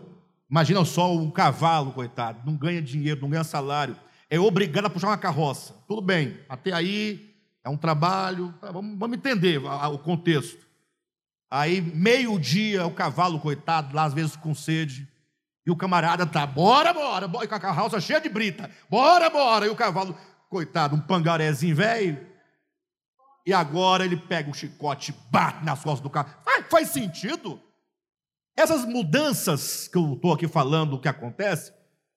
imagina 0.50 0.84
só 0.86 1.16
um 1.16 1.32
cavalo, 1.32 1.94
coitado, 1.94 2.46
não 2.46 2.56
ganha 2.56 2.82
dinheiro, 2.82 3.22
não 3.22 3.30
ganha 3.30 3.44
salário 3.44 3.98
é 4.30 4.40
obrigado 4.40 4.86
a 4.86 4.90
puxar 4.90 5.08
uma 5.08 5.18
carroça. 5.18 5.74
Tudo 5.88 6.02
bem, 6.02 6.40
até 6.50 6.72
aí 6.72 7.36
é 7.64 7.70
um 7.70 7.78
trabalho, 7.78 8.54
tá, 8.62 8.72
vamos, 8.72 8.98
vamos 8.98 9.18
entender 9.18 9.58
o 9.58 9.98
contexto. 10.00 10.66
Aí, 11.50 11.82
meio-dia, 11.82 12.86
o 12.86 12.92
cavalo, 12.92 13.40
coitado, 13.40 13.96
lá 13.96 14.04
às 14.04 14.14
vezes 14.14 14.36
com 14.36 14.54
sede, 14.54 15.08
e 15.66 15.72
o 15.72 15.76
camarada 15.76 16.26
tá, 16.26 16.46
bora, 16.46 16.94
bora, 16.94 17.28
bora, 17.28 17.48
com 17.48 17.56
a 17.56 17.60
carroça 17.60 18.00
cheia 18.00 18.20
de 18.20 18.30
brita, 18.30 18.70
bora, 18.90 19.30
bora, 19.30 19.66
e 19.66 19.70
o 19.70 19.76
cavalo, 19.76 20.18
coitado, 20.50 20.96
um 20.96 21.00
pangarézinho 21.00 21.76
velho, 21.76 22.28
e 23.46 23.54
agora 23.54 24.06
ele 24.06 24.18
pega 24.18 24.50
o 24.50 24.54
chicote, 24.54 25.14
bate 25.30 25.64
nas 25.64 25.84
costas 25.84 26.02
do 26.02 26.10
carro. 26.10 26.34
Faz, 26.44 26.66
faz 26.68 26.90
sentido? 26.90 27.62
Essas 28.58 28.86
mudanças 28.86 29.88
que 29.88 29.98
eu 29.98 30.14
estou 30.14 30.34
aqui 30.34 30.48
falando, 30.48 30.94
o 30.94 31.00
que 31.00 31.08
acontece, 31.08 31.72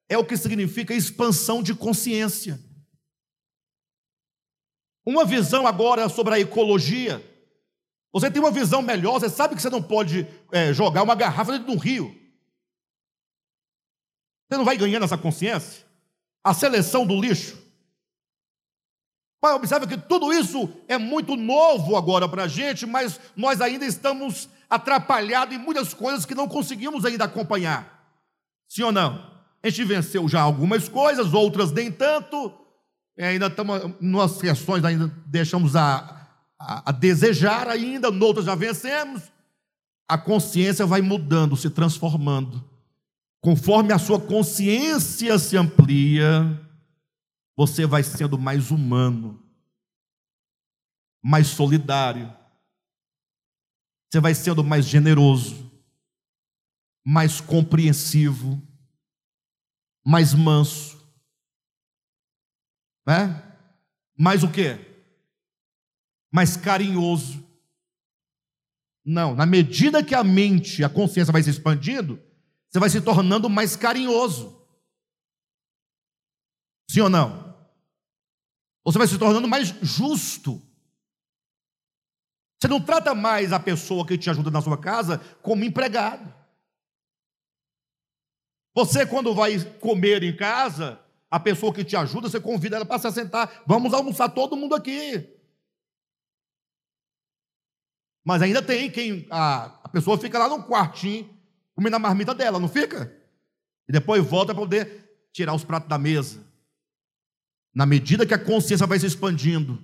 é 0.08 0.16
o 0.16 0.24
que 0.24 0.36
significa 0.36 0.94
expansão 0.94 1.62
de 1.62 1.74
consciência. 1.74 2.58
Uma 5.04 5.24
visão 5.24 5.66
agora 5.66 6.08
sobre 6.08 6.34
a 6.34 6.40
ecologia. 6.40 7.24
Você 8.12 8.30
tem 8.30 8.40
uma 8.40 8.50
visão 8.50 8.82
melhor, 8.82 9.20
você 9.20 9.28
sabe 9.28 9.54
que 9.54 9.62
você 9.62 9.70
não 9.70 9.82
pode 9.82 10.26
é, 10.50 10.72
jogar 10.72 11.02
uma 11.02 11.14
garrafa 11.14 11.52
dentro 11.52 11.66
de 11.68 11.72
um 11.72 11.78
rio. 11.78 12.14
Você 14.48 14.56
não 14.56 14.64
vai 14.64 14.76
ganhando 14.76 15.04
essa 15.04 15.18
consciência? 15.18 15.84
A 16.42 16.54
seleção 16.54 17.06
do 17.06 17.20
lixo. 17.20 17.58
Pai, 19.40 19.52
observa 19.52 19.86
que 19.86 19.96
tudo 19.96 20.32
isso 20.32 20.68
é 20.88 20.98
muito 20.98 21.36
novo 21.36 21.96
agora 21.96 22.28
para 22.28 22.44
a 22.44 22.48
gente, 22.48 22.86
mas 22.86 23.20
nós 23.36 23.60
ainda 23.60 23.84
estamos 23.84 24.48
atrapalhados 24.68 25.54
em 25.54 25.58
muitas 25.58 25.94
coisas 25.94 26.26
que 26.26 26.34
não 26.34 26.48
conseguimos 26.48 27.04
ainda 27.04 27.24
acompanhar. 27.24 28.18
Sim 28.68 28.82
ou 28.82 28.92
não? 28.92 29.37
Gente 29.68 29.84
venceu 29.84 30.26
já 30.26 30.40
algumas 30.40 30.88
coisas, 30.88 31.34
outras 31.34 31.70
nem 31.70 31.92
tanto. 31.92 32.52
É, 33.18 33.28
ainda 33.28 33.48
estamos, 33.48 33.82
nas 34.00 34.40
questões 34.40 34.82
ainda 34.82 35.08
deixamos 35.26 35.76
a, 35.76 36.26
a, 36.58 36.88
a 36.88 36.92
desejar 36.92 37.68
ainda, 37.68 38.10
noutras 38.10 38.46
já 38.46 38.54
vencemos. 38.54 39.22
A 40.08 40.16
consciência 40.16 40.86
vai 40.86 41.02
mudando, 41.02 41.54
se 41.54 41.68
transformando. 41.68 42.64
Conforme 43.42 43.92
a 43.92 43.98
sua 43.98 44.18
consciência 44.18 45.38
se 45.38 45.54
amplia, 45.56 46.58
você 47.54 47.84
vai 47.84 48.02
sendo 48.02 48.38
mais 48.38 48.70
humano, 48.70 49.42
mais 51.22 51.48
solidário, 51.48 52.32
você 54.08 54.18
vai 54.18 54.34
sendo 54.34 54.64
mais 54.64 54.86
generoso, 54.86 55.70
mais 57.04 57.38
compreensivo, 57.38 58.62
mais 60.04 60.34
manso. 60.34 60.96
Né? 63.06 63.42
Mais 64.16 64.42
o 64.42 64.50
quê? 64.50 64.78
Mais 66.32 66.56
carinhoso. 66.56 67.46
Não, 69.04 69.34
na 69.34 69.46
medida 69.46 70.04
que 70.04 70.14
a 70.14 70.22
mente, 70.22 70.84
a 70.84 70.88
consciência 70.88 71.32
vai 71.32 71.42
se 71.42 71.50
expandindo, 71.50 72.22
você 72.68 72.78
vai 72.78 72.90
se 72.90 73.00
tornando 73.00 73.48
mais 73.48 73.74
carinhoso. 73.74 74.58
Sim 76.90 77.00
ou 77.00 77.10
não? 77.10 77.48
Você 78.84 78.98
vai 78.98 79.06
se 79.06 79.18
tornando 79.18 79.48
mais 79.48 79.68
justo. 79.82 80.62
Você 82.58 82.68
não 82.68 82.80
trata 82.80 83.14
mais 83.14 83.52
a 83.52 83.60
pessoa 83.60 84.06
que 84.06 84.18
te 84.18 84.28
ajuda 84.28 84.50
na 84.50 84.60
sua 84.60 84.76
casa 84.76 85.18
como 85.42 85.64
empregado. 85.64 86.37
Você, 88.78 89.04
quando 89.04 89.34
vai 89.34 89.58
comer 89.80 90.22
em 90.22 90.36
casa, 90.36 91.00
a 91.28 91.40
pessoa 91.40 91.74
que 91.74 91.82
te 91.82 91.96
ajuda, 91.96 92.28
você 92.28 92.38
convida 92.38 92.76
ela 92.76 92.86
para 92.86 93.00
se 93.00 93.10
sentar. 93.10 93.64
Vamos 93.66 93.92
almoçar 93.92 94.28
todo 94.28 94.56
mundo 94.56 94.72
aqui. 94.72 95.28
Mas 98.24 98.40
ainda 98.40 98.62
tem 98.62 98.88
quem. 98.88 99.26
A, 99.30 99.80
a 99.82 99.88
pessoa 99.88 100.16
fica 100.16 100.38
lá 100.38 100.48
no 100.48 100.62
quartinho, 100.62 101.28
comendo 101.74 101.96
a 101.96 101.98
marmita 101.98 102.32
dela, 102.32 102.60
não 102.60 102.68
fica? 102.68 103.12
E 103.88 103.92
depois 103.92 104.24
volta 104.24 104.54
para 104.54 104.62
poder 104.62 105.26
tirar 105.32 105.54
os 105.54 105.64
pratos 105.64 105.88
da 105.88 105.98
mesa. 105.98 106.46
Na 107.74 107.84
medida 107.84 108.24
que 108.24 108.34
a 108.34 108.38
consciência 108.38 108.86
vai 108.86 109.00
se 109.00 109.06
expandindo, 109.06 109.82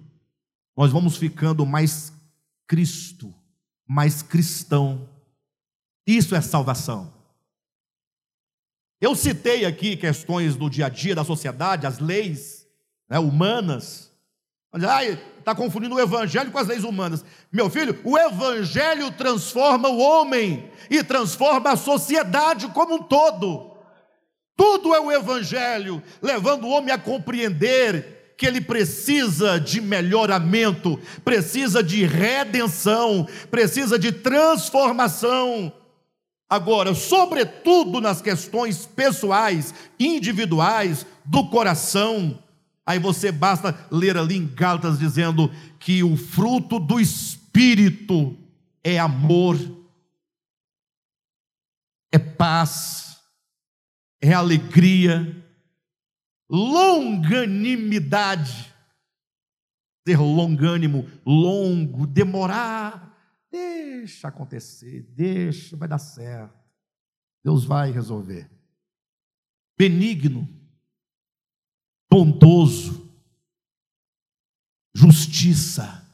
nós 0.76 0.92
vamos 0.92 1.16
ficando 1.16 1.66
mais 1.66 2.12
Cristo, 2.64 3.34
mais 3.88 4.22
cristão. 4.22 5.08
Isso 6.06 6.36
é 6.36 6.40
salvação. 6.40 7.13
Eu 9.04 9.14
citei 9.14 9.66
aqui 9.66 9.98
questões 9.98 10.56
do 10.56 10.70
dia 10.70 10.86
a 10.86 10.88
dia 10.88 11.14
da 11.14 11.22
sociedade, 11.22 11.86
as 11.86 11.98
leis 11.98 12.66
né, 13.06 13.18
humanas. 13.18 14.10
Ah, 14.72 15.04
está 15.04 15.54
confundindo 15.54 15.94
o 15.94 16.00
evangelho 16.00 16.50
com 16.50 16.56
as 16.56 16.66
leis 16.66 16.84
humanas. 16.84 17.22
Meu 17.52 17.68
filho, 17.68 18.00
o 18.02 18.16
evangelho 18.16 19.10
transforma 19.10 19.90
o 19.90 19.98
homem 19.98 20.70
e 20.88 21.04
transforma 21.04 21.72
a 21.72 21.76
sociedade 21.76 22.68
como 22.68 22.94
um 22.94 23.02
todo. 23.02 23.72
Tudo 24.56 24.94
é 24.94 25.00
o 25.00 25.12
evangelho, 25.12 26.02
levando 26.22 26.64
o 26.64 26.70
homem 26.70 26.90
a 26.90 26.96
compreender 26.96 28.34
que 28.38 28.46
ele 28.46 28.62
precisa 28.62 29.60
de 29.60 29.82
melhoramento, 29.82 30.98
precisa 31.22 31.82
de 31.82 32.06
redenção, 32.06 33.28
precisa 33.50 33.98
de 33.98 34.12
transformação. 34.12 35.70
Agora, 36.54 36.94
sobretudo 36.94 38.00
nas 38.00 38.22
questões 38.22 38.86
pessoais, 38.86 39.74
individuais, 39.98 41.04
do 41.24 41.48
coração, 41.48 42.40
aí 42.86 43.00
você 43.00 43.32
basta 43.32 43.76
ler 43.90 44.16
ali 44.16 44.36
em 44.36 44.46
Gálatas 44.46 45.00
dizendo 45.00 45.50
que 45.80 46.04
o 46.04 46.16
fruto 46.16 46.78
do 46.78 47.00
Espírito 47.00 48.38
é 48.84 49.00
amor, 49.00 49.58
é 52.12 52.20
paz, 52.20 53.18
é 54.22 54.32
alegria, 54.32 55.44
longanimidade. 56.48 58.72
Ter 60.04 60.20
longânimo, 60.20 61.10
longo, 61.26 62.06
demorar, 62.06 63.13
Deixa 63.54 64.26
acontecer, 64.26 65.02
deixa, 65.10 65.76
vai 65.76 65.86
dar 65.86 66.00
certo. 66.00 66.58
Deus 67.44 67.64
vai 67.64 67.92
resolver. 67.92 68.50
Benigno, 69.78 70.48
bondoso, 72.10 73.08
justiça. 74.92 76.04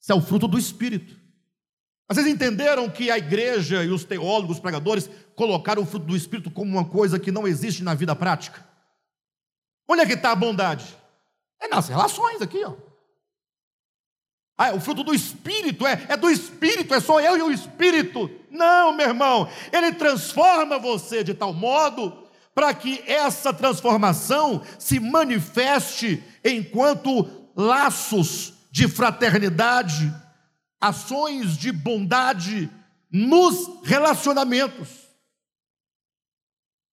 Isso 0.00 0.12
é 0.12 0.14
o 0.14 0.22
fruto 0.22 0.48
do 0.48 0.58
Espírito. 0.58 1.14
Vocês 2.08 2.26
entenderam 2.26 2.88
que 2.88 3.10
a 3.10 3.18
igreja 3.18 3.84
e 3.84 3.90
os 3.90 4.04
teólogos, 4.04 4.56
os 4.56 4.62
pregadores, 4.62 5.10
colocaram 5.36 5.82
o 5.82 5.86
fruto 5.86 6.06
do 6.06 6.16
Espírito 6.16 6.50
como 6.50 6.70
uma 6.72 6.88
coisa 6.88 7.20
que 7.20 7.30
não 7.30 7.46
existe 7.46 7.82
na 7.82 7.92
vida 7.92 8.16
prática? 8.16 8.66
Onde 9.86 10.00
é 10.00 10.06
que 10.06 10.14
está 10.14 10.32
a 10.32 10.36
bondade? 10.36 10.96
É 11.60 11.68
nas 11.68 11.86
relações 11.86 12.40
aqui, 12.40 12.64
ó. 12.64 12.87
Ah, 14.60 14.72
o 14.74 14.80
fruto 14.80 15.04
do 15.04 15.14
Espírito 15.14 15.86
é, 15.86 16.06
é 16.08 16.16
do 16.16 16.28
Espírito, 16.28 16.92
é 16.92 16.98
só 16.98 17.20
eu 17.20 17.38
e 17.38 17.42
o 17.42 17.52
Espírito. 17.52 18.28
Não, 18.50 18.92
meu 18.92 19.06
irmão, 19.06 19.48
ele 19.72 19.92
transforma 19.92 20.80
você 20.80 21.22
de 21.22 21.32
tal 21.32 21.54
modo 21.54 22.26
para 22.52 22.74
que 22.74 23.00
essa 23.06 23.54
transformação 23.54 24.60
se 24.76 24.98
manifeste 24.98 26.24
enquanto 26.44 27.24
laços 27.54 28.54
de 28.68 28.88
fraternidade, 28.88 30.12
ações 30.80 31.56
de 31.56 31.70
bondade 31.70 32.68
nos 33.12 33.84
relacionamentos. 33.84 34.88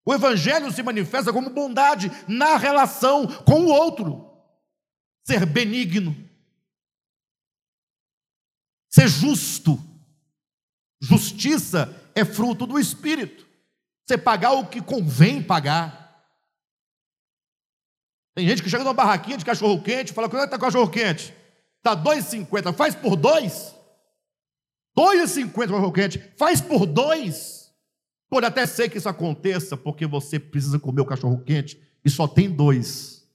O 0.05 0.13
Evangelho 0.13 0.71
se 0.71 0.83
manifesta 0.83 1.33
como 1.33 1.49
bondade 1.49 2.11
na 2.27 2.57
relação 2.57 3.25
com 3.25 3.61
o 3.61 3.69
outro, 3.69 4.23
ser 5.23 5.47
benigno, 5.47 6.15
ser 8.95 9.09
justo. 9.09 9.77
Justiça 11.01 11.93
é 12.15 12.23
fruto 12.23 12.65
do 12.65 12.79
Espírito. 12.79 13.45
Você 14.05 14.17
pagar 14.17 14.53
o 14.53 14.67
que 14.67 14.81
convém 14.81 15.43
pagar. 15.43 16.05
Tem 18.33 18.47
gente 18.47 18.63
que 18.63 18.69
chega 18.69 18.83
numa 18.83 18.93
barraquinha 18.93 19.37
de 19.37 19.43
cachorro 19.43 19.81
quente 19.81 20.11
e 20.11 20.13
fala: 20.13 20.29
quanto 20.29 20.43
é 20.43 20.45
está 20.45 20.57
cachorro 20.57 20.89
quente? 20.89 21.33
Está 21.77 21.95
2,50, 21.95 22.73
faz 22.73 22.95
por 22.95 23.15
dois? 23.15 23.75
2,50 24.97 25.51
cachorro 25.51 25.91
quente, 25.91 26.19
faz 26.37 26.61
por 26.61 26.85
dois? 26.85 27.73
Pode 28.29 28.45
até 28.45 28.65
ser 28.65 28.89
que 28.89 28.97
isso 28.97 29.09
aconteça 29.09 29.75
porque 29.75 30.07
você 30.07 30.39
precisa 30.39 30.79
comer 30.79 31.01
o 31.01 31.05
cachorro 31.05 31.43
quente 31.43 31.79
e 32.03 32.09
só 32.09 32.27
tem 32.27 32.49
dois. 32.49 33.27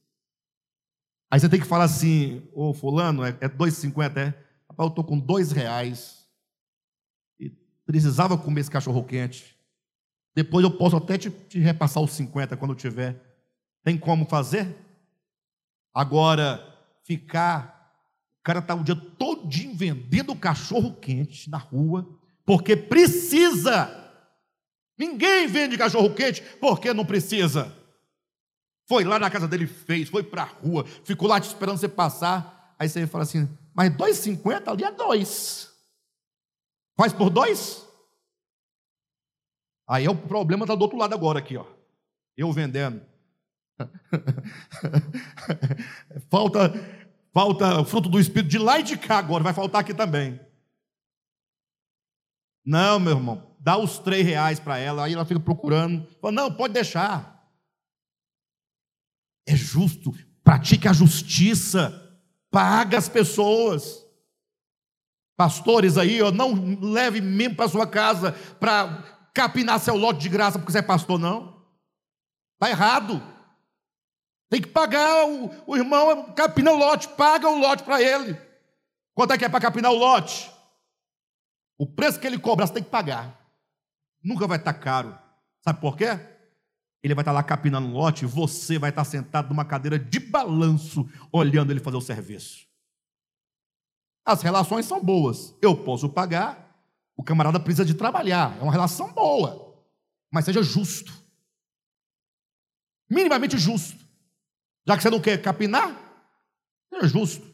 Aí 1.30 1.38
você 1.38 1.48
tem 1.48 1.60
que 1.60 1.66
falar 1.66 1.84
assim: 1.84 2.48
Ô 2.52 2.72
Fulano, 2.72 3.24
é 3.24 3.32
2,50, 3.32 4.16
é? 4.16 4.49
Eu 4.84 4.88
estou 4.88 5.04
com 5.04 5.18
dois 5.18 5.52
reais 5.52 6.26
e 7.38 7.50
precisava 7.84 8.38
comer 8.38 8.62
esse 8.62 8.70
cachorro 8.70 9.04
quente. 9.04 9.56
Depois 10.34 10.64
eu 10.64 10.70
posso 10.70 10.96
até 10.96 11.18
te, 11.18 11.30
te 11.30 11.58
repassar 11.58 12.02
os 12.02 12.12
50 12.12 12.56
quando 12.56 12.74
tiver. 12.74 13.20
Tem 13.82 13.98
como 13.98 14.26
fazer? 14.26 14.76
Agora, 15.92 16.64
ficar, 17.04 17.92
o 18.38 18.42
cara 18.42 18.60
está 18.60 18.74
o 18.74 18.84
dia 18.84 18.94
todinho 18.94 19.74
vendendo 19.74 20.36
cachorro 20.36 20.94
quente 20.94 21.50
na 21.50 21.58
rua, 21.58 22.08
porque 22.44 22.76
precisa. 22.76 23.96
Ninguém 24.96 25.46
vende 25.48 25.76
cachorro 25.76 26.14
quente 26.14 26.42
porque 26.60 26.92
não 26.94 27.04
precisa. 27.04 27.74
Foi 28.86 29.04
lá 29.04 29.18
na 29.18 29.30
casa 29.30 29.46
dele, 29.46 29.66
fez, 29.66 30.08
foi 30.08 30.22
para 30.22 30.42
a 30.42 30.46
rua, 30.46 30.84
ficou 31.04 31.28
lá 31.28 31.40
te 31.40 31.48
esperando 31.48 31.78
você 31.78 31.88
passar. 31.88 32.74
Aí 32.78 32.88
você 32.88 33.06
fala 33.06 33.24
assim: 33.24 33.48
mas 33.74 33.90
2,50 33.90 34.68
ali 34.68 34.84
é 34.84 34.92
dois. 34.92 35.70
Faz 36.96 37.12
por 37.12 37.30
dois? 37.30 37.86
Aí 39.88 40.04
é 40.04 40.10
o 40.10 40.16
problema 40.16 40.64
está 40.64 40.74
do 40.74 40.82
outro 40.82 40.98
lado 40.98 41.14
agora 41.14 41.38
aqui, 41.38 41.56
ó. 41.56 41.66
Eu 42.36 42.52
vendendo. 42.52 43.02
falta, 46.30 46.72
falta 47.32 47.84
fruto 47.84 48.08
do 48.08 48.20
Espírito 48.20 48.50
de 48.50 48.58
lá 48.58 48.78
e 48.78 48.82
de 48.82 48.96
cá 48.96 49.18
agora, 49.18 49.42
vai 49.42 49.52
faltar 49.52 49.80
aqui 49.80 49.94
também. 49.94 50.38
Não, 52.64 53.00
meu 53.00 53.16
irmão, 53.16 53.56
dá 53.58 53.76
os 53.76 53.98
três 53.98 54.24
reais 54.24 54.60
para 54.60 54.78
ela, 54.78 55.04
aí 55.04 55.14
ela 55.14 55.24
fica 55.24 55.40
procurando. 55.40 56.06
Fala, 56.20 56.32
não, 56.32 56.52
pode 56.52 56.74
deixar. 56.74 57.50
É 59.46 59.56
justo, 59.56 60.12
pratique 60.44 60.86
a 60.86 60.92
justiça. 60.92 62.09
Paga 62.50 62.98
as 62.98 63.08
pessoas. 63.08 64.04
Pastores 65.36 65.96
aí, 65.96 66.20
ó, 66.20 66.30
não 66.30 66.78
leve 66.80 67.20
membro 67.20 67.56
para 67.56 67.68
sua 67.68 67.86
casa 67.86 68.32
para 68.58 69.02
capinar 69.32 69.80
seu 69.80 69.96
lote 69.96 70.20
de 70.20 70.28
graça 70.28 70.58
porque 70.58 70.72
você 70.72 70.78
é 70.78 70.82
pastor, 70.82 71.18
não. 71.18 71.64
Está 72.54 72.68
errado. 72.68 73.22
Tem 74.50 74.60
que 74.60 74.68
pagar 74.68 75.26
o, 75.26 75.50
o 75.66 75.76
irmão, 75.76 76.32
capina 76.34 76.72
o 76.72 76.76
lote, 76.76 77.08
paga 77.08 77.48
o 77.48 77.58
lote 77.58 77.84
para 77.84 78.02
ele. 78.02 78.38
Quanto 79.14 79.32
é 79.32 79.38
que 79.38 79.44
é 79.44 79.48
para 79.48 79.60
capinar 79.60 79.92
o 79.92 79.96
lote? 79.96 80.52
O 81.78 81.86
preço 81.86 82.20
que 82.20 82.26
ele 82.26 82.38
cobra, 82.38 82.66
você 82.66 82.74
tem 82.74 82.82
que 82.82 82.90
pagar. 82.90 83.38
Nunca 84.22 84.46
vai 84.46 84.58
estar 84.58 84.74
caro. 84.74 85.18
Sabe 85.62 85.80
por 85.80 85.96
quê? 85.96 86.18
Ele 87.02 87.14
vai 87.14 87.22
estar 87.22 87.32
lá 87.32 87.42
capinando 87.42 87.88
um 87.88 87.92
lote, 87.92 88.26
você 88.26 88.78
vai 88.78 88.90
estar 88.90 89.04
sentado 89.04 89.48
numa 89.48 89.64
cadeira 89.64 89.98
de 89.98 90.20
balanço, 90.20 91.08
olhando 91.32 91.70
ele 91.70 91.80
fazer 91.80 91.96
o 91.96 92.00
serviço. 92.00 92.68
As 94.24 94.42
relações 94.42 94.84
são 94.84 95.02
boas. 95.02 95.54
Eu 95.62 95.76
posso 95.76 96.08
pagar, 96.08 96.78
o 97.16 97.22
camarada 97.22 97.58
precisa 97.58 97.84
de 97.84 97.94
trabalhar. 97.94 98.56
É 98.58 98.62
uma 98.62 98.72
relação 98.72 99.12
boa. 99.12 99.82
Mas 100.30 100.44
seja 100.44 100.62
justo. 100.62 101.12
Minimamente 103.08 103.58
justo. 103.58 103.98
Já 104.86 104.96
que 104.96 105.02
você 105.02 105.10
não 105.10 105.20
quer 105.20 105.40
capinar, 105.40 105.96
seja 106.92 107.08
justo. 107.08 107.50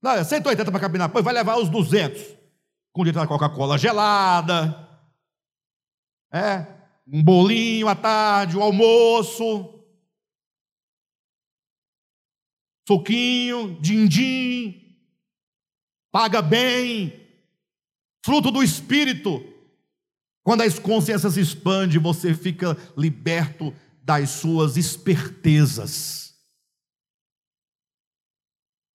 Não, 0.00 0.12
é 0.12 0.22
180 0.22 0.70
para 0.70 0.80
capinar, 0.80 1.08
pois 1.08 1.24
vai 1.24 1.34
levar 1.34 1.56
os 1.56 1.68
200. 1.68 2.36
Com 2.92 3.02
direito 3.02 3.20
da 3.20 3.26
Coca-Cola 3.26 3.78
gelada. 3.78 4.86
É, 6.32 6.77
um 7.10 7.22
bolinho 7.22 7.88
à 7.88 7.94
tarde, 7.94 8.56
o 8.56 8.60
um 8.60 8.62
almoço, 8.62 9.74
suquinho, 12.86 13.78
din-din, 13.80 14.96
paga 16.10 16.42
bem, 16.42 17.26
fruto 18.24 18.50
do 18.50 18.62
Espírito. 18.62 19.44
Quando 20.42 20.62
a 20.62 20.80
consciência 20.80 21.28
se 21.30 21.40
expande, 21.40 21.98
você 21.98 22.34
fica 22.34 22.76
liberto 22.96 23.74
das 24.02 24.30
suas 24.30 24.76
espertezas. 24.76 26.34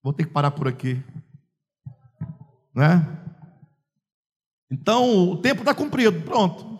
Vou 0.02 0.12
ter 0.12 0.26
que 0.26 0.32
parar 0.32 0.50
por 0.50 0.66
aqui. 0.68 1.02
Né? 2.74 3.06
Então, 4.70 5.30
o 5.30 5.36
tempo 5.36 5.60
está 5.60 5.72
cumprido, 5.72 6.20
pronto. 6.22 6.73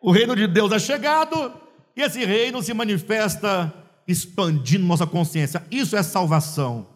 O 0.00 0.12
reino 0.12 0.36
de 0.36 0.46
Deus 0.46 0.72
é 0.72 0.78
chegado 0.78 1.52
e 1.96 2.02
esse 2.02 2.24
reino 2.24 2.62
se 2.62 2.72
manifesta 2.72 3.72
expandindo 4.06 4.86
nossa 4.86 5.06
consciência. 5.06 5.64
Isso 5.70 5.96
é 5.96 6.02
salvação. 6.02 6.86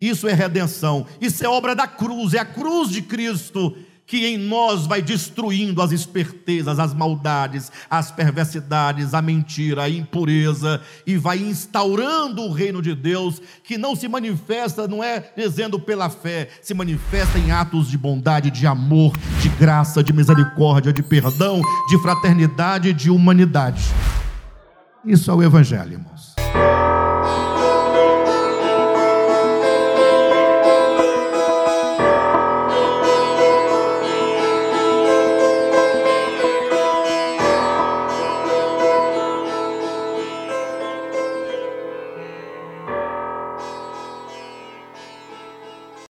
Isso 0.00 0.28
é 0.28 0.32
redenção. 0.32 1.06
Isso 1.20 1.44
é 1.44 1.48
obra 1.48 1.74
da 1.74 1.86
cruz, 1.86 2.34
é 2.34 2.38
a 2.38 2.44
cruz 2.44 2.90
de 2.90 3.02
Cristo 3.02 3.76
que 4.06 4.26
em 4.26 4.36
nós 4.36 4.86
vai 4.86 5.00
destruindo 5.00 5.80
as 5.80 5.92
espertezas, 5.92 6.78
as 6.78 6.92
maldades, 6.92 7.72
as 7.88 8.10
perversidades, 8.10 9.14
a 9.14 9.22
mentira, 9.22 9.84
a 9.84 9.88
impureza 9.88 10.80
e 11.06 11.16
vai 11.16 11.38
instaurando 11.38 12.42
o 12.42 12.52
reino 12.52 12.82
de 12.82 12.94
Deus 12.94 13.40
que 13.62 13.78
não 13.78 13.96
se 13.96 14.06
manifesta, 14.08 14.86
não 14.86 15.02
é 15.02 15.32
dizendo 15.36 15.78
pela 15.78 16.10
fé, 16.10 16.48
se 16.60 16.74
manifesta 16.74 17.38
em 17.38 17.50
atos 17.50 17.88
de 17.88 17.96
bondade, 17.96 18.50
de 18.50 18.66
amor, 18.66 19.16
de 19.40 19.48
graça, 19.50 20.02
de 20.02 20.12
misericórdia, 20.12 20.92
de 20.92 21.02
perdão, 21.02 21.60
de 21.88 21.98
fraternidade, 21.98 22.92
de 22.92 23.10
humanidade. 23.10 23.84
Isso 25.04 25.30
é 25.30 25.34
o 25.34 25.42
evangelho, 25.42 25.92
irmãos. 25.92 26.34